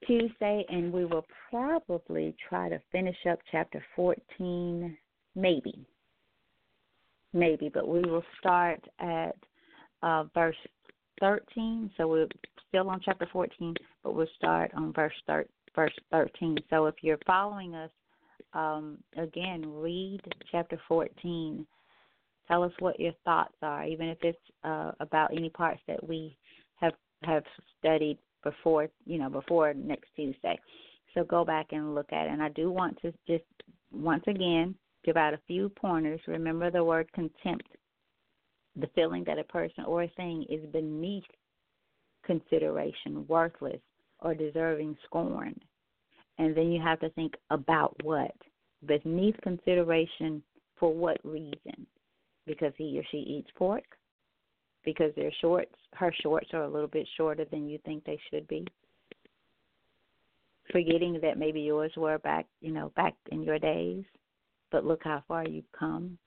Tuesday, 0.06 0.64
and 0.68 0.92
we 0.92 1.04
will 1.04 1.26
probably 1.50 2.34
try 2.48 2.68
to 2.68 2.80
finish 2.92 3.16
up 3.30 3.38
chapter 3.50 3.84
14, 3.96 4.96
maybe, 5.34 5.86
maybe, 7.32 7.68
but 7.72 7.88
we 7.88 8.00
will 8.00 8.24
start 8.38 8.80
at 9.00 9.36
uh, 10.02 10.24
verse 10.34 10.56
13. 11.20 11.90
So 11.96 12.06
we're 12.06 12.28
still 12.68 12.88
on 12.88 13.00
chapter 13.04 13.26
14, 13.32 13.74
but 14.04 14.14
we'll 14.14 14.26
start 14.36 14.70
on 14.74 14.92
verse 14.92 15.14
thir- 15.26 15.48
verse 15.74 15.94
13. 16.12 16.58
So 16.70 16.86
if 16.86 16.94
you're 17.02 17.18
following 17.26 17.74
us, 17.74 17.90
um, 18.54 18.98
again, 19.16 19.62
read 19.66 20.20
chapter 20.50 20.80
14. 20.88 21.66
Tell 22.46 22.62
us 22.62 22.72
what 22.78 22.98
your 22.98 23.12
thoughts 23.24 23.54
are, 23.62 23.84
even 23.84 24.08
if 24.08 24.18
it's 24.22 24.38
uh, 24.64 24.92
about 25.00 25.32
any 25.32 25.50
parts 25.50 25.80
that 25.86 26.06
we 26.06 26.36
have 26.76 26.94
have 27.24 27.42
studied 27.78 28.18
before, 28.44 28.88
you 29.04 29.18
know, 29.18 29.28
before 29.28 29.74
next 29.74 30.08
Tuesday. 30.16 30.58
So 31.14 31.24
go 31.24 31.44
back 31.44 31.66
and 31.72 31.94
look 31.94 32.12
at 32.12 32.26
it. 32.26 32.32
And 32.32 32.42
I 32.42 32.48
do 32.50 32.70
want 32.70 32.98
to 33.02 33.12
just 33.26 33.44
once 33.92 34.22
again 34.26 34.74
give 35.04 35.16
out 35.16 35.34
a 35.34 35.40
few 35.46 35.68
pointers. 35.70 36.20
Remember 36.26 36.70
the 36.70 36.84
word 36.84 37.10
contempt 37.12 37.68
the 38.76 38.88
feeling 38.94 39.24
that 39.26 39.38
a 39.38 39.44
person 39.44 39.84
or 39.84 40.04
a 40.04 40.08
thing 40.16 40.44
is 40.48 40.64
beneath 40.72 41.24
consideration, 42.24 43.26
worthless, 43.26 43.80
or 44.20 44.34
deserving 44.34 44.96
scorn. 45.04 45.58
And 46.38 46.56
then 46.56 46.70
you 46.70 46.80
have 46.80 47.00
to 47.00 47.10
think 47.10 47.34
about 47.50 47.96
what? 48.02 48.34
Beneath 48.86 49.36
consideration 49.42 50.42
for 50.78 50.94
what 50.94 51.18
reason? 51.24 51.86
Because 52.46 52.72
he 52.76 52.98
or 52.98 53.02
she 53.10 53.18
eats 53.18 53.50
pork? 53.56 53.84
Because 54.84 55.12
their 55.16 55.32
shorts 55.40 55.74
her 55.94 56.12
shorts 56.22 56.48
are 56.52 56.62
a 56.62 56.68
little 56.68 56.88
bit 56.88 57.08
shorter 57.16 57.44
than 57.44 57.68
you 57.68 57.78
think 57.84 58.04
they 58.04 58.18
should 58.30 58.46
be. 58.46 58.66
Forgetting 60.70 61.18
that 61.22 61.38
maybe 61.38 61.60
yours 61.60 61.92
were 61.96 62.18
back 62.18 62.46
you 62.60 62.72
know, 62.72 62.92
back 62.94 63.14
in 63.32 63.42
your 63.42 63.58
days. 63.58 64.04
But 64.70 64.84
look 64.84 65.00
how 65.02 65.24
far 65.26 65.46
you've 65.46 65.70
come 65.76 66.18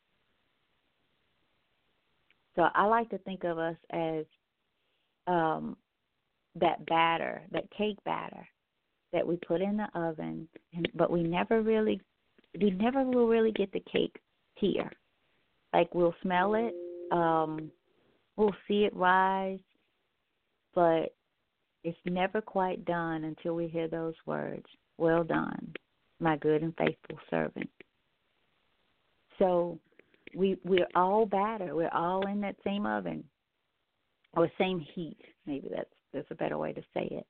so 2.55 2.67
I 2.73 2.85
like 2.85 3.09
to 3.09 3.17
think 3.19 3.43
of 3.43 3.57
us 3.57 3.77
as 3.91 4.25
um, 5.27 5.77
that 6.55 6.85
batter, 6.85 7.43
that 7.51 7.71
cake 7.71 7.97
batter 8.03 8.47
that 9.13 9.25
we 9.25 9.35
put 9.37 9.61
in 9.61 9.77
the 9.77 9.87
oven, 9.95 10.47
and, 10.73 10.87
but 10.95 11.11
we 11.11 11.23
never 11.23 11.61
really, 11.61 12.01
we 12.59 12.71
never 12.71 13.03
will 13.03 13.27
really 13.27 13.51
get 13.51 13.71
the 13.71 13.83
cake 13.91 14.15
here. 14.55 14.91
Like 15.73 15.93
we'll 15.93 16.15
smell 16.21 16.55
it, 16.55 16.73
um, 17.11 17.71
we'll 18.35 18.55
see 18.67 18.83
it 18.85 18.95
rise, 18.95 19.59
but 20.73 21.13
it's 21.83 21.97
never 22.05 22.41
quite 22.41 22.85
done 22.85 23.23
until 23.23 23.55
we 23.55 23.67
hear 23.67 23.87
those 23.87 24.13
words, 24.25 24.65
"Well 24.97 25.23
done, 25.23 25.73
my 26.19 26.37
good 26.37 26.61
and 26.61 26.75
faithful 26.77 27.19
servant." 27.29 27.69
So 29.39 29.79
we 30.35 30.57
we're 30.63 30.87
all 30.95 31.25
batter. 31.25 31.75
We're 31.75 31.93
all 31.93 32.27
in 32.27 32.41
that 32.41 32.55
same 32.63 32.85
oven 32.85 33.23
or 34.33 34.49
same 34.57 34.79
heat. 34.93 35.17
Maybe 35.45 35.69
that's 35.73 35.89
that's 36.13 36.31
a 36.31 36.35
better 36.35 36.57
way 36.57 36.73
to 36.73 36.81
say 36.93 37.07
it. 37.11 37.25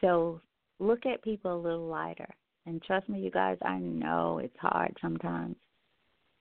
So 0.00 0.40
look 0.78 1.06
at 1.06 1.22
people 1.22 1.54
a 1.54 1.60
little 1.60 1.86
lighter. 1.86 2.28
And 2.66 2.82
trust 2.82 3.08
me, 3.08 3.20
you 3.20 3.30
guys, 3.30 3.58
I 3.62 3.78
know 3.78 4.38
it's 4.38 4.56
hard 4.58 4.96
sometimes. 5.00 5.56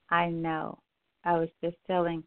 I 0.09 0.29
know. 0.29 0.79
I 1.23 1.33
was 1.33 1.49
just 1.63 1.77
telling 1.87 2.23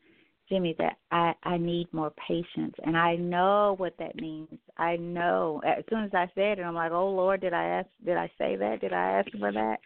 Jimmy 0.48 0.74
that 0.78 0.96
I 1.10 1.34
I 1.44 1.58
need 1.58 1.92
more 1.92 2.12
patience, 2.26 2.74
and 2.84 2.96
I 2.96 3.16
know 3.16 3.74
what 3.78 3.94
that 3.98 4.16
means. 4.16 4.48
I 4.76 4.96
know. 4.96 5.60
As 5.64 5.84
soon 5.90 6.04
as 6.04 6.10
I 6.14 6.26
said 6.34 6.58
it, 6.58 6.62
I'm 6.62 6.74
like, 6.74 6.90
oh 6.90 7.10
Lord, 7.10 7.40
did 7.40 7.52
I 7.52 7.64
ask? 7.64 7.88
Did 8.04 8.16
I 8.16 8.30
say 8.38 8.56
that? 8.56 8.80
Did 8.80 8.92
I 8.92 9.20
ask 9.20 9.30
for 9.38 9.52
that? 9.52 9.76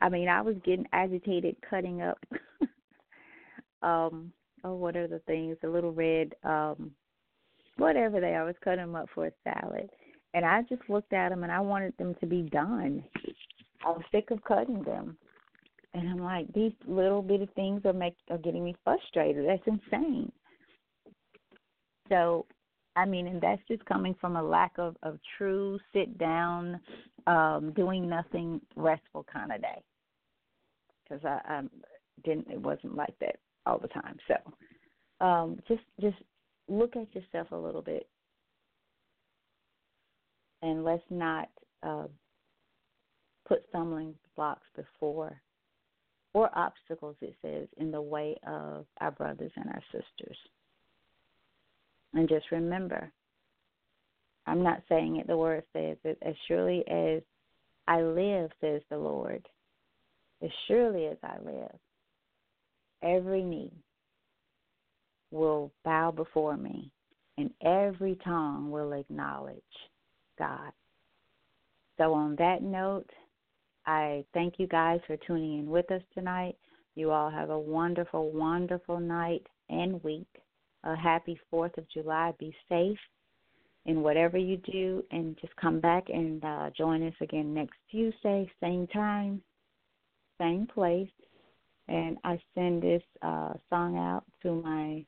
I 0.00 0.08
mean, 0.08 0.28
I 0.28 0.40
was 0.40 0.56
getting 0.64 0.86
agitated, 0.92 1.56
cutting 1.68 2.02
up 2.02 2.18
um 3.84 4.32
oh 4.64 4.74
what 4.74 4.96
are 4.96 5.06
the 5.06 5.20
things 5.20 5.56
the 5.62 5.68
little 5.68 5.92
red 5.92 6.34
um 6.42 6.90
whatever 7.76 8.20
they 8.20 8.34
are 8.34 8.42
I 8.42 8.46
was 8.46 8.54
cutting 8.64 8.80
them 8.80 8.96
up 8.96 9.08
for 9.14 9.26
a 9.26 9.32
salad 9.44 9.90
and 10.34 10.44
I 10.44 10.62
just 10.62 10.82
looked 10.88 11.12
at 11.12 11.30
them 11.30 11.44
and 11.44 11.52
I 11.52 11.60
wanted 11.60 11.96
them 11.96 12.14
to 12.20 12.26
be 12.26 12.42
done. 12.42 13.02
I 13.86 13.90
was 13.90 14.02
sick 14.12 14.30
of 14.30 14.42
cutting 14.44 14.82
them. 14.82 15.16
And 15.94 16.08
I'm 16.08 16.18
like, 16.18 16.52
these 16.52 16.72
little 16.86 17.22
bitty 17.22 17.48
things 17.54 17.82
are 17.84 17.92
make 17.92 18.16
are 18.28 18.38
getting 18.38 18.64
me 18.64 18.74
frustrated. 18.82 19.46
That's 19.46 19.62
insane. 19.66 20.32
So, 22.08 22.46
I 22.96 23.06
mean, 23.06 23.28
and 23.28 23.40
that's 23.40 23.62
just 23.68 23.84
coming 23.84 24.16
from 24.20 24.34
a 24.34 24.42
lack 24.42 24.72
of 24.76 24.96
of 25.04 25.18
true 25.38 25.78
sit 25.92 26.18
down, 26.18 26.80
um, 27.28 27.72
doing 27.76 28.08
nothing, 28.08 28.60
restful 28.74 29.24
kind 29.32 29.52
of 29.52 29.62
day. 29.62 29.80
Because 31.04 31.24
I, 31.24 31.38
I 31.46 31.62
didn't, 32.24 32.50
it 32.50 32.60
wasn't 32.60 32.96
like 32.96 33.14
that 33.20 33.36
all 33.64 33.78
the 33.78 33.88
time. 33.88 34.16
So 34.26 35.24
um, 35.24 35.60
just 35.68 35.82
just 36.00 36.16
look 36.68 36.96
at 36.96 37.14
yourself 37.14 37.52
a 37.52 37.56
little 37.56 37.82
bit, 37.82 38.08
and 40.64 40.82
let's 40.82 41.04
not 41.10 41.50
uh, 41.82 42.06
put 43.46 43.62
stumbling 43.68 44.14
blocks 44.34 44.66
before 44.74 45.38
or 46.32 46.50
obstacles. 46.58 47.16
It 47.20 47.36
says 47.42 47.68
in 47.76 47.90
the 47.90 48.00
way 48.00 48.36
of 48.46 48.86
our 49.00 49.10
brothers 49.10 49.52
and 49.56 49.68
our 49.68 49.82
sisters. 49.92 50.38
And 52.14 52.28
just 52.30 52.50
remember, 52.50 53.12
I'm 54.46 54.62
not 54.62 54.82
saying 54.88 55.16
it. 55.16 55.26
The 55.26 55.36
word 55.36 55.64
says 55.74 55.98
it 56.02 56.16
as 56.22 56.34
surely 56.48 56.82
as 56.88 57.20
I 57.86 58.00
live, 58.00 58.50
says 58.62 58.80
the 58.88 58.96
Lord. 58.96 59.46
As 60.42 60.50
surely 60.66 61.06
as 61.06 61.18
I 61.22 61.36
live, 61.44 61.76
every 63.02 63.42
knee 63.42 63.72
will 65.30 65.72
bow 65.84 66.10
before 66.10 66.56
me, 66.56 66.90
and 67.36 67.50
every 67.62 68.18
tongue 68.24 68.70
will 68.70 68.92
acknowledge 68.92 69.62
God. 70.38 70.72
So, 71.98 72.12
on 72.12 72.36
that 72.36 72.62
note, 72.62 73.08
I 73.86 74.24
thank 74.34 74.54
you 74.58 74.66
guys 74.66 75.00
for 75.06 75.16
tuning 75.16 75.60
in 75.60 75.66
with 75.66 75.90
us 75.90 76.02
tonight. 76.12 76.56
You 76.94 77.10
all 77.10 77.30
have 77.30 77.50
a 77.50 77.58
wonderful, 77.58 78.30
wonderful 78.30 79.00
night 79.00 79.46
and 79.68 80.02
week. 80.02 80.28
A 80.84 80.96
happy 80.96 81.38
4th 81.52 81.78
of 81.78 81.88
July. 81.88 82.32
Be 82.38 82.54
safe 82.68 82.98
in 83.86 84.02
whatever 84.02 84.38
you 84.38 84.56
do, 84.58 85.04
and 85.10 85.38
just 85.40 85.54
come 85.56 85.78
back 85.80 86.04
and 86.08 86.42
uh, 86.44 86.70
join 86.76 87.06
us 87.06 87.14
again 87.20 87.52
next 87.52 87.76
Tuesday, 87.90 88.50
same 88.60 88.86
time, 88.88 89.42
same 90.40 90.66
place 90.66 91.08
and 91.88 92.16
I 92.24 92.38
send 92.54 92.82
this 92.82 93.02
uh, 93.22 93.52
song 93.68 93.96
out 93.96 94.24
to 94.42 94.54
my 94.54 95.04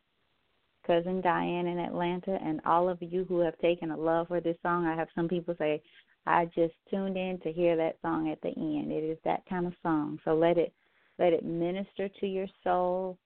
cousin 0.87 1.21
Diane 1.21 1.67
in 1.67 1.79
Atlanta, 1.79 2.39
and 2.43 2.61
all 2.65 2.89
of 2.89 2.99
you 3.01 3.25
who 3.25 3.41
have 3.41 3.59
taken 3.59 3.91
a 3.91 3.97
love 3.97 4.29
for 4.29 4.41
this 4.41 4.57
song. 4.63 4.87
I 4.87 4.95
have 4.95 5.09
some 5.15 5.29
people 5.29 5.55
say, 5.59 5.83
I 6.27 6.47
just 6.47 6.75
tuned 6.91 7.17
in 7.17 7.39
to 7.41 7.53
hear 7.53 7.77
that 7.77 7.99
song 8.03 8.31
at 8.31 8.41
the 8.41 8.49
end. 8.57 8.91
It 8.91 9.05
is 9.05 9.19
that 9.25 9.43
kind 9.49 9.67
of 9.67 9.73
song. 9.83 10.19
So 10.25 10.35
let 10.35 10.59
it 10.59 10.73
let 11.19 11.33
it 11.33 11.45
minister 11.45 12.09
to 12.21 12.27
your 12.27 12.47
soul 12.63 13.17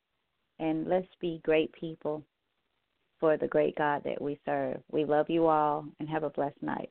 and 0.59 0.87
let's 0.87 1.09
be 1.21 1.41
great 1.45 1.73
people 1.73 2.23
for 3.19 3.37
the 3.37 3.49
great 3.49 3.77
God 3.77 4.03
that 4.05 4.21
we 4.21 4.39
serve. 4.45 4.81
We 4.93 5.05
love 5.05 5.29
you 5.29 5.47
all 5.47 5.85
and 5.99 6.09
have 6.09 6.23
a 6.23 6.31
blessed 6.31 6.63
night. 6.63 6.91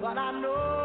But 0.00 0.16
I 0.18 0.40
know 0.40 0.75